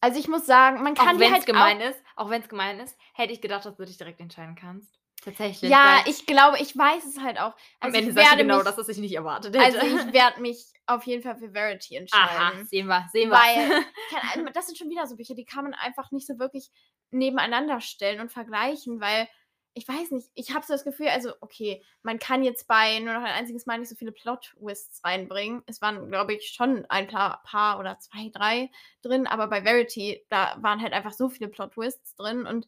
Also 0.00 0.18
ich 0.18 0.28
muss 0.28 0.46
sagen, 0.46 0.82
man 0.82 0.94
kann 0.94 1.08
Auch 1.08 1.12
die 1.12 1.20
wenn 1.20 1.28
es 1.28 1.34
halt 1.34 1.46
gemein 1.46 1.80
ist, 1.80 2.00
auch 2.16 2.30
wenn 2.30 2.42
es 2.42 2.48
gemein 2.48 2.80
ist, 2.80 2.96
hätte 3.14 3.32
ich 3.32 3.40
gedacht, 3.40 3.64
dass 3.64 3.76
du 3.76 3.84
dich 3.84 3.96
direkt 3.96 4.20
entscheiden 4.20 4.54
kannst. 4.54 4.94
auch, 4.94 5.24
Tatsächlich. 5.24 5.70
Ja, 5.70 6.00
ich 6.06 6.26
glaube, 6.26 6.58
ich 6.60 6.76
weiß 6.76 7.04
es 7.04 7.20
halt 7.20 7.38
auch. 7.38 7.54
am 7.80 7.88
Also 7.88 7.98
Ende 7.98 8.10
ich 8.10 8.14
sagst 8.14 8.32
du 8.32 8.36
genau 8.36 8.56
mich, 8.56 8.64
das, 8.64 8.78
was 8.78 8.88
ich 8.88 8.98
nicht 8.98 9.14
erwartet 9.14 9.56
hätte. 9.56 9.80
Also 9.80 9.96
ich 9.96 10.12
werde 10.12 10.40
mich 10.40 10.64
auf 10.86 11.04
jeden 11.04 11.22
Fall 11.22 11.36
für 11.36 11.50
Verity 11.50 11.96
entscheiden. 11.96 12.36
Aha, 12.36 12.64
sehen 12.64 12.86
wir, 12.86 13.06
sehen 13.10 13.30
wir. 13.30 13.36
Weil, 13.36 14.52
das 14.52 14.66
sind 14.66 14.78
schon 14.78 14.90
wieder 14.90 15.06
so 15.06 15.16
Bücher, 15.16 15.34
die 15.34 15.44
kann 15.44 15.64
man 15.64 15.74
einfach 15.74 16.10
nicht 16.12 16.26
so 16.26 16.38
wirklich 16.38 16.70
nebeneinander 17.10 17.80
stellen 17.80 18.20
und 18.20 18.30
vergleichen, 18.30 19.00
weil 19.00 19.28
ich 19.76 19.86
weiß 19.86 20.10
nicht, 20.12 20.30
ich 20.34 20.54
habe 20.54 20.64
so 20.64 20.72
das 20.72 20.84
Gefühl, 20.84 21.08
also 21.08 21.34
okay, 21.42 21.82
man 22.02 22.18
kann 22.18 22.42
jetzt 22.42 22.66
bei 22.66 22.98
nur 22.98 23.12
noch 23.12 23.20
ein 23.20 23.34
einziges 23.34 23.66
Mal 23.66 23.78
nicht 23.78 23.90
so 23.90 23.94
viele 23.94 24.10
Plot-Twists 24.10 25.04
reinbringen. 25.04 25.62
Es 25.66 25.82
waren, 25.82 26.08
glaube 26.08 26.32
ich, 26.32 26.48
schon 26.48 26.86
ein 26.86 27.06
paar, 27.08 27.42
paar 27.44 27.78
oder 27.78 27.98
zwei, 27.98 28.30
drei 28.32 28.70
drin, 29.02 29.26
aber 29.26 29.48
bei 29.48 29.62
Verity, 29.64 30.24
da 30.30 30.56
waren 30.62 30.80
halt 30.80 30.94
einfach 30.94 31.12
so 31.12 31.28
viele 31.28 31.48
Plot-Twists 31.48 32.14
drin 32.16 32.46
und 32.46 32.66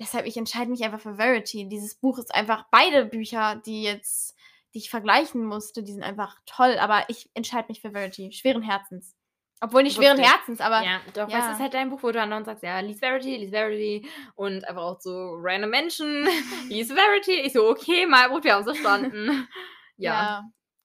deshalb, 0.00 0.26
ich 0.26 0.36
entscheide 0.36 0.72
mich 0.72 0.82
einfach 0.82 1.00
für 1.00 1.18
Verity. 1.18 1.68
Dieses 1.68 1.94
Buch 1.94 2.18
ist 2.18 2.34
einfach, 2.34 2.64
beide 2.72 3.04
Bücher, 3.04 3.62
die 3.64 3.84
jetzt, 3.84 4.36
die 4.74 4.78
ich 4.78 4.90
vergleichen 4.90 5.44
musste, 5.44 5.84
die 5.84 5.92
sind 5.92 6.02
einfach 6.02 6.36
toll, 6.46 6.78
aber 6.80 7.04
ich 7.08 7.30
entscheide 7.34 7.68
mich 7.68 7.80
für 7.80 7.92
Verity. 7.92 8.32
Schweren 8.32 8.62
Herzens. 8.62 9.14
Obwohl 9.62 9.82
nicht 9.82 9.96
schweren? 9.96 10.18
Herzens, 10.18 10.60
aber 10.60 10.82
ja, 10.82 11.00
doch, 11.12 11.28
ja. 11.28 11.38
es 11.38 11.54
ist 11.54 11.60
halt 11.60 11.74
dein 11.74 11.90
Buch, 11.90 12.02
wo 12.02 12.10
du 12.10 12.20
andauernd 12.20 12.46
sagst, 12.46 12.62
ja, 12.62 12.80
lies 12.80 13.00
Verity, 13.00 13.36
lies 13.36 13.50
Verity 13.50 14.08
und 14.34 14.66
einfach 14.66 14.82
auch 14.82 15.00
so 15.00 15.34
random 15.38 15.68
Menschen, 15.68 16.26
lies 16.68 16.90
Verity. 16.90 17.40
Ich 17.40 17.52
so, 17.52 17.68
okay, 17.68 18.06
Malbrot, 18.06 18.44
wir 18.44 18.54
haben 18.54 18.66
es 18.66 18.78
verstanden. 18.78 19.48
ja. 19.96 20.12
ja, 20.12 20.44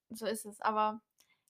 so 0.09 0.25
ist 0.25 0.45
es. 0.45 0.59
Aber 0.59 0.99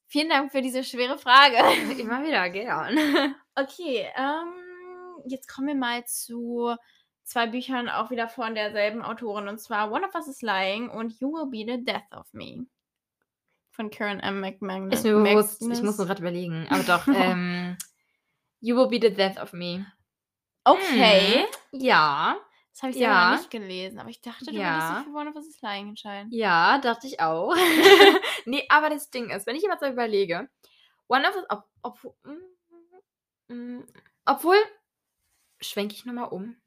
vielen 0.08 0.30
Dank 0.30 0.52
für 0.52 0.62
diese 0.62 0.84
schwere 0.84 1.18
Frage. 1.18 1.58
Immer 2.00 2.24
wieder, 2.24 2.48
gern. 2.52 3.36
Okay, 3.56 4.08
ähm, 4.16 4.54
jetzt 5.26 5.48
kommen 5.48 5.68
wir 5.68 5.76
mal 5.76 6.06
zu 6.06 6.76
zwei 7.24 7.48
Büchern 7.48 7.90
auch 7.90 8.12
wieder 8.12 8.30
von 8.30 8.54
derselben 8.54 9.02
Autorin 9.02 9.48
und 9.48 9.60
zwar 9.60 9.92
One 9.92 10.08
of 10.08 10.14
Us 10.14 10.28
is 10.28 10.44
Lying 10.44 10.90
und 10.90 11.20
You 11.20 11.34
Will 11.34 11.50
Be 11.50 11.72
the 11.72 11.84
Death 11.84 12.12
of 12.16 12.32
Me 12.34 12.68
von 13.76 13.90
Karen 13.90 14.20
M. 14.20 14.40
McManus. 14.40 14.94
Ist 15.00 15.04
mir 15.04 15.14
bewusst, 15.16 15.62
ich 15.62 15.82
muss 15.84 15.98
nur 15.98 16.08
gerade 16.08 16.22
überlegen. 16.22 16.68
Aber 16.72 16.84
doch, 16.84 17.06
ähm, 17.14 17.78
You 18.62 18.76
Will 18.78 18.88
Be 18.88 19.00
the 19.02 19.14
Death 19.14 19.38
of 19.40 19.54
Me. 19.54 19.86
Okay. 20.64 21.46
Hm, 21.72 21.80
Ja, 21.82 22.38
Das 22.72 22.82
habe 22.82 22.92
ich 22.92 22.98
selber 22.98 23.14
Ja. 23.14 23.32
nicht 23.36 23.52
gelesen, 23.52 24.00
aber 24.00 24.10
ich 24.10 24.22
dachte, 24.22 24.46
du 24.46 24.52
Ja. 24.52 24.74
würdest 24.74 25.08
dich 25.08 25.14
für 25.14 25.20
One 25.20 25.30
of 25.30 25.36
Us 25.36 25.48
is 25.48 25.62
Lying 25.62 25.90
entscheiden. 25.90 26.30
ja, 26.32 26.80
dachte 26.80 27.06
ich 27.08 27.20
auch. 27.20 27.54
nee, 28.46 28.66
aber 28.70 28.90
das 28.90 29.10
Ding 29.12 29.30
ist, 29.30 29.46
wenn 29.46 29.56
ich 29.56 29.64
immer 29.64 29.78
so 29.80 29.86
überlege, 29.86 30.50
One 31.08 31.30
of 31.30 31.36
Us, 31.36 31.46
ob, 31.50 31.64
ob, 31.84 32.18
mm, 32.24 33.54
mm, 33.54 33.84
obwohl, 34.26 34.58
schwenke 35.62 35.94
ich 35.94 36.04
nochmal 36.06 36.30
um. 36.30 36.58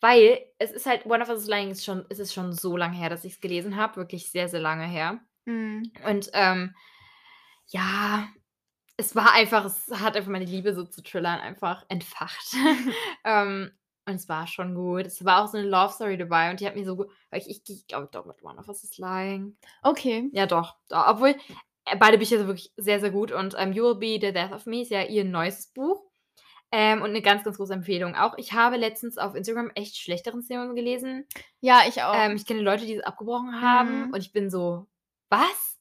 Weil 0.00 0.44
es 0.58 0.70
ist 0.72 0.84
halt, 0.86 1.06
One 1.06 1.22
of 1.22 1.30
Us 1.30 1.42
is 1.42 1.48
Lying 1.48 1.70
ist 1.70 1.84
schon, 1.84 2.04
es 2.10 2.18
ist 2.18 2.34
schon 2.34 2.52
so 2.52 2.76
lange 2.76 2.96
her, 2.96 3.08
dass 3.08 3.24
ich 3.24 3.34
es 3.34 3.40
gelesen 3.40 3.76
habe. 3.76 3.96
Wirklich 3.96 4.30
sehr, 4.30 4.48
sehr 4.48 4.60
lange 4.60 4.84
her. 4.86 5.20
Hm. 5.46 5.90
Und 6.06 6.30
ähm, 6.32 6.74
ja, 7.66 8.28
es 8.96 9.14
war 9.16 9.32
einfach, 9.32 9.64
es 9.64 9.88
hat 10.00 10.16
einfach 10.16 10.30
meine 10.30 10.44
Liebe 10.44 10.74
so 10.74 10.84
zu 10.84 11.02
Thrillern 11.02 11.40
einfach 11.40 11.84
entfacht. 11.88 12.52
ähm, 13.24 13.72
und 14.06 14.14
es 14.16 14.28
war 14.28 14.46
schon 14.46 14.74
gut. 14.74 15.06
Es 15.06 15.24
war 15.24 15.42
auch 15.42 15.48
so 15.48 15.56
eine 15.56 15.66
Love 15.66 15.92
Story 15.92 16.18
dabei 16.18 16.50
und 16.50 16.60
die 16.60 16.66
hat 16.66 16.76
mir 16.76 16.84
so 16.84 16.96
gut. 16.96 17.10
Ich, 17.32 17.48
ich, 17.48 17.62
ich 17.68 17.86
glaube 17.86 18.08
doch 18.12 18.26
mit 18.26 18.42
One 18.42 18.58
of 18.58 18.68
Us 18.68 18.84
is 18.84 18.98
Lying. 18.98 19.56
Okay. 19.82 20.28
Ja, 20.32 20.46
doch. 20.46 20.76
doch. 20.88 21.06
Obwohl, 21.06 21.34
äh, 21.86 21.96
beide 21.98 22.18
Bücher 22.18 22.36
sind 22.36 22.46
wirklich 22.46 22.72
sehr, 22.76 23.00
sehr 23.00 23.10
gut. 23.10 23.32
Und 23.32 23.54
ähm, 23.58 23.72
You 23.72 23.84
Will 23.84 23.94
Be 23.94 24.18
the 24.26 24.32
Death 24.32 24.52
of 24.52 24.66
Me 24.66 24.82
ist 24.82 24.90
ja 24.90 25.02
ihr 25.02 25.24
neues 25.24 25.68
Buch. 25.68 26.02
Ähm, 26.70 27.02
und 27.02 27.10
eine 27.10 27.22
ganz, 27.22 27.44
ganz 27.44 27.56
große 27.56 27.72
Empfehlung 27.72 28.14
auch. 28.14 28.36
Ich 28.36 28.52
habe 28.52 28.76
letztens 28.76 29.16
auf 29.16 29.34
Instagram 29.34 29.70
echt 29.74 29.96
schlechteren 29.96 30.42
Szenen 30.42 30.74
gelesen. 30.74 31.26
Ja, 31.60 31.82
ich 31.88 32.02
auch. 32.02 32.14
Ähm, 32.14 32.36
ich 32.36 32.46
kenne 32.46 32.60
Leute, 32.62 32.84
die 32.84 32.96
es 32.96 33.04
abgebrochen 33.04 33.62
haben 33.62 34.06
Mhm. 34.06 34.12
und 34.12 34.20
ich 34.20 34.32
bin 34.32 34.50
so, 34.50 34.86
was? 35.28 35.78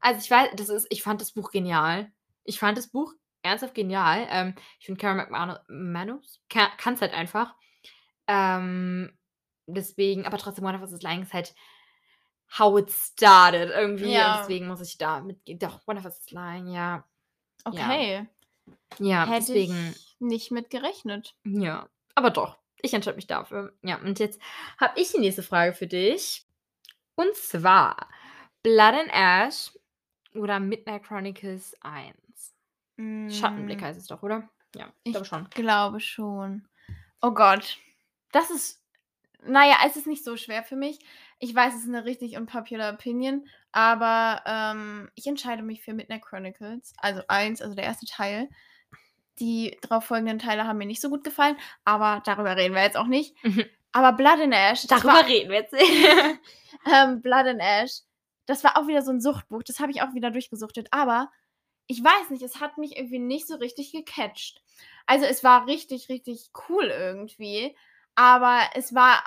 Also 0.00 0.20
ich 0.20 0.30
weiß, 0.30 0.50
das 0.54 0.68
ist, 0.68 0.86
ich 0.90 1.02
fand 1.02 1.20
das 1.20 1.32
Buch 1.32 1.50
genial. 1.50 2.12
Ich 2.44 2.58
fand 2.58 2.76
das 2.76 2.88
Buch 2.88 3.12
ernsthaft 3.42 3.74
genial. 3.74 4.26
Ähm, 4.30 4.54
ich 4.78 4.86
finde 4.86 5.00
Karen 5.00 5.16
McManus 5.18 6.40
kann 6.48 6.94
es 6.94 7.00
halt 7.00 7.14
einfach. 7.14 7.54
Ähm, 8.26 9.16
deswegen, 9.66 10.26
aber 10.26 10.38
trotzdem 10.38 10.64
One 10.64 10.76
of 10.76 10.82
Us 10.82 10.92
is 10.92 11.02
Lying 11.02 11.22
ist 11.22 11.32
halt 11.32 11.54
how 12.58 12.78
it 12.78 12.90
started 12.90 13.70
irgendwie. 13.70 14.12
Ja. 14.12 14.38
Deswegen 14.40 14.66
muss 14.66 14.80
ich 14.80 14.98
da 14.98 15.20
mitgehen. 15.20 15.58
Doch, 15.58 15.80
One 15.86 15.98
of 15.98 16.04
Us 16.04 16.18
is 16.18 16.30
Lying, 16.30 16.68
ja. 16.68 17.04
okay. 17.64 18.26
Ja, 18.98 19.26
Hätte 19.26 19.46
deswegen, 19.46 19.90
ich 19.94 20.16
nicht 20.20 20.50
mit 20.50 20.70
gerechnet. 20.70 21.34
ja. 21.44 21.88
Aber 22.14 22.30
doch, 22.30 22.58
ich 22.82 22.92
entscheide 22.92 23.16
mich 23.16 23.26
dafür. 23.26 23.72
Ja, 23.82 23.96
und 23.96 24.18
jetzt 24.18 24.38
habe 24.78 25.00
ich 25.00 25.12
die 25.12 25.18
nächste 25.18 25.42
Frage 25.42 25.72
für 25.72 25.86
dich. 25.86 26.46
Und 27.14 27.34
zwar 27.34 27.96
Blood 28.62 28.94
and 28.94 29.10
Ash 29.12 29.72
oder 30.34 30.60
Midnight 30.60 31.04
Chronicles 31.04 31.74
1. 31.82 32.14
Schattenblick 33.34 33.80
Mm, 33.80 33.84
heißt 33.84 33.98
es 33.98 34.06
doch, 34.06 34.22
oder? 34.22 34.48
Ja, 34.76 34.92
ich 35.02 35.12
glaube 35.12 35.26
schon. 35.26 35.50
glaube 35.50 36.00
schon. 36.00 36.68
Oh 37.20 37.32
Gott. 37.32 37.78
Das 38.32 38.50
ist. 38.50 38.80
Naja, 39.44 39.76
es 39.86 39.96
ist 39.96 40.06
nicht 40.06 40.24
so 40.24 40.36
schwer 40.36 40.62
für 40.62 40.76
mich. 40.76 41.00
Ich 41.40 41.52
weiß, 41.54 41.74
es 41.74 41.80
ist 41.82 41.88
eine 41.88 42.04
richtig 42.04 42.36
unpopular 42.36 42.92
Opinion, 42.94 43.44
aber 43.72 44.42
ähm, 44.46 45.10
ich 45.16 45.26
entscheide 45.26 45.62
mich 45.62 45.82
für 45.82 45.94
Midnight 45.94 46.22
Chronicles. 46.22 46.92
Also 46.98 47.22
eins, 47.26 47.60
also 47.60 47.74
der 47.74 47.84
erste 47.84 48.06
Teil. 48.06 48.48
Die 49.40 49.76
darauf 49.80 50.04
folgenden 50.04 50.38
Teile 50.38 50.66
haben 50.66 50.78
mir 50.78 50.86
nicht 50.86 51.00
so 51.00 51.08
gut 51.10 51.24
gefallen, 51.24 51.56
aber 51.84 52.22
darüber 52.24 52.54
reden 52.56 52.74
wir 52.74 52.82
jetzt 52.82 52.96
auch 52.98 53.06
nicht. 53.06 53.34
Mhm. 53.42 53.64
Aber 53.90 54.12
Blood 54.12 54.40
and 54.40 54.54
Ash, 54.54 54.86
Darüber 54.86 55.14
war, 55.14 55.26
reden 55.26 55.50
wir 55.50 55.60
jetzt. 55.60 55.74
ähm, 56.86 57.20
Blood 57.22 57.46
and 57.46 57.60
Ash, 57.60 58.02
das 58.46 58.64
war 58.64 58.76
auch 58.76 58.86
wieder 58.86 59.02
so 59.02 59.12
ein 59.12 59.20
Suchtbuch. 59.20 59.62
Das 59.62 59.80
habe 59.80 59.92
ich 59.92 60.02
auch 60.02 60.14
wieder 60.14 60.30
durchgesuchtet. 60.30 60.88
Aber 60.90 61.30
ich 61.86 62.02
weiß 62.02 62.30
nicht, 62.30 62.42
es 62.42 62.60
hat 62.60 62.78
mich 62.78 62.96
irgendwie 62.96 63.18
nicht 63.18 63.46
so 63.46 63.56
richtig 63.56 63.92
gecatcht. 63.92 64.62
Also 65.06 65.24
es 65.26 65.44
war 65.44 65.66
richtig, 65.66 66.08
richtig 66.08 66.50
cool 66.68 66.86
irgendwie. 66.86 67.76
Aber 68.14 68.60
es 68.74 68.94
war 68.94 69.24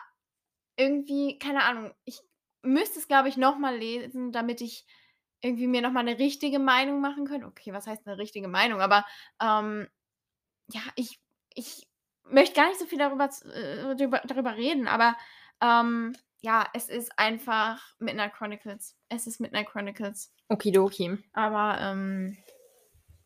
irgendwie, 0.78 1.40
keine 1.40 1.64
Ahnung, 1.64 1.94
ich 2.06 2.20
müsste 2.62 3.00
es, 3.00 3.08
glaube 3.08 3.30
ich, 3.30 3.38
nochmal 3.38 3.78
lesen, 3.78 4.32
damit 4.32 4.62
ich 4.62 4.86
irgendwie 5.42 5.68
mir 5.68 5.82
nochmal 5.82 6.08
eine 6.08 6.18
richtige 6.20 6.60
Meinung 6.60 7.02
machen 7.02 7.26
könnte. 7.26 7.48
Okay, 7.48 7.72
was 7.74 7.88
heißt 7.88 8.08
eine 8.08 8.18
richtige 8.18 8.48
Meinung? 8.48 8.82
Aber 8.82 9.06
ähm, 9.42 9.88
ja, 10.72 10.82
ich, 10.96 11.20
ich 11.54 11.88
möchte 12.24 12.56
gar 12.56 12.68
nicht 12.68 12.80
so 12.80 12.86
viel 12.86 12.98
darüber, 12.98 13.26
äh, 13.26 13.96
darüber 14.28 14.56
reden, 14.56 14.88
aber 14.88 15.16
ähm, 15.62 16.16
ja, 16.46 16.68
es 16.74 16.90
ist 16.90 17.18
einfach 17.18 17.82
Midnight 18.00 18.34
Chronicles. 18.34 18.96
Es 19.10 19.26
ist 19.26 19.40
Midnight 19.40 19.68
Chronicles. 19.68 20.32
Okidoki. 20.50 21.18
Aber 21.34 21.78
ähm, 21.82 22.38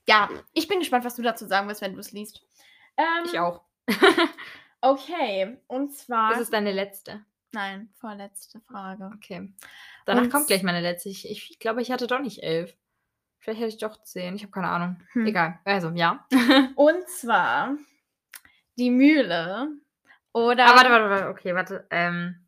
ja, 0.08 0.30
ich 0.54 0.70
bin 0.70 0.80
gespannt, 0.80 1.04
was 1.04 1.16
du 1.16 1.22
dazu 1.22 1.46
sagen 1.46 1.68
wirst, 1.68 1.82
wenn 1.82 1.94
du 1.94 2.00
es 2.00 2.14
liest. 2.14 2.42
Ähm, 2.98 3.26
Ich 3.26 3.38
auch. 3.40 3.62
Okay, 4.82 5.58
und 5.68 5.94
zwar. 5.94 6.32
Das 6.32 6.40
ist 6.40 6.54
deine 6.54 6.72
letzte. 6.72 7.26
nein, 7.52 7.90
vorletzte 8.00 8.62
Frage. 8.62 9.12
Okay. 9.16 9.54
Danach 10.06 10.24
Und- 10.24 10.30
kommt 10.32 10.48
gleich 10.48 10.64
meine 10.64 10.80
letzte. 10.80 11.10
Ich, 11.10 11.30
ich 11.30 11.60
glaube, 11.60 11.82
ich 11.82 11.92
hatte 11.92 12.08
doch 12.08 12.22
nicht 12.22 12.42
elf. 12.44 12.74
Vielleicht 13.40 13.60
hätte 13.60 13.70
ich 13.70 13.78
doch 13.78 14.02
zehn. 14.04 14.36
Ich 14.38 14.44
habe 14.44 14.52
keine 14.54 14.70
Ahnung. 14.70 15.02
Hm. 15.12 15.26
Egal. 15.26 15.60
Also, 15.66 15.90
ja. 15.90 16.26
Und 16.78 17.10
zwar 17.10 17.76
die 18.78 18.90
Mühle 18.90 19.68
oder. 20.32 20.66
Aber 20.68 20.78
warte, 20.78 20.90
warte, 20.92 21.10
warte. 21.10 21.28
Okay, 21.30 21.56
warte. 21.56 21.88
Ähm, 21.92 22.48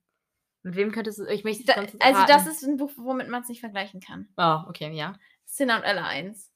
mit 0.64 0.76
wem 0.76 0.92
könntest 0.92 1.20
du. 1.20 1.26
Ich 1.26 1.44
möchte 1.44 1.64
es 1.64 1.68
Da, 1.68 2.06
also, 2.06 2.26
das 2.28 2.48
ist 2.48 2.64
ein 2.64 2.78
Buch, 2.78 2.92
womit 2.98 3.30
man 3.30 3.42
es 3.42 3.50
nicht 3.50 3.60
vergleichen 3.60 4.00
kann. 4.00 4.30
Oh, 4.38 4.60
okay, 4.68 4.92
ja. 4.94 5.18
Sinner 5.46 5.78
und 5.78 5.84
Ella 5.84 6.06
1. 6.06 6.52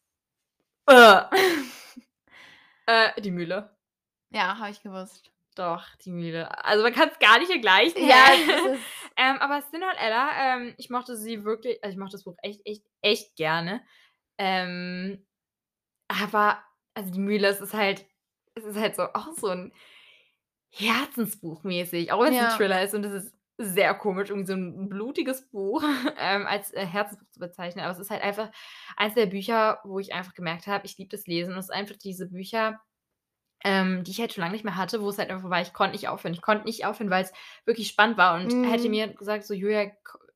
Äh. 0.87 1.21
äh, 2.85 3.21
die 3.21 3.31
Mühle. 3.31 3.75
Ja, 4.31 4.57
habe 4.57 4.69
ich 4.71 4.81
gewusst. 4.81 5.31
Doch, 5.55 5.85
die 6.03 6.11
Mühle. 6.11 6.63
Also 6.65 6.83
man 6.83 6.93
kann 6.93 7.09
es 7.09 7.19
gar 7.19 7.39
nicht 7.39 7.49
vergleichen. 7.49 8.05
Ja, 8.05 8.25
ähm, 9.17 9.37
aber 9.37 9.61
Sinner 9.61 9.87
und 9.87 9.97
Ella, 9.97 10.55
ähm, 10.55 10.75
ich 10.77 10.89
mochte 10.89 11.15
sie 11.15 11.45
wirklich, 11.45 11.81
also 11.81 11.93
ich 11.93 11.99
mochte 11.99 12.17
das 12.17 12.25
Buch 12.25 12.35
echt, 12.41 12.61
echt, 12.65 12.83
echt 13.01 13.35
gerne. 13.37 13.81
Ähm, 14.37 15.25
aber, 16.09 16.61
also 16.93 17.09
die 17.11 17.19
Mühle, 17.19 17.47
es 17.47 17.61
ist 17.61 17.73
halt, 17.73 18.05
es 18.55 18.65
ist 18.65 18.77
halt 18.77 18.97
so 18.97 19.03
auch 19.13 19.31
so 19.33 19.47
ein 19.47 19.73
Herzensbuch 20.71 21.63
mäßig, 21.63 22.11
auch 22.11 22.21
wenn 22.21 22.33
es 22.33 22.39
Ja. 22.39 22.49
ein 22.49 22.57
Thriller 22.57 22.83
ist 22.83 22.93
und 22.93 23.05
es 23.05 23.23
ist 23.23 23.33
sehr 23.57 23.93
komisch, 23.93 24.29
irgendwie 24.29 24.47
so 24.47 24.53
ein 24.53 24.89
blutiges 24.89 25.49
Buch 25.49 25.83
ähm, 26.19 26.45
als 26.47 26.73
äh, 26.73 26.85
Herzensbuch 26.85 27.29
zu 27.29 27.39
bezeichnen. 27.39 27.83
Aber 27.83 27.91
es 27.93 27.99
ist 27.99 28.09
halt 28.11 28.21
einfach 28.23 28.51
eines 28.97 29.15
der 29.15 29.27
Bücher, 29.27 29.79
wo 29.83 29.99
ich 29.99 30.13
einfach 30.13 30.33
gemerkt 30.33 30.67
habe, 30.67 30.85
ich 30.85 30.97
liebe 30.97 31.09
das 31.15 31.27
Lesen. 31.27 31.53
Und 31.53 31.59
es 31.59 31.65
ist 31.65 31.71
einfach 31.73 31.95
diese 31.95 32.27
Bücher, 32.27 32.81
ähm, 33.63 34.03
die 34.03 34.11
ich 34.11 34.19
halt 34.19 34.33
schon 34.33 34.41
lange 34.41 34.53
nicht 34.53 34.65
mehr 34.65 34.75
hatte, 34.75 35.01
wo 35.01 35.09
es 35.09 35.17
halt 35.17 35.29
einfach 35.31 35.49
war, 35.49 35.61
ich 35.61 35.73
konnte 35.73 35.93
nicht 35.93 36.07
aufhören. 36.07 36.33
Ich 36.33 36.41
konnte 36.41 36.65
nicht 36.65 36.85
aufhören, 36.85 37.09
weil 37.09 37.23
es 37.23 37.33
wirklich 37.65 37.87
spannend 37.87 38.17
war. 38.17 38.35
Und 38.35 38.53
Mhm. 38.53 38.65
hätte 38.65 38.89
mir 38.89 39.07
gesagt, 39.07 39.45
so, 39.45 39.53
Julia, 39.55 39.89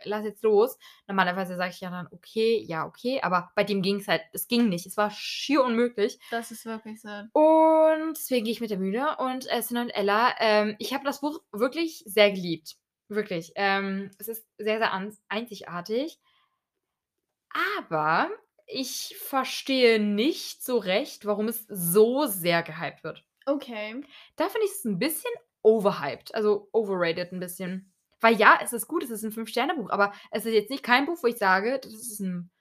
lass 0.03 0.23
jetzt 0.25 0.41
los. 0.41 0.77
Normalerweise 1.07 1.55
sage 1.57 1.71
ich 1.71 1.81
ja 1.81 1.91
dann, 1.91 2.07
okay, 2.11 2.63
ja, 2.65 2.85
okay. 2.85 3.19
Aber 3.21 3.51
bei 3.55 3.63
dem 3.63 3.81
ging 3.81 3.97
es 3.97 4.07
halt, 4.07 4.21
es 4.33 4.47
ging 4.47 4.69
nicht. 4.69 4.87
Es 4.87 4.97
war 4.97 5.11
schier 5.11 5.63
unmöglich. 5.63 6.19
das 6.31 6.51
ist 6.51 6.65
wirklich 6.65 7.01
so. 7.01 7.09
Und 7.33 8.13
deswegen 8.17 8.45
gehe 8.45 8.53
ich 8.53 8.61
mit 8.61 8.71
der 8.71 8.79
Mühle. 8.79 9.17
Und 9.17 9.45
äh, 9.51 9.61
Sinner 9.61 9.81
und 9.81 9.89
Ella, 9.91 10.33
ähm, 10.39 10.75
ich 10.79 10.93
habe 10.93 11.03
das 11.03 11.19
Buch 11.21 11.39
wirklich 11.51 12.01
sehr 12.07 12.31
geliebt. 12.31 12.77
Wirklich. 13.09 13.51
Ähm, 13.55 14.11
es 14.19 14.27
ist 14.27 14.47
sehr, 14.57 14.77
sehr 14.77 15.11
einzigartig. 15.27 16.19
Aber 17.81 18.29
ich 18.67 19.15
verstehe 19.17 19.99
nicht 19.99 20.63
so 20.63 20.77
recht, 20.77 21.25
warum 21.25 21.47
es 21.47 21.65
so 21.67 22.27
sehr 22.27 22.61
gehypt 22.61 23.03
wird. 23.03 23.25
Okay. 23.47 24.01
Da 24.35 24.47
finde 24.47 24.65
ich 24.65 24.73
es 24.73 24.85
ein 24.85 24.99
bisschen 24.99 25.31
overhyped. 25.63 26.35
Also 26.35 26.69
overrated 26.71 27.31
ein 27.31 27.39
bisschen. 27.39 27.91
Weil 28.21 28.35
ja, 28.35 28.59
es 28.61 28.73
ist 28.73 28.87
gut, 28.87 29.03
es 29.03 29.09
ist 29.09 29.23
ein 29.23 29.31
Fünf-Sterne-Buch, 29.31 29.89
aber 29.89 30.13
es 30.29 30.45
ist 30.45 30.53
jetzt 30.53 30.69
nicht 30.69 30.83
kein 30.83 31.05
Buch, 31.05 31.17
wo 31.23 31.27
ich 31.27 31.37
sage, 31.37 31.79
das 31.81 31.93
ist 31.93 32.19
ein 32.19 32.51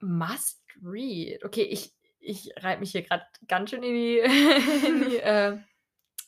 Must-Read. 0.00 1.44
Okay, 1.44 1.62
ich, 1.62 1.94
ich 2.18 2.50
reibe 2.56 2.80
mich 2.80 2.90
hier 2.90 3.02
gerade 3.02 3.24
ganz 3.46 3.70
schön 3.70 3.82
in 3.82 3.94
die, 3.94 4.18
in 4.86 5.08
die 5.08 5.16
äh, 5.22 5.58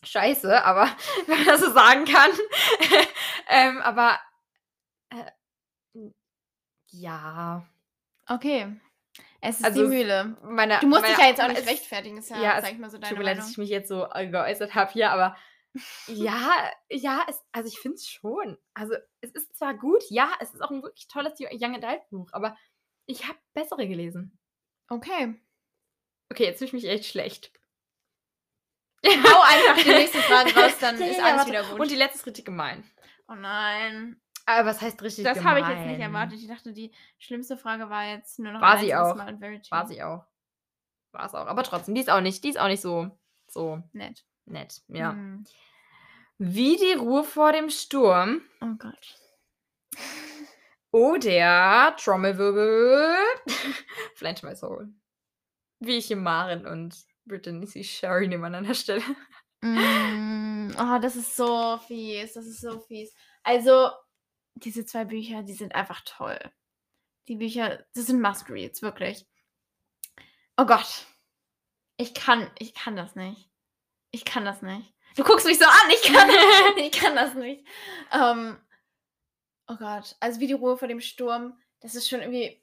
Scheiße, 0.03 0.65
aber 0.65 0.87
wenn 1.27 1.39
man 1.39 1.47
das 1.47 1.61
so 1.61 1.73
sagen 1.73 2.05
kann. 2.05 2.31
ähm, 3.49 3.79
aber 3.83 4.19
äh, 5.11 5.31
ja. 6.91 7.67
Okay. 8.29 8.81
Es 9.41 9.59
ist 9.59 9.65
Also, 9.65 9.83
die 9.83 9.89
Mühle. 9.89 10.37
Meine, 10.43 10.79
Du 10.81 10.87
musst 10.87 11.03
meine, 11.03 11.15
dich 11.15 11.23
ja 11.23 11.31
jetzt 11.31 11.41
auch 11.41 11.49
nicht 11.49 11.61
es- 11.61 11.67
rechtfertigen, 11.69 12.19
ist 12.19 12.31
ja, 12.31 12.41
ja, 12.41 12.61
sag 12.61 12.73
ich 12.73 12.79
mal 12.79 12.91
so 12.91 12.99
deine 12.99 13.09
Tut 13.11 13.19
mir 13.19 13.25
leid, 13.25 13.39
dass 13.39 13.45
Meinung. 13.45 13.53
ich 13.53 13.59
mich 13.59 13.71
jetzt 13.71 13.89
so 13.89 14.07
äh, 14.13 14.29
geäußert 14.29 14.75
habe 14.75 14.93
hier, 14.93 15.11
aber 15.11 15.37
ja, 16.09 16.71
ja, 16.91 17.25
es, 17.29 17.43
also 17.53 17.69
ich 17.69 17.79
finde 17.79 17.97
es 17.97 18.07
schon. 18.09 18.59
Also 18.75 18.95
es 19.21 19.31
ist 19.33 19.57
zwar 19.57 19.75
gut, 19.75 20.03
ja, 20.11 20.31
es 20.41 20.53
ist 20.53 20.61
auch 20.61 20.71
ein 20.71 20.83
wirklich 20.83 21.09
tolles 21.09 21.35
Young 21.39 21.75
Adult 21.77 22.09
Buch, 22.11 22.29
aber 22.33 22.57
ich 23.07 23.27
habe 23.29 23.39
bessere 23.55 23.87
gelesen. 23.89 24.39
Okay. 24.89 25.41
Okay, 26.31 26.45
jetzt 26.45 26.59
fühle 26.59 26.69
ich 26.69 26.73
mich 26.73 26.87
echt 26.89 27.07
schlecht. 27.07 27.53
Hau 29.07 29.43
einfach 29.43 29.83
die 29.83 29.89
nächste 29.91 30.19
Frage 30.19 30.55
raus, 30.55 30.77
dann 30.81 30.99
Ja, 31.01 31.07
ist 31.07 31.19
ja, 31.19 31.25
alles 31.25 31.47
wieder 31.47 31.63
gut. 31.65 31.81
Und 31.81 31.91
die 31.91 31.97
letzte 31.97 32.19
ist 32.19 32.27
richtig 32.27 32.45
gemein. 32.45 32.85
oh 33.29 33.35
nein. 33.35 34.21
Aber 34.47 34.69
was 34.69 34.81
heißt 34.81 35.01
richtig 35.03 35.25
Das 35.25 35.39
gemein? 35.39 35.51
habe 35.57 35.61
ich 35.61 35.69
jetzt 35.79 35.87
nicht 35.87 36.01
erwartet. 36.01 36.39
Ich 36.41 36.49
dachte, 36.49 36.73
die 36.73 36.93
schlimmste 37.19 37.57
Frage 37.57 37.89
war 37.89 38.05
jetzt 38.07 38.39
nur 38.39 38.53
noch 38.53 38.61
War 38.61 38.75
ein 38.75 38.81
sie 38.85 38.95
auch. 38.95 39.15
Mal 39.15 39.29
in 39.29 39.39
Verity. 39.39 39.71
War 39.71 39.87
sie 39.87 40.03
auch. 40.03 40.25
War 41.13 41.27
es 41.27 41.35
auch. 41.35 41.47
Aber 41.47 41.63
trotzdem, 41.63 41.95
die 41.95 42.01
ist 42.01 42.11
auch 42.11 42.21
nicht, 42.21 42.43
die 42.45 42.49
ist 42.51 42.59
auch 42.59 42.67
nicht 42.69 42.81
so, 42.83 43.11
so 43.49 43.83
Nett. 43.93 44.25
nett. 44.47 44.83
Ja. 44.89 45.13
Hm. 45.13 45.45
Wie 46.39 46.77
die 46.77 46.95
Ruhe 46.95 47.23
vor 47.25 47.53
dem 47.53 47.69
Sturm 47.71 48.41
Oh 48.61 48.75
Gott. 48.79 49.17
oder 50.91 51.95
Trommelwirbel 51.99 53.15
into 54.21 54.47
my 54.47 54.55
soul. 54.57 54.89
Wie 55.81 55.97
ich 55.97 56.07
hier 56.07 56.17
Maren 56.17 56.67
und 56.67 56.95
Brittany 57.31 57.67
C. 57.67 57.83
Sherry 57.85 58.29
nebeneinander 58.29 58.75
stelle. 58.75 59.03
Mm, 59.63 60.73
oh, 60.79 60.99
das 61.01 61.17
ist 61.17 61.37
so 61.37 61.79
fies. 61.87 62.35
Das 62.35 62.47
ist 62.47 62.61
so 62.61 62.81
fies. 62.81 63.15
Also, 63.43 63.91
diese 64.55 64.85
zwei 64.85 65.05
Bücher, 65.05 65.43
die 65.43 65.55
sind 65.55 65.75
einfach 65.75 66.03
toll. 66.05 66.39
Die 67.29 67.37
Bücher, 67.37 67.85
das 67.95 68.07
sind 68.07 68.21
Must-Reads, 68.21 68.83
wirklich. 68.83 69.27
Oh 70.57 70.67
Gott. 70.67 71.07
Ich 71.97 72.15
kann, 72.15 72.51
ich 72.59 72.75
kann 72.75 72.97
das 72.97 73.15
nicht. 73.15 73.49
Ich 74.11 74.25
kann 74.25 74.45
das 74.45 74.63
nicht. 74.63 74.93
Du 75.17 75.23
guckst 75.23 75.47
mich 75.47 75.59
so 75.59 75.67
an, 75.67 75.91
ich 75.91 76.13
kann, 76.13 76.31
ich 76.77 76.93
kann 76.93 77.15
das 77.15 77.35
nicht. 77.35 77.65
Ähm, 78.13 78.59
oh 79.69 79.77
Gott. 79.77 80.17
Also, 80.21 80.41
wie 80.41 80.49
die 80.49 80.55
Ruhe 80.55 80.77
vor 80.77 80.89
dem 80.89 81.01
Sturm, 81.01 81.57
das 81.81 81.95
ist 81.95 82.09
schon 82.09 82.21
irgendwie 82.21 82.61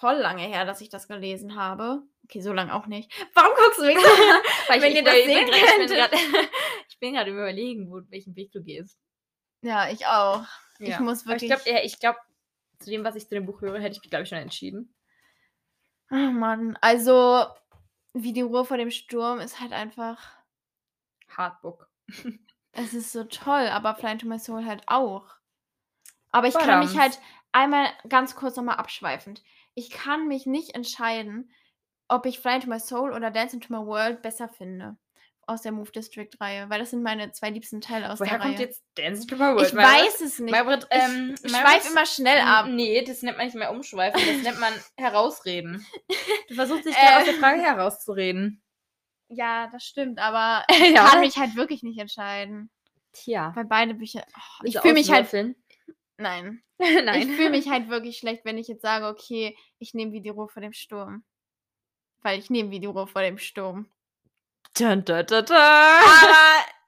voll 0.00 0.16
lange 0.16 0.42
her, 0.42 0.64
dass 0.64 0.80
ich 0.80 0.88
das 0.88 1.08
gelesen 1.08 1.54
habe. 1.54 2.02
Okay, 2.28 2.40
so 2.42 2.52
lange 2.52 2.74
auch 2.74 2.86
nicht. 2.86 3.10
Warum 3.34 3.52
guckst 3.56 3.78
du 3.78 3.84
mich? 3.86 3.96
Weil 4.68 4.82
Wenn 4.82 4.94
ihr 4.94 5.02
das 5.02 5.14
ich 5.16 5.24
sehen 5.24 5.48
ich 5.48 5.88
könntet. 5.88 6.10
Ich 6.90 6.98
bin 7.00 7.14
gerade 7.14 7.30
überlegen, 7.30 7.90
wo, 7.90 8.00
welchen 8.10 8.34
Weg 8.36 8.50
du 8.52 8.62
gehst. 8.62 8.98
Ja, 9.62 9.88
ich 9.88 10.04
auch. 10.06 10.44
Ich 10.80 10.98
muss 10.98 11.24
Aber 11.26 11.36
Ich 11.36 11.42
wirklich- 11.42 11.62
glaube, 11.64 11.70
ja, 11.78 11.84
ich 11.84 11.98
glaube, 12.00 12.18
zu 12.80 12.90
dem, 12.90 13.04
was 13.04 13.14
ich 13.14 13.28
zu 13.28 13.34
dem 13.34 13.46
Buch 13.46 13.60
höre, 13.60 13.78
hätte 13.80 13.96
ich 13.96 14.00
mich, 14.02 14.10
glaube 14.10 14.24
ich, 14.24 14.28
schon 14.28 14.38
entschieden. 14.38 14.94
Oh 16.10 16.14
Mann, 16.16 16.76
also 16.80 17.46
wie 18.14 18.32
die 18.32 18.42
Ruhe 18.42 18.64
vor 18.64 18.76
dem 18.78 18.90
Sturm 18.90 19.38
ist 19.40 19.60
halt 19.60 19.72
einfach, 19.72 20.18
Hardbook. 21.28 21.88
es 22.72 22.94
ist 22.94 23.12
so 23.12 23.24
toll, 23.24 23.68
aber 23.68 23.94
Fly 23.94 24.12
into 24.12 24.26
My 24.26 24.38
Soul 24.38 24.64
halt 24.66 24.82
auch. 24.86 25.26
Aber 26.30 26.46
ich 26.48 26.54
kann 26.54 26.80
mich 26.80 26.98
halt 26.98 27.18
einmal 27.52 27.88
ganz 28.08 28.34
kurz 28.36 28.56
nochmal 28.56 28.76
abschweifend. 28.76 29.42
Ich 29.74 29.90
kann 29.90 30.26
mich 30.28 30.46
nicht 30.46 30.74
entscheiden, 30.74 31.50
ob 32.08 32.26
ich 32.26 32.40
Fly 32.40 32.56
into 32.56 32.68
My 32.68 32.80
Soul 32.80 33.12
oder 33.12 33.30
Dance 33.30 33.54
into 33.56 33.72
My 33.72 33.84
World 33.86 34.22
besser 34.22 34.48
finde. 34.48 34.96
Aus 35.46 35.62
der 35.62 35.72
Move 35.72 35.90
District 35.90 36.28
Reihe, 36.40 36.68
weil 36.68 36.78
das 36.78 36.90
sind 36.90 37.02
meine 37.02 37.32
zwei 37.32 37.48
liebsten 37.48 37.80
Teile 37.80 38.12
aus 38.12 38.20
Woher 38.20 38.32
der 38.32 38.38
kommt 38.40 38.54
Reihe. 38.58 38.66
jetzt 38.66 38.84
Dance 38.96 39.26
to 39.26 39.34
my 39.36 39.54
World? 39.54 39.66
ich 39.68 39.74
weiß 39.74 40.20
es 40.20 40.38
nicht. 40.40 40.52
Marbrit, 40.52 40.86
ähm, 40.90 41.36
ich 41.42 41.50
schweife 41.50 41.90
immer 41.90 42.04
schnell 42.04 42.40
ab. 42.40 42.66
Nee, 42.68 43.02
das 43.02 43.22
nennt 43.22 43.38
man 43.38 43.46
nicht 43.46 43.56
mehr 43.56 43.70
umschweifen, 43.70 44.20
das 44.26 44.42
nennt 44.42 44.60
man 44.60 44.74
herausreden. 44.98 45.86
Du 46.48 46.54
versuchst 46.54 46.84
dich 46.84 46.94
Äh. 46.94 47.00
da 47.02 47.18
aus 47.20 47.24
der 47.24 47.34
Frage 47.34 47.62
herauszureden. 47.62 48.62
Ja, 49.30 49.68
das 49.72 49.84
stimmt, 49.84 50.18
aber 50.18 50.66
Ja. 50.70 50.86
ich 50.86 50.94
kann 50.96 51.20
mich 51.20 51.38
halt 51.38 51.56
wirklich 51.56 51.82
nicht 51.82 51.98
entscheiden. 51.98 52.68
Tja. 53.12 53.52
Weil 53.54 53.64
beide 53.64 53.94
Bücher. 53.94 54.24
Oh, 54.36 54.64
ich 54.64 54.78
fühle 54.78 54.92
mich 54.94 55.10
halt. 55.10 55.32
Nein. 56.18 56.62
Nein. 56.78 57.22
Ich 57.22 57.36
fühle 57.36 57.50
mich 57.50 57.70
halt 57.70 57.88
wirklich 57.88 58.18
schlecht, 58.18 58.44
wenn 58.44 58.58
ich 58.58 58.68
jetzt 58.68 58.82
sage, 58.82 59.06
okay, 59.06 59.56
ich 59.78 59.94
nehme 59.94 60.12
wie 60.12 60.20
die 60.20 60.28
Ruhe 60.28 60.48
vor 60.48 60.60
dem 60.60 60.74
Sturm. 60.74 61.24
Weil 62.22 62.38
ich 62.38 62.50
nehme 62.50 62.70
wie 62.70 62.80
die 62.80 62.86
Ruhe 62.86 63.06
vor 63.06 63.22
dem 63.22 63.38
Sturm. 63.38 63.86
Dun, 64.78 65.04
dun, 65.04 65.26
dun. 65.26 65.46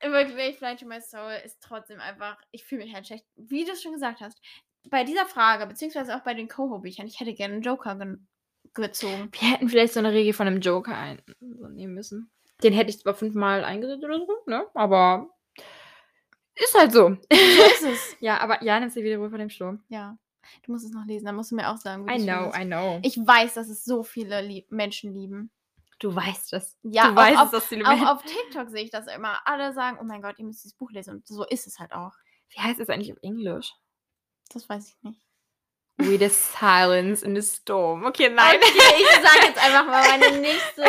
Aber 0.03 0.13
wirklich, 0.13 0.59
Fly 0.59 0.77
to 0.77 0.87
My 0.87 1.01
Soul 1.01 1.33
ist 1.45 1.61
trotzdem 1.61 2.01
einfach, 2.01 2.39
ich 2.51 2.65
fühle 2.65 2.85
mich 2.85 2.95
halt 2.95 3.07
schlecht. 3.07 3.25
Wie 3.37 3.65
du 3.65 3.73
es 3.73 3.83
schon 3.83 3.93
gesagt 3.93 4.21
hast, 4.21 4.41
bei 4.89 5.05
dieser 5.05 5.27
Frage, 5.27 5.67
beziehungsweise 5.67 6.17
auch 6.17 6.21
bei 6.21 6.35
den 6.35 6.49
Coho-Büchern, 6.49 7.07
ich 7.07 7.21
hätte 7.21 7.35
gerne 7.35 7.55
einen 7.55 7.63
Joker 7.63 7.97
gen 7.97 8.27
gezogen. 8.73 9.31
Wir 9.33 9.51
hätten 9.51 9.69
vielleicht 9.69 9.95
so 9.95 10.01
eine 10.01 10.13
Regel 10.13 10.33
von 10.33 10.47
einem 10.47 10.61
Joker 10.61 10.97
ein 10.97 11.21
so 11.41 11.69
nehmen 11.69 11.95
müssen. 11.95 12.31
Den 12.63 12.73
hätte 12.73 12.91
ich 12.91 13.01
zwar 13.01 13.15
fünfmal 13.15 13.65
eingesetzt 13.65 14.05
oder 14.05 14.19
so, 14.25 14.33
ne? 14.47 14.67
Aber 14.75 15.29
ist 16.55 16.79
halt 16.79 16.93
so. 16.93 17.09
So 17.09 17.17
ist 17.31 17.83
es. 17.83 18.17
ja, 18.21 18.39
aber 18.39 18.63
ja, 18.63 18.79
nimmst 18.79 18.97
du 18.97 19.03
wieder 19.03 19.19
wohl 19.19 19.31
von 19.31 19.39
dem 19.39 19.51
Sturm. 19.51 19.83
Ja. 19.89 20.19
Du 20.65 20.73
musst 20.73 20.85
es 20.85 20.91
noch 20.93 21.05
lesen, 21.07 21.27
dann 21.27 21.37
musst 21.37 21.51
du 21.51 21.57
mir 21.57 21.71
auch 21.71 21.77
sagen, 21.79 22.09
I 22.09 22.23
know. 22.23 22.53
I 22.55 22.65
know. 22.65 23.01
Ich 23.03 23.17
weiß, 23.19 23.55
dass 23.55 23.69
es 23.69 23.85
so 23.85 24.03
viele 24.03 24.41
lieb 24.43 24.71
Menschen 24.71 25.13
lieben. 25.15 25.51
du 25.99 26.15
weißt 26.15 26.53
es. 26.55 26.77
Ja, 26.83 27.09
du 27.09 27.17
weißt 27.17 27.39
auch, 27.39 27.45
es, 27.47 27.51
dass 27.53 27.69
die 27.69 27.85
Auch 27.85 28.07
auf 28.07 28.23
TikTok 28.23 28.71
sehe 28.71 28.85
ich 28.85 28.91
das 28.91 29.07
immer. 29.07 29.39
Alle 29.45 29.73
sagen, 29.73 29.99
oh 30.01 30.05
mein 30.05 30.23
Gott, 30.23 30.39
ihr 30.39 30.45
müsst 30.47 30.65
dieses 30.65 30.77
Buch 30.77 30.91
lesen. 30.93 31.17
Und 31.17 31.27
so 31.27 31.45
ist 31.47 31.67
es 31.67 31.79
halt 31.79 31.93
auch. 31.93 32.13
Wie 32.51 32.61
heißt 32.61 32.81
es 32.81 32.89
eigentlich 32.89 33.13
auf 33.13 33.19
Englisch? 33.23 33.73
Das 34.53 34.69
weiß 34.69 34.89
ich 34.89 35.03
nicht. 35.03 35.21
We 35.99 36.19
the 36.19 36.31
silence 36.31 37.23
in 37.23 37.35
the 37.39 37.43
storm. 37.43 38.05
Okay, 38.07 38.31
nein. 38.31 38.57
Okay, 38.57 39.03
ich 39.03 39.29
sage 39.29 39.47
jetzt 39.49 39.59
einfach 39.63 39.87
mal 39.87 40.03
meine 40.19 40.39
nächste 40.41 40.83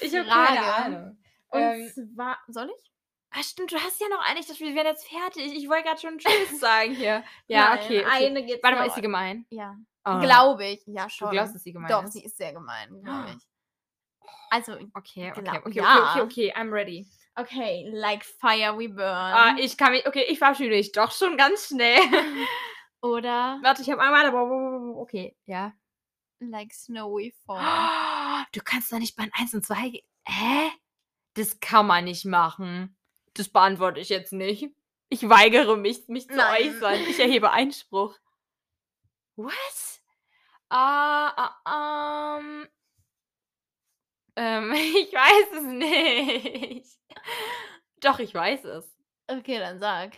ich 0.00 0.12
Frage. 0.12 0.28
keine 0.28 0.74
Ahnung. 0.74 1.18
Und 1.48 1.60
Ähm, 1.60 1.90
zwar, 2.14 2.38
soll 2.46 2.70
ich? 2.70 2.92
Ah, 3.30 3.42
stimmt, 3.42 3.72
du 3.72 3.76
hast 3.78 4.00
ja 4.00 4.08
noch 4.08 4.24
eine. 4.24 4.40
Ich 4.40 4.46
dachte, 4.46 4.60
wir 4.60 4.74
wären 4.74 4.86
jetzt 4.86 5.08
fertig. 5.08 5.52
Ich 5.54 5.68
wollte 5.68 5.84
gerade 5.88 6.00
schon 6.00 6.18
Tschüss 6.18 6.60
sagen 6.60 6.94
hier. 6.94 7.24
Ja, 7.46 7.70
Nein, 7.74 7.78
okay. 7.84 8.00
okay. 8.06 8.26
Eine 8.26 8.44
geht's 8.44 8.62
Warte 8.62 8.76
mal, 8.76 8.82
noch. 8.82 8.88
ist 8.88 8.94
sie 8.96 9.02
gemein? 9.02 9.46
Ja. 9.50 9.76
Ah. 10.04 10.20
Glaube 10.20 10.66
ich. 10.66 10.82
Ja, 10.86 11.08
schon. 11.10 11.28
Du 11.28 11.32
glaubst, 11.32 11.54
dass 11.54 11.62
sie 11.62 11.72
gemein 11.72 11.90
Doch, 11.90 12.04
ist? 12.04 12.12
sie 12.14 12.24
ist 12.24 12.36
sehr 12.36 12.52
gemein, 12.52 13.00
glaube 13.02 13.34
ich. 13.36 13.42
Also, 14.50 14.72
Okay, 14.94 15.30
okay, 15.30 15.42
Glaub- 15.42 15.66
okay, 15.66 15.78
ja. 15.78 16.12
okay, 16.12 16.20
okay, 16.22 16.50
okay, 16.50 16.54
I'm 16.56 16.72
ready. 16.72 17.06
okay, 17.36 17.88
like 17.92 18.24
fire 18.24 18.76
we 18.78 18.88
burn. 18.88 19.04
Ah, 19.08 19.54
ich 19.58 19.76
kann 19.76 19.92
mich, 19.92 20.06
okay, 20.06 20.24
ich 20.28 20.38
verabschiede 20.38 20.70
mich 20.70 20.92
doch 20.92 21.12
schon 21.12 21.36
ganz 21.36 21.68
schnell. 21.68 21.98
Oder 23.02 23.58
Warte, 23.62 23.82
ich 23.82 23.90
habe 23.90 24.00
einmal, 24.02 24.26
aber 24.26 24.42
okay, 24.98 25.36
ja. 25.46 25.72
like 26.40 26.72
snow 26.72 27.10
we 27.16 27.32
fall. 27.46 28.46
Du 28.52 28.60
kannst 28.64 28.90
doch 28.92 28.98
nicht 28.98 29.16
Band 29.16 29.32
1 29.34 29.54
und 29.54 29.64
2. 29.66 29.88
ge- 29.90 30.04
Hä? 30.26 30.70
Das 31.34 31.60
kann 31.60 31.86
man 31.86 32.04
nicht 32.04 32.24
machen. 32.24 32.96
Das 33.34 33.48
beantworte 33.48 34.00
ich 34.00 34.08
jetzt 34.08 34.32
nicht. 34.32 34.70
Ich 35.10 35.28
weigere 35.28 35.76
mich, 35.76 36.08
mich 36.08 36.28
zu 36.28 36.36
Nein. 36.36 36.68
äußern. 36.68 37.00
Ich 37.08 37.18
erhebe 37.18 37.50
Einspruch. 37.50 38.16
What? 39.36 39.52
Ah, 40.68 41.50
ah, 41.64 42.38
ähm. 42.38 42.68
Ähm, 44.36 44.72
ich 44.74 45.12
weiß 45.12 45.52
es 45.54 45.62
nicht. 45.62 46.98
Doch, 48.00 48.18
ich 48.18 48.34
weiß 48.34 48.64
es. 48.64 48.96
Okay, 49.26 49.58
dann 49.58 49.78
sag. 49.78 50.12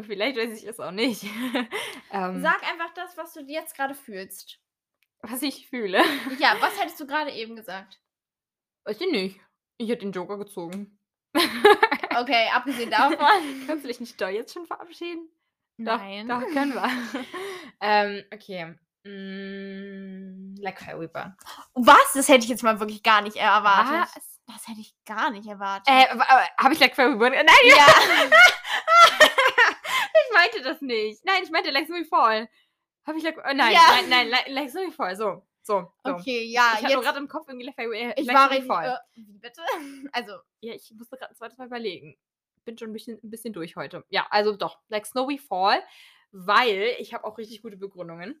Vielleicht 0.00 0.36
weiß 0.36 0.58
ich 0.58 0.66
es 0.66 0.80
auch 0.80 0.90
nicht. 0.90 1.22
ähm, 2.12 2.40
Sag 2.40 2.62
einfach 2.66 2.94
das, 2.94 3.16
was 3.16 3.34
du 3.34 3.40
jetzt 3.40 3.76
gerade 3.76 3.94
fühlst. 3.94 4.58
was 5.20 5.42
ich 5.42 5.68
fühle. 5.68 6.02
Ja, 6.38 6.56
was 6.60 6.78
hättest 6.80 6.98
du 7.00 7.06
gerade 7.06 7.30
eben 7.32 7.56
gesagt? 7.56 8.00
Weiß 8.84 9.00
ich 9.00 9.10
nicht. 9.10 9.40
Ich 9.78 9.88
hätte 9.90 10.00
den 10.06 10.12
Joker 10.12 10.38
gezogen. 10.38 10.98
Okay, 11.34 12.48
abgesehen 12.54 12.90
davon. 12.90 13.16
Kannst 13.66 13.84
du 13.84 13.88
dich 13.88 14.00
nicht 14.00 14.20
da 14.20 14.28
jetzt 14.28 14.52
schon 14.52 14.66
verabschieden? 14.66 15.28
Nein. 15.78 16.28
Doch, 16.28 16.40
doch 16.40 16.48
können 16.52 16.74
wir. 16.74 16.90
ähm, 17.80 18.24
okay. 18.32 18.74
Mm, 19.04 20.54
like 20.60 20.78
Fire 20.80 21.00
Weeper. 21.00 21.36
Was? 21.74 22.12
Das 22.14 22.28
hätte 22.28 22.44
ich 22.44 22.50
jetzt 22.50 22.62
mal 22.62 22.78
wirklich 22.78 23.02
gar 23.02 23.22
nicht 23.22 23.36
erwartet. 23.36 24.14
Was? 24.14 24.32
Das 24.46 24.68
hätte 24.68 24.80
ich 24.80 24.94
gar 25.06 25.30
nicht 25.30 25.48
erwartet. 25.48 25.88
Äh, 25.88 26.06
habe 26.58 26.74
ich 26.74 26.80
Like 26.80 26.94
Fire 26.94 27.12
Weeper? 27.14 27.30
Nein, 27.30 27.46
ja. 27.64 27.86
ich 29.20 30.32
meinte 30.34 30.62
das 30.62 30.80
nicht. 30.82 31.24
Nein, 31.24 31.42
ich 31.42 31.50
meinte 31.50 31.70
Like 31.70 31.86
Snowy 31.86 32.04
Fall. 32.04 32.48
Habe 33.06 33.18
ich 33.18 33.24
Like... 33.24 33.38
Oh, 33.38 33.52
nein, 33.54 33.72
Ja. 33.72 33.80
nein, 34.08 34.30
nein, 34.50 34.68
Snowy 34.68 34.92
Fall. 34.92 35.16
So, 35.16 35.42
so. 35.62 35.92
so. 36.04 36.14
Okay, 36.14 36.44
ja, 36.44 36.74
ich 36.78 36.84
hatte 36.84 37.00
gerade 37.00 37.18
im 37.18 37.28
Kopf 37.28 37.48
irgendwie 37.48 37.72
Fire 37.72 37.90
Weeper. 37.90 38.20
Ich 38.20 38.28
war 38.28 38.50
richtig. 38.50 38.66
Fall. 38.66 38.98
Äh, 39.14 39.20
wie 39.26 39.38
bitte? 39.38 39.62
Also, 40.12 40.32
Ja, 40.60 40.74
ich 40.74 40.92
musste 40.96 41.16
gerade 41.16 41.32
ein 41.32 41.36
zweites 41.36 41.58
Mal 41.58 41.66
überlegen. 41.66 42.16
bin 42.64 42.76
schon 42.78 42.90
ein 42.90 42.92
bisschen, 42.92 43.18
ein 43.22 43.30
bisschen 43.30 43.52
durch 43.52 43.76
heute. 43.76 44.04
Ja, 44.08 44.26
also 44.30 44.56
doch, 44.56 44.78
like 44.88 45.06
Snowy 45.06 45.38
Fall, 45.38 45.82
weil 46.30 46.96
ich 46.98 47.14
habe 47.14 47.24
auch 47.24 47.38
richtig 47.38 47.62
gute 47.62 47.76
Begründungen. 47.76 48.40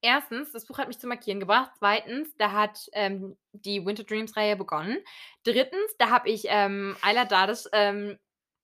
Erstens, 0.00 0.52
das 0.52 0.64
Buch 0.64 0.78
hat 0.78 0.86
mich 0.86 1.00
zu 1.00 1.08
markieren 1.08 1.40
gebracht. 1.40 1.72
Zweitens, 1.78 2.36
da 2.36 2.52
hat 2.52 2.88
ähm, 2.92 3.36
die 3.52 3.84
Winter 3.84 4.04
Dreams 4.04 4.36
Reihe 4.36 4.54
begonnen. 4.54 4.98
Drittens, 5.42 5.96
da 5.98 6.10
habe 6.10 6.28
ich 6.30 6.44
ähm, 6.46 6.96
Ayla 7.02 7.24
Dades, 7.24 7.68
ähm, 7.72 8.16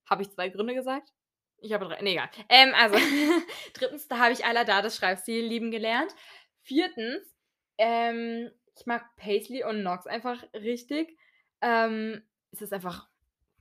habe 0.08 0.22
ich 0.22 0.30
zwei 0.30 0.48
Gründe 0.48 0.74
gesagt? 0.74 1.12
Ich 1.58 1.72
habe 1.72 1.86
drei, 1.86 2.00
nee, 2.02 2.12
egal. 2.12 2.30
Ähm, 2.48 2.72
also, 2.76 2.96
drittens, 3.74 4.06
da 4.06 4.18
habe 4.18 4.32
ich 4.32 4.44
Ayla 4.44 4.62
Dades 4.62 4.96
Schreibstil 4.96 5.44
lieben 5.44 5.72
gelernt. 5.72 6.14
Viertens, 6.62 7.33
ähm, 7.78 8.50
ich 8.76 8.86
mag 8.86 9.16
Paisley 9.16 9.64
und 9.64 9.82
Nox 9.82 10.06
einfach 10.06 10.42
richtig. 10.52 11.16
Ähm, 11.60 12.22
es 12.50 12.62
ist 12.62 12.72
einfach 12.72 13.08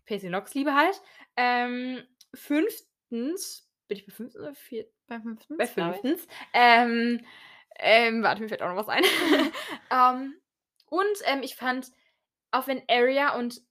Paisley 0.05 0.29
Nox 0.29 0.53
Liebe 0.53 0.73
halt. 0.73 1.01
Ähm, 1.35 2.03
fünftens, 2.33 3.69
bin 3.87 3.97
ich 3.97 4.05
bei 4.05 4.11
fünftens 4.11 4.41
oder 4.41 4.55
viertens? 4.55 4.93
Bei 5.07 5.19
fünftens. 5.19 5.57
Bei 5.57 5.67
fünftens. 5.67 6.27
Ähm, 6.53 7.25
ähm, 7.77 8.23
warte, 8.23 8.41
mir 8.41 8.49
fällt 8.49 8.61
auch 8.61 8.69
noch 8.69 8.87
was 8.87 8.89
ein. 8.89 9.03
ähm, 9.91 10.35
und 10.87 11.17
ähm, 11.25 11.43
ich 11.43 11.55
fand, 11.55 11.91
auch 12.51 12.67
wenn 12.67 12.83
Arya 12.87 13.35
und 13.35 13.61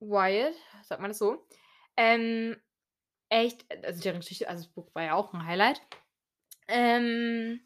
Wyatt, 0.00 0.54
sagt 0.82 1.00
man 1.00 1.10
das 1.10 1.18
so, 1.18 1.46
ähm, 1.96 2.60
echt, 3.28 3.64
also 3.84 4.02
deren 4.02 4.20
Geschichte, 4.20 4.48
also 4.48 4.64
das 4.64 4.72
Buch 4.72 4.94
war 4.94 5.02
ja 5.02 5.14
auch 5.14 5.32
ein 5.32 5.46
Highlight, 5.46 5.80
ähm, 6.68 7.60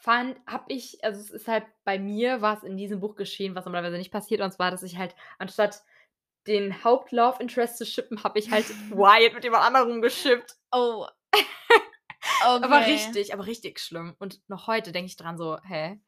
fand, 0.00 0.38
hab 0.46 0.64
ich, 0.68 1.02
also 1.04 1.20
es 1.20 1.30
ist 1.30 1.48
halt 1.48 1.64
bei 1.84 1.98
mir 1.98 2.42
was 2.42 2.62
in 2.62 2.76
diesem 2.76 3.00
Buch 3.00 3.16
geschehen, 3.16 3.54
was 3.54 3.64
normalerweise 3.66 3.98
nicht 3.98 4.10
passiert, 4.10 4.40
und 4.40 4.52
zwar, 4.52 4.70
dass 4.70 4.82
ich 4.82 4.96
halt 4.96 5.14
anstatt 5.38 5.82
den 6.46 6.82
Haupt-Love-Interest 6.82 7.76
zu 7.76 7.84
shippen, 7.86 8.24
habe 8.24 8.38
ich 8.38 8.50
halt 8.50 8.64
Wyatt 8.90 9.34
mit 9.34 9.44
jemand 9.44 9.64
anderem 9.64 10.02
geschippt. 10.02 10.56
Oh. 10.72 11.06
Okay. 12.42 12.64
Aber 12.64 12.86
richtig, 12.86 13.32
aber 13.32 13.46
richtig 13.46 13.80
schlimm. 13.80 14.14
Und 14.18 14.40
noch 14.48 14.66
heute 14.66 14.92
denke 14.92 15.06
ich 15.06 15.16
dran 15.16 15.38
so, 15.38 15.58
hä? 15.62 16.00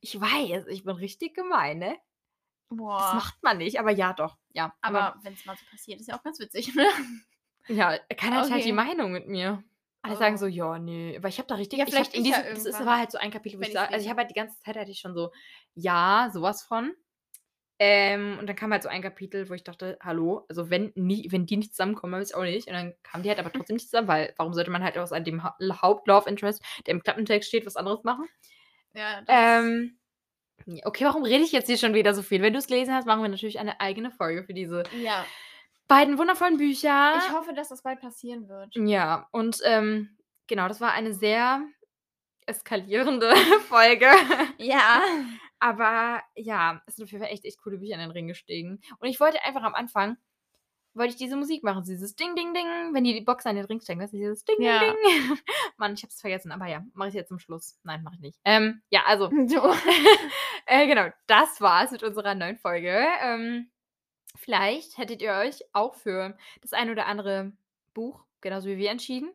Ich 0.00 0.20
weiß, 0.20 0.66
ich 0.68 0.84
bin 0.84 0.96
richtig 0.96 1.34
gemein, 1.34 1.78
ne? 1.78 1.96
Boah. 2.70 2.98
Das 2.98 3.14
macht 3.14 3.42
man 3.42 3.58
nicht, 3.58 3.78
aber 3.78 3.90
ja, 3.90 4.12
doch. 4.12 4.36
Ja, 4.52 4.74
aber 4.80 5.16
wenn 5.22 5.34
es 5.34 5.44
mal 5.44 5.56
so 5.56 5.64
passiert, 5.70 6.00
ist 6.00 6.08
ja 6.08 6.16
auch 6.16 6.22
ganz 6.22 6.38
witzig, 6.40 6.74
ne? 6.76 6.86
ja, 7.68 7.98
keiner 8.16 8.36
hat 8.36 8.50
halt 8.50 8.64
die 8.64 8.72
Okay. 8.72 8.72
Meinung 8.72 9.12
mit 9.12 9.28
mir. 9.28 9.62
Alle 10.02 10.14
Oh. 10.14 10.18
sagen 10.18 10.38
so, 10.38 10.46
ja, 10.46 10.78
nee. 10.78 11.16
Aber 11.16 11.28
ich 11.28 11.38
habe 11.38 11.46
da 11.48 11.56
richtig. 11.56 11.78
Ja, 11.78 11.84
ich 11.86 11.92
vielleicht 11.92 12.14
ich 12.14 12.26
ja 12.26 12.38
diesem, 12.38 12.42
das 12.54 12.58
ist, 12.58 12.66
irgendwann, 12.66 12.86
war 12.86 12.98
halt 12.98 13.10
so 13.12 13.18
ein 13.18 13.30
Kapitel, 13.30 13.58
wo 13.58 13.60
wenn 13.60 13.68
ich 13.68 13.74
sage, 13.74 13.92
also 13.92 14.02
ich 14.04 14.10
habe 14.10 14.20
halt 14.20 14.30
die 14.30 14.34
ganze 14.34 14.58
Zeit 14.60 14.76
hatte 14.76 14.90
ich 14.90 14.98
schon 15.00 15.14
so, 15.14 15.30
ja, 15.74 16.30
sowas 16.32 16.62
von. 16.62 16.94
Ähm, 17.82 18.36
und 18.38 18.46
dann 18.46 18.56
kam 18.56 18.72
halt 18.72 18.82
so 18.82 18.90
ein 18.90 19.00
Kapitel, 19.00 19.48
wo 19.48 19.54
ich 19.54 19.64
dachte, 19.64 19.98
hallo, 20.02 20.44
also 20.50 20.68
wenn, 20.68 20.92
nie, 20.96 21.28
wenn 21.32 21.46
die 21.46 21.56
nicht 21.56 21.70
zusammenkommen, 21.72 22.12
weiß 22.12 22.30
ich 22.30 22.34
auch 22.36 22.42
nicht. 22.42 22.66
Und 22.68 22.74
dann 22.74 22.94
kamen 23.02 23.22
die 23.22 23.30
halt 23.30 23.38
aber 23.38 23.50
trotzdem 23.68 23.76
nicht 23.76 23.88
zusammen, 23.88 24.08
weil 24.08 24.34
warum 24.36 24.52
sollte 24.52 24.70
man 24.70 24.84
halt 24.84 24.98
aus 24.98 25.10
dem 25.10 25.42
Ha- 25.42 25.56
Haupt-Love-Interest, 25.60 26.62
der 26.86 26.92
im 26.94 27.02
Klappentext 27.02 27.48
steht, 27.48 27.64
was 27.66 27.76
anderes 27.76 28.04
machen? 28.04 28.26
Ja, 28.92 29.22
das 29.22 29.26
Ähm, 29.28 29.98
ja, 30.66 30.84
okay, 30.86 31.04
warum 31.06 31.24
rede 31.24 31.42
ich 31.44 31.52
jetzt 31.52 31.66
hier 31.68 31.78
schon 31.78 31.94
wieder 31.94 32.12
so 32.12 32.22
viel? 32.22 32.42
Wenn 32.42 32.52
du 32.52 32.58
es 32.58 32.66
gelesen 32.66 32.94
hast, 32.94 33.06
machen 33.06 33.22
wir 33.22 33.28
natürlich 33.30 33.58
eine 33.58 33.80
eigene 33.80 34.10
Folge 34.10 34.44
für 34.44 34.52
diese 34.54 34.82
ja. 35.02 35.24
Beiden 35.90 36.16
wundervollen 36.18 36.56
Bücher. 36.56 37.18
Ich 37.18 37.32
hoffe, 37.32 37.52
dass 37.52 37.68
das 37.68 37.82
bald 37.82 38.00
passieren 38.00 38.48
wird. 38.48 38.74
Ja, 38.76 39.28
und 39.32 39.60
ähm, 39.64 40.16
genau, 40.46 40.68
das 40.68 40.80
war 40.80 40.92
eine 40.92 41.12
sehr 41.12 41.62
eskalierende 42.46 43.34
Folge. 43.68 44.06
Ja. 44.58 45.02
Aber 45.58 46.22
ja, 46.36 46.80
es 46.86 46.96
sind 46.96 47.04
auf 47.04 47.10
jeden 47.12 47.22
Fall 47.22 47.32
echt, 47.32 47.44
echt 47.44 47.60
coole 47.60 47.78
Bücher 47.78 47.94
in 47.94 48.00
den 48.00 48.10
Ring 48.12 48.28
gestiegen. 48.28 48.80
Und 48.98 49.08
ich 49.08 49.20
wollte 49.20 49.42
einfach 49.44 49.62
am 49.62 49.74
Anfang, 49.74 50.16
wollte 50.94 51.10
ich 51.10 51.16
diese 51.18 51.36
Musik 51.36 51.62
machen, 51.64 51.82
dieses 51.84 52.14
Ding, 52.16 52.34
Ding, 52.34 52.54
Ding, 52.54 52.66
wenn 52.94 53.04
die 53.04 53.12
die 53.14 53.20
Boxer 53.20 53.50
in 53.50 53.56
den 53.56 53.66
Ring 53.66 53.80
stecken, 53.80 54.00
weißt 54.00 54.12
du, 54.12 54.16
dieses 54.16 54.44
Ding, 54.44 54.56
Ja. 54.62 54.78
Ding, 54.78 54.94
Ding. 55.06 55.38
Mann, 55.76 55.94
ich 55.94 56.02
hab's 56.02 56.20
vergessen, 56.20 56.52
aber 56.52 56.66
ja, 56.66 56.82
mache 56.94 57.08
ich 57.08 57.14
jetzt 57.14 57.28
zum 57.28 57.38
Schluss. 57.40 57.78
Nein, 57.82 58.02
mache 58.04 58.14
ich 58.14 58.20
nicht. 58.20 58.38
Ähm, 58.44 58.80
ja, 58.90 59.02
also, 59.06 59.30
äh, 60.66 60.86
genau, 60.86 61.08
das 61.26 61.60
war's 61.60 61.90
mit 61.90 62.02
unserer 62.04 62.34
neuen 62.34 62.56
Folge. 62.58 63.04
Ähm, 63.22 63.70
vielleicht 64.36 64.98
hättet 64.98 65.22
ihr 65.22 65.32
euch 65.32 65.62
auch 65.72 65.94
für 65.94 66.36
das 66.62 66.72
ein 66.72 66.90
oder 66.90 67.06
andere 67.06 67.52
Buch, 67.94 68.24
genauso 68.40 68.68
wie 68.68 68.76
wir, 68.78 68.90
entschieden. 68.90 69.30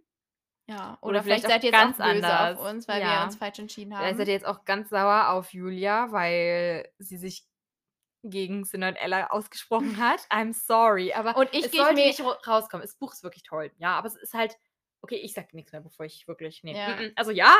Ja, 0.67 0.97
Oder 1.01 1.19
oder, 1.19 1.23
vielleicht, 1.23 1.45
vielleicht 1.45 1.61
seid 1.61 1.63
ihr 1.63 1.71
jetzt 1.71 1.79
ganz 1.79 1.99
anders. 1.99 2.57
auf 2.57 2.69
uns, 2.71 2.87
weil 2.87 3.01
Ja. 3.01 3.19
wir 3.19 3.25
uns 3.25 3.35
falsch 3.35 3.59
entschieden 3.59 3.91
Vielleicht 3.91 4.09
haben. 4.09 4.17
seid 4.17 4.27
ihr 4.27 4.33
jetzt 4.33 4.47
auch 4.47 4.65
ganz 4.65 4.89
sauer 4.89 5.29
auf 5.29 5.53
Julia, 5.53 6.11
weil 6.11 6.89
sie 6.97 7.17
sich 7.17 7.45
gegen 8.23 8.63
Sinner 8.65 8.87
und 8.87 8.95
Ella 8.95 9.27
ausgesprochen 9.27 9.97
hat. 9.99 10.21
I'm 10.31 10.53
sorry, 10.53 11.13
aber 11.13 11.37
Und 11.37 11.49
ich 11.53 11.65
es 11.65 11.71
sollte 11.71 11.93
mir- 11.93 12.07
nicht 12.07 12.19
rauskommen. 12.47 12.81
Das 12.83 12.95
Buch 12.95 13.13
ist 13.13 13.21
wirklich 13.21 13.43
toll. 13.43 13.71
Ja, 13.77 13.95
aber 13.97 14.07
es 14.07 14.15
ist 14.15 14.33
halt. 14.33 14.57
Okay, 15.05 15.17
ich 15.17 15.33
sag 15.33 15.53
nichts 15.53 15.71
mehr, 15.71 15.81
bevor 15.81 16.03
ich 16.07 16.27
wirklich. 16.27 16.63
Nee. 16.63 16.75
Ja. 16.75 16.95
mm. 16.95 17.11
Also 17.15 17.29
ja, 17.29 17.53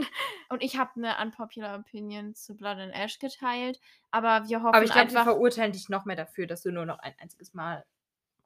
Und 0.50 0.62
ich 0.62 0.76
habe 0.78 0.90
eine 0.96 1.16
unpopular 1.20 1.80
Opinion 1.80 2.34
zu 2.36 2.56
Blood 2.56 2.78
and 2.78 2.94
Ash 2.94 3.18
geteilt, 3.18 3.80
aber 4.12 4.48
wir 4.48 4.62
hoffen 4.62 4.74
aber 4.76 4.84
ich 4.84 4.92
glaube, 4.92 5.12
wir 5.12 5.24
verurteilen 5.24 5.72
dich 5.72 5.88
noch 5.88 6.04
mehr 6.04 6.14
dafür, 6.14 6.46
dass 6.46 6.62
du 6.62 6.70
nur 6.70 6.86
noch 6.86 7.00
ein 7.00 7.14
einziges 7.18 7.54
Mal 7.54 7.84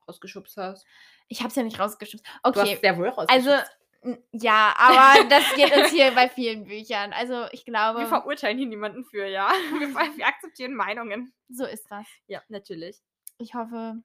rausgeschubst 0.09 0.57
hast. 0.57 0.87
Ich 1.29 1.41
habe 1.41 1.49
es 1.51 1.57
ja 1.57 1.63
nicht 1.65 1.79
rausgeschubst. 1.79 2.25
Du 2.27 2.33
Okay, 2.51 2.73
hast 2.73 2.81
sehr 2.81 2.97
wohl 2.97 3.09
also 3.11 3.51
rausgeschubst. 3.51 3.79
n- 4.03 4.23
ja, 4.33 4.75
aber 4.79 5.25
das 5.29 5.53
geht 5.55 5.77
uns 5.77 5.91
hier 5.91 6.13
bei 6.13 6.29
vielen 6.31 6.65
Büchern. 6.65 7.13
Also 7.13 7.45
ich 7.53 7.65
glaube, 7.67 7.99
wir 8.01 8.07
verurteilen 8.07 8.57
hier 8.57 8.69
niemanden 8.69 9.05
für, 9.05 9.27
ja. 9.27 9.51
Wir, 9.79 9.89
wir 10.17 10.27
akzeptieren 10.27 10.75
Meinungen. 10.75 11.35
so 11.51 11.67
ist 11.67 11.91
das. 11.91 12.07
Ja, 12.27 12.41
natürlich. 12.49 13.03
Ich 13.39 13.53
hoffe, 13.55 13.97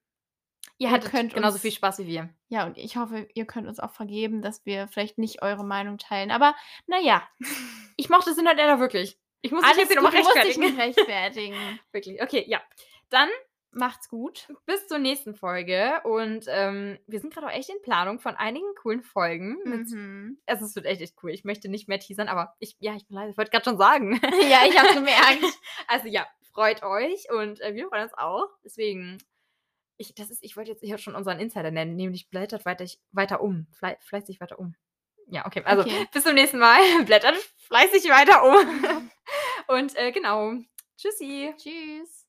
Ihr 0.77 0.87
Ihr 0.87 0.91
hattet 0.91 1.11
könnt 1.11 1.33
genauso 1.33 1.53
uns- 1.55 1.61
viel 1.61 1.71
Spaß 1.71 1.99
wie 1.99 2.07
wir. 2.07 2.29
ja, 2.49 2.65
und 2.65 2.77
ich 2.77 2.97
hoffe, 2.97 3.27
ihr 3.35 3.45
könnt 3.45 3.67
uns 3.67 3.79
auch 3.79 3.91
vergeben, 3.91 4.41
dass 4.41 4.65
wir 4.65 4.87
vielleicht 4.87 5.17
nicht 5.17 5.41
eure 5.41 5.63
Meinung 5.63 5.97
teilen. 5.97 6.31
Aber 6.31 6.55
naja, 6.87 7.23
Ich 7.97 8.09
mochte 8.09 8.33
Sinner 8.33 8.51
und 8.51 8.57
Ella 8.59 8.79
wirklich. 8.79 9.17
Ich 9.41 9.51
muss 9.51 9.61
mich 9.63 9.75
jetzt 9.77 9.95
nochmal 9.95 10.11
rechtfertigen. 10.13 10.61
nicht 10.61 10.77
rechtfertigen. 10.77 11.55
Wirklich. 11.91 12.21
Okay, 12.21 12.43
ja. 12.47 12.61
Dann 13.09 13.29
Macht's 13.71 14.09
gut. 14.09 14.47
bis 14.65 14.87
zur 14.87 14.97
nächsten 14.99 15.33
Folge. 15.35 16.01
Und 16.03 16.45
ähm, 16.47 16.99
wir 17.07 17.19
sind 17.19 17.33
gerade 17.33 17.47
auch 17.47 17.51
echt 17.51 17.69
in 17.69 17.81
Planung 17.83 18.19
von 18.19 18.35
einigen 18.35 18.65
coolen 18.81 19.01
Folgen. 19.01 19.57
Mit, 19.63 19.89
Mhm. 19.89 20.39
also 20.45 20.65
es 20.65 20.75
wird 20.75 20.85
echt, 20.85 21.01
echt 21.01 21.15
cool. 21.23 21.31
Ich 21.31 21.43
möchte 21.43 21.69
nicht 21.69 21.87
mehr 21.87 21.99
teasern, 21.99 22.27
aber 22.27 22.53
ich, 22.59 22.75
ja, 22.79 22.95
ich 22.95 23.07
bin 23.07 23.15
leise. 23.17 23.31
Ich 23.31 23.37
wollte 23.37 23.51
gerade 23.51 23.63
schon 23.65 23.77
sagen. 23.77 24.19
Ja, 24.49 24.65
ich 24.67 24.77
hab's 24.79 24.93
gemerkt. 24.93 25.43
Also 25.87 26.07
ja, 26.07 26.27
freut 26.53 26.83
euch 26.83 27.29
und 27.31 27.61
äh, 27.61 27.73
wir 27.73 27.87
freuen 27.87 28.03
uns 28.03 28.13
auch. 28.17 28.47
Deswegen, 28.63 29.17
ich, 30.01 30.13
das 30.15 30.29
ist, 30.29 30.43
ich 30.43 30.57
wollte 30.57 30.71
jetzt 30.71 30.81
hier 30.83 30.97
schon 30.97 31.15
unseren 31.15 31.39
Insider 31.39 31.71
nennen, 31.71 31.95
nämlich 31.95 32.29
blättert 32.29 32.65
weiter, 32.65 32.85
weiter 33.11 33.41
um. 33.41 33.67
Flei 33.71 33.97
fleißig 34.01 34.41
weiter 34.41 34.59
um. 34.59 34.75
Ja, 35.27 35.45
okay. 35.45 35.61
Also 35.63 35.83
Okay. 35.83 36.07
bis 36.11 36.23
zum 36.23 36.33
nächsten 36.33 36.59
Mal. 36.59 36.79
Blättert 37.05 37.35
fleißig 37.67 38.09
weiter 38.09 38.43
um. 38.43 39.11
und 39.75 39.95
äh, 39.97 40.11
genau. 40.11 40.53
Tschüssi. 40.97 41.53
Tschüss. 41.57 42.20